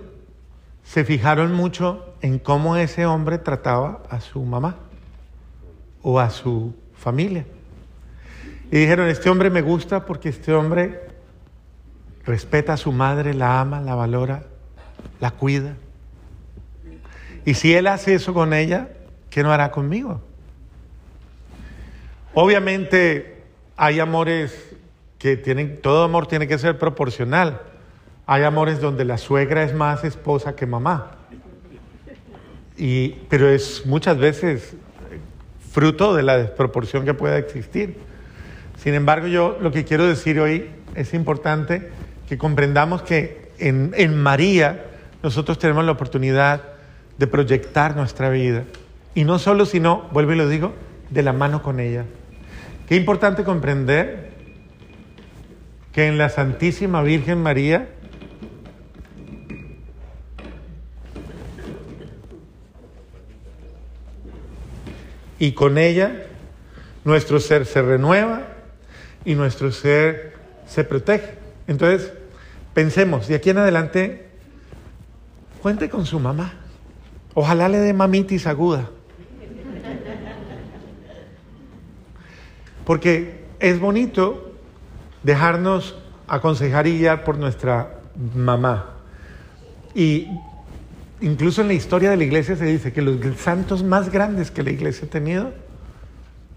se 0.83 1.03
fijaron 1.03 1.53
mucho 1.53 2.13
en 2.21 2.39
cómo 2.39 2.75
ese 2.75 3.05
hombre 3.05 3.37
trataba 3.37 4.03
a 4.09 4.19
su 4.19 4.41
mamá 4.43 4.77
o 6.01 6.19
a 6.19 6.29
su 6.29 6.73
familia. 6.95 7.45
Y 8.71 8.77
dijeron, 8.77 9.07
este 9.07 9.29
hombre 9.29 9.49
me 9.49 9.61
gusta 9.61 10.05
porque 10.05 10.29
este 10.29 10.53
hombre 10.53 11.07
respeta 12.25 12.73
a 12.73 12.77
su 12.77 12.91
madre, 12.91 13.33
la 13.33 13.61
ama, 13.61 13.79
la 13.81 13.95
valora, 13.95 14.43
la 15.19 15.31
cuida. 15.31 15.75
Y 17.45 17.53
si 17.53 17.73
él 17.73 17.87
hace 17.87 18.13
eso 18.13 18.33
con 18.33 18.53
ella, 18.53 18.89
¿qué 19.29 19.43
no 19.43 19.53
hará 19.53 19.71
conmigo? 19.71 20.21
Obviamente 22.39 23.33
hay 23.77 23.99
amores 23.99 24.75
que 25.17 25.37
tienen, 25.37 25.81
todo 25.81 26.03
amor 26.03 26.27
tiene 26.27 26.47
que 26.47 26.59
ser 26.59 26.77
proporcional. 26.77 27.61
Hay 28.27 28.43
amores 28.43 28.79
donde 28.79 29.05
la 29.05 29.17
suegra 29.17 29.63
es 29.63 29.73
más 29.73 30.03
esposa 30.03 30.55
que 30.55 30.67
mamá. 30.67 31.13
Y, 32.77 33.09
pero 33.27 33.49
es 33.49 33.87
muchas 33.87 34.19
veces 34.19 34.75
fruto 35.71 36.13
de 36.13 36.21
la 36.21 36.37
desproporción 36.37 37.05
que 37.05 37.15
pueda 37.15 37.39
existir. 37.39 37.97
Sin 38.77 38.93
embargo, 38.93 39.25
yo 39.25 39.57
lo 39.59 39.71
que 39.71 39.83
quiero 39.83 40.05
decir 40.05 40.39
hoy 40.39 40.69
es 40.93 41.15
importante 41.15 41.89
que 42.29 42.37
comprendamos 42.37 43.01
que 43.01 43.51
en, 43.57 43.95
en 43.97 44.15
María 44.15 44.85
nosotros 45.23 45.57
tenemos 45.57 45.85
la 45.85 45.93
oportunidad 45.93 46.61
de 47.17 47.25
proyectar 47.25 47.95
nuestra 47.95 48.29
vida. 48.29 48.63
Y 49.15 49.23
no 49.23 49.39
solo, 49.39 49.65
sino, 49.65 50.07
vuelvo 50.11 50.33
y 50.33 50.35
lo 50.35 50.47
digo, 50.47 50.73
de 51.09 51.23
la 51.23 51.33
mano 51.33 51.63
con 51.63 51.79
ella. 51.79 52.05
Qué 52.87 52.95
importante 52.95 53.43
comprender 53.43 54.31
que 55.91 56.07
en 56.07 56.17
la 56.17 56.29
Santísima 56.29 57.01
Virgen 57.01 57.41
María 57.43 57.89
y 65.37 65.51
con 65.51 65.77
ella 65.77 66.23
nuestro 67.03 67.41
ser 67.41 67.65
se 67.65 67.81
renueva 67.81 68.47
y 69.25 69.35
nuestro 69.35 69.73
ser 69.73 70.35
se 70.65 70.85
protege. 70.85 71.33
Entonces, 71.67 72.13
pensemos, 72.73 73.27
de 73.27 73.35
aquí 73.35 73.49
en 73.49 73.57
adelante, 73.57 74.29
cuente 75.61 75.89
con 75.89 76.05
su 76.05 76.21
mamá. 76.21 76.53
Ojalá 77.33 77.67
le 77.67 77.79
dé 77.79 77.91
mamitis 77.93 78.47
aguda. 78.47 78.89
Porque 82.87 83.43
es 83.59 83.81
bonito 83.81 84.53
dejarnos 85.21 85.97
aconsejar 86.25 86.87
y 86.87 86.99
guiar 86.99 87.25
por 87.25 87.37
nuestra 87.37 87.99
mamá. 88.33 88.93
Y 89.93 90.29
incluso 91.19 91.59
en 91.59 91.67
la 91.67 91.73
historia 91.73 92.09
de 92.09 92.15
la 92.15 92.23
iglesia 92.23 92.55
se 92.55 92.63
dice 92.63 92.93
que 92.93 93.01
los 93.01 93.17
santos 93.35 93.83
más 93.83 94.09
grandes 94.09 94.51
que 94.51 94.63
la 94.63 94.71
iglesia 94.71 95.05
ha 95.05 95.09
tenido 95.09 95.51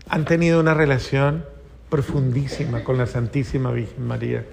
han 0.09 0.24
tenido 0.24 0.61
una 0.61 0.72
relación 0.72 1.45
profundísima 1.89 2.85
con 2.85 2.97
la 2.97 3.07
Santísima 3.07 3.72
Virgen 3.72 4.07
María, 4.07 4.45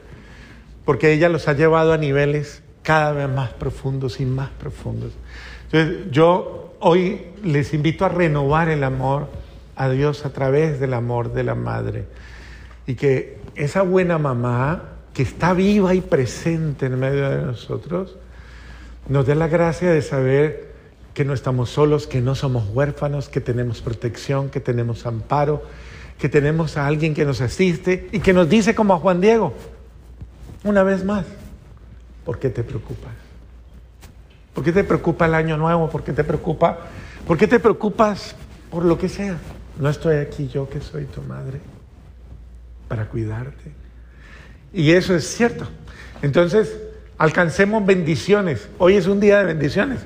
porque 0.83 1.13
ella 1.13 1.29
los 1.29 1.47
ha 1.47 1.53
llevado 1.53 1.93
a 1.93 1.97
niveles 1.99 2.63
cada 2.81 3.11
vez 3.11 3.29
más 3.29 3.53
profundos 3.53 4.19
y 4.19 4.25
más 4.25 4.49
profundos. 4.49 5.13
Entonces, 5.65 6.09
yo 6.09 6.75
hoy 6.79 7.21
les 7.43 7.75
invito 7.75 8.03
a 8.03 8.09
renovar 8.09 8.69
el 8.69 8.83
amor 8.83 9.29
a 9.77 9.89
Dios 9.89 10.25
a 10.25 10.31
través 10.31 10.79
del 10.79 10.93
amor 10.93 11.33
de 11.33 11.43
la 11.43 11.55
madre 11.55 12.05
y 12.85 12.95
que 12.95 13.37
esa 13.55 13.81
buena 13.83 14.17
mamá 14.17 14.83
que 15.13 15.23
está 15.23 15.53
viva 15.53 15.95
y 15.95 16.01
presente 16.01 16.85
en 16.85 16.99
medio 16.99 17.29
de 17.29 17.41
nosotros, 17.41 18.15
nos 19.09 19.25
dé 19.25 19.33
la 19.33 19.47
gracia 19.47 19.91
de 19.91 20.01
saber 20.01 20.73
que 21.13 21.25
no 21.25 21.33
estamos 21.33 21.71
solos, 21.71 22.05
que 22.05 22.21
no 22.21 22.35
somos 22.35 22.69
huérfanos, 22.71 23.27
que 23.27 23.41
tenemos 23.41 23.81
protección, 23.81 24.49
que 24.49 24.59
tenemos 24.59 25.07
amparo, 25.07 25.63
que 26.19 26.29
tenemos 26.29 26.77
a 26.77 26.85
alguien 26.85 27.15
que 27.15 27.25
nos 27.25 27.41
asiste 27.41 28.07
y 28.11 28.19
que 28.19 28.31
nos 28.31 28.47
dice 28.47 28.75
como 28.75 28.93
a 28.93 28.99
Juan 28.99 29.19
Diego, 29.19 29.53
una 30.63 30.83
vez 30.83 31.03
más, 31.03 31.25
¿por 32.23 32.37
qué 32.37 32.51
te 32.51 32.63
preocupas? 32.63 33.13
¿Por 34.53 34.63
qué 34.63 34.71
te 34.71 34.83
preocupa 34.83 35.25
el 35.25 35.33
año 35.33 35.57
nuevo? 35.57 35.89
¿Por 35.89 36.03
qué 36.03 36.13
te 36.13 36.23
preocupa? 36.23 36.77
¿Por 37.25 37.37
qué 37.37 37.47
te 37.47 37.59
preocupas 37.59 38.35
por 38.69 38.85
lo 38.85 38.97
que 38.97 39.09
sea? 39.09 39.37
No 39.79 39.89
estoy 39.89 40.17
aquí 40.17 40.47
yo 40.47 40.69
que 40.69 40.81
soy 40.81 41.05
tu 41.05 41.21
madre 41.21 41.59
para 42.87 43.05
cuidarte. 43.05 43.71
Y 44.73 44.91
eso 44.91 45.15
es 45.15 45.27
cierto. 45.27 45.67
Entonces, 46.21 46.75
alcancemos 47.17 47.85
bendiciones. 47.85 48.67
Hoy 48.77 48.95
es 48.95 49.07
un 49.07 49.19
día 49.19 49.39
de 49.39 49.45
bendiciones. 49.45 49.99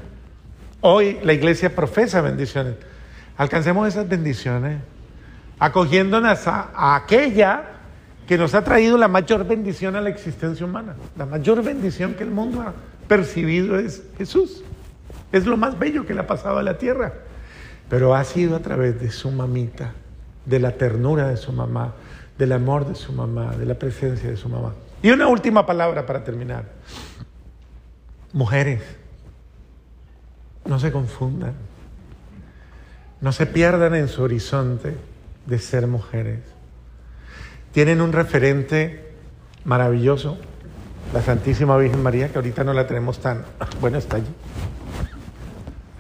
Hoy 0.82 1.20
la 1.24 1.34
iglesia 1.34 1.74
profesa 1.74 2.22
bendiciones. 2.22 2.76
Alcancemos 3.38 3.88
esas 3.88 4.08
bendiciones, 4.08 4.80
acogiéndonos 5.58 6.48
a, 6.48 6.96
aquella 6.96 7.64
que 8.28 8.38
nos 8.38 8.54
ha 8.54 8.64
traído 8.64 8.98
la 8.98 9.08
mayor 9.08 9.48
bendición 9.48 9.96
a 9.96 10.02
la 10.02 10.10
existencia 10.10 10.66
humana. 10.66 10.96
La 11.18 11.26
mayor 11.26 11.64
bendición 11.64 12.14
que 12.14 12.24
el 12.24 12.32
mundo 12.32 12.62
ha 12.62 12.74
percibido 13.08 13.80
es 13.80 14.04
Jesús. 14.18 14.64
Es 15.32 15.46
lo 15.46 15.56
más 15.56 15.80
bello 15.80 16.06
que 16.06 16.14
le 16.14 16.22
ha 16.22 16.28
pasado 16.28 16.58
a 16.58 16.64
la 16.64 16.78
tierra. 16.78 17.14
Pero 17.92 18.16
ha 18.16 18.24
sido 18.24 18.56
a 18.56 18.60
través 18.60 19.02
de 19.02 19.12
su 19.12 19.32
mamita, 19.32 19.92
de 20.46 20.60
la 20.62 20.72
ternura 20.78 21.28
de 21.28 21.36
su 21.36 21.52
mamá, 21.52 21.94
del 22.38 22.54
amor 22.54 22.88
de 22.88 22.96
su 22.96 23.12
mamá, 23.12 23.58
de 23.58 23.66
la 23.66 23.74
presencia 23.74 24.30
de 24.30 24.38
su 24.38 24.48
mamá. 24.48 24.74
Y 25.04 25.12
una 25.12 25.28
última 25.28 25.66
palabra 25.66 26.06
para 26.06 26.24
terminar. 26.24 26.70
Mujeres, 28.32 28.82
no 30.64 30.80
se 30.80 30.90
confundan, 30.94 31.52
no 33.20 33.34
se 33.34 33.46
pierdan 33.46 33.94
en 33.96 34.08
su 34.08 34.24
horizonte 34.24 34.96
de 35.46 35.60
ser 35.60 35.86
mujeres. 35.86 36.40
Tienen 37.74 38.00
un 38.00 38.14
referente 38.14 39.16
maravilloso, 39.66 40.38
la 41.14 41.22
Santísima 41.22 41.76
Virgen 41.76 42.02
María, 42.02 42.30
que 42.30 42.38
ahorita 42.38 42.64
no 42.64 42.72
la 42.72 42.88
tenemos 42.88 43.20
tan, 43.20 43.44
bueno, 43.82 43.98
está 43.98 44.16
allí, 44.16 44.34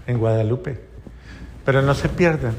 en 0.08 0.20
Guadalupe. 0.20 0.91
Pero 1.66 1.82
no 1.82 1.93
se 1.93 2.09
pierdan, 2.09 2.53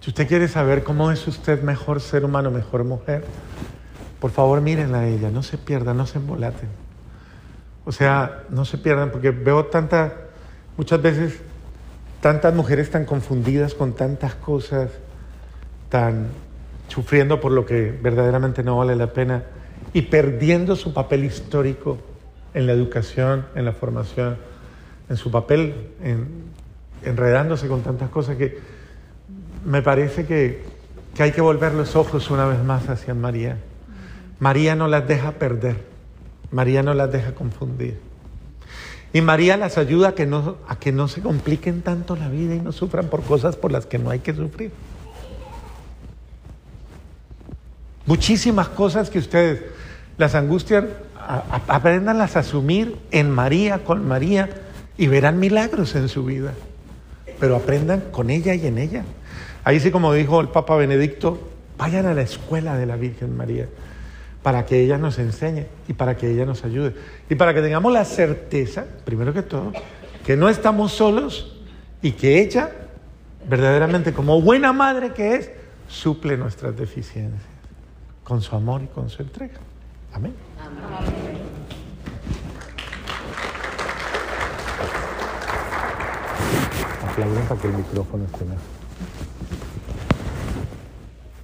si 0.00 0.10
usted 0.10 0.28
quiere 0.28 0.48
saber 0.48 0.84
cómo 0.84 1.10
es 1.10 1.26
usted 1.26 1.62
mejor 1.62 2.00
ser 2.00 2.24
humano, 2.24 2.50
mejor 2.50 2.84
mujer, 2.84 3.24
por 4.20 4.30
favor 4.30 4.60
mírenla 4.60 5.00
a 5.00 5.06
ella, 5.06 5.30
no 5.30 5.42
se 5.42 5.58
pierdan, 5.58 5.96
no 5.96 6.06
se 6.06 6.18
embolaten. 6.18 6.68
O 7.84 7.92
sea, 7.92 8.44
no 8.50 8.64
se 8.64 8.78
pierdan, 8.78 9.10
porque 9.10 9.30
veo 9.30 9.66
tanta, 9.66 10.14
muchas 10.76 11.00
veces, 11.00 11.40
tantas 12.20 12.54
mujeres 12.54 12.90
tan 12.90 13.04
confundidas 13.04 13.74
con 13.74 13.92
tantas 13.92 14.34
cosas, 14.34 14.90
tan 15.88 16.28
sufriendo 16.88 17.40
por 17.40 17.52
lo 17.52 17.66
que 17.66 17.96
verdaderamente 18.02 18.62
no 18.62 18.78
vale 18.78 18.96
la 18.96 19.12
pena 19.12 19.44
y 19.92 20.02
perdiendo 20.02 20.74
su 20.76 20.92
papel 20.92 21.24
histórico 21.24 21.98
en 22.54 22.66
la 22.66 22.72
educación, 22.72 23.46
en 23.54 23.64
la 23.64 23.72
formación, 23.72 24.36
en 25.08 25.16
su 25.16 25.30
papel, 25.30 25.90
enredándose 27.02 27.68
con 27.68 27.82
tantas 27.82 28.10
cosas 28.10 28.36
que 28.36 28.58
me 29.64 29.82
parece 29.82 30.26
que, 30.26 30.62
hay 31.18 31.32
que 31.32 31.40
volver 31.40 31.74
los 31.74 31.96
ojos 31.96 32.30
una 32.30 32.46
vez 32.46 32.62
más 32.62 32.88
hacia 32.88 33.12
María. 33.12 33.58
María 34.38 34.76
no 34.76 34.86
las 34.86 35.08
deja 35.08 35.32
perder, 35.32 35.76
María 36.52 36.82
no 36.82 36.94
las 36.94 37.10
deja 37.10 37.32
confundir. 37.32 37.98
Y 39.12 39.20
María 39.20 39.56
las 39.56 39.78
ayuda 39.78 40.10
a 40.10 40.14
que, 40.14 40.26
no, 40.26 40.58
a 40.68 40.78
que 40.78 40.92
no 40.92 41.08
se 41.08 41.20
compliquen 41.20 41.82
tanto 41.82 42.14
la 42.14 42.28
vida 42.28 42.54
y 42.54 42.60
no 42.60 42.72
sufran 42.72 43.06
por 43.06 43.22
cosas 43.22 43.56
por 43.56 43.72
las 43.72 43.86
que 43.86 43.98
no 43.98 44.10
hay 44.10 44.20
que 44.20 44.34
sufrir. 44.34 44.70
Muchísimas 48.06 48.68
cosas 48.68 49.10
que 49.10 49.18
ustedes 49.18 49.64
las 50.18 50.34
angustian, 50.34 50.88
aprendanlas 51.68 52.36
a 52.36 52.40
asumir 52.40 52.96
en 53.10 53.30
María, 53.30 53.84
con 53.84 54.06
María, 54.06 54.48
y 54.96 55.08
verán 55.08 55.38
milagros 55.38 55.94
en 55.94 56.08
su 56.08 56.24
vida. 56.24 56.54
Pero 57.40 57.56
aprendan 57.56 58.02
con 58.12 58.30
ella 58.30 58.54
y 58.54 58.66
en 58.66 58.78
ella. 58.78 59.04
Ahí 59.64 59.80
sí, 59.80 59.90
como 59.90 60.12
dijo 60.12 60.40
el 60.40 60.48
Papa 60.48 60.76
Benedicto, 60.76 61.38
vayan 61.76 62.06
a 62.06 62.14
la 62.14 62.22
escuela 62.22 62.76
de 62.76 62.86
la 62.86 62.96
Virgen 62.96 63.36
María 63.36 63.68
para 64.42 64.64
que 64.64 64.80
ella 64.80 64.98
nos 64.98 65.18
enseñe 65.18 65.66
y 65.88 65.92
para 65.92 66.16
que 66.16 66.30
ella 66.30 66.46
nos 66.46 66.64
ayude. 66.64 66.94
Y 67.28 67.34
para 67.34 67.54
que 67.54 67.60
tengamos 67.60 67.92
la 67.92 68.04
certeza, 68.04 68.86
primero 69.04 69.32
que 69.32 69.42
todo, 69.42 69.72
que 70.24 70.36
no 70.36 70.48
estamos 70.48 70.92
solos 70.92 71.56
y 72.02 72.12
que 72.12 72.40
ella, 72.40 72.70
verdaderamente 73.48 74.12
como 74.12 74.40
buena 74.40 74.72
madre 74.72 75.12
que 75.12 75.34
es, 75.34 75.50
suple 75.88 76.36
nuestras 76.36 76.76
deficiencias 76.76 77.42
con 78.24 78.42
su 78.42 78.54
amor 78.54 78.82
y 78.82 78.86
con 78.88 79.08
su 79.08 79.22
entrega. 79.22 79.58
Amén. 80.12 80.34
Aplauden 87.18 87.46
para 87.48 87.60
que 87.60 87.66
el 87.66 87.74
micrófono 87.74 88.24
esté 88.26 88.44
mejor. 88.44 88.77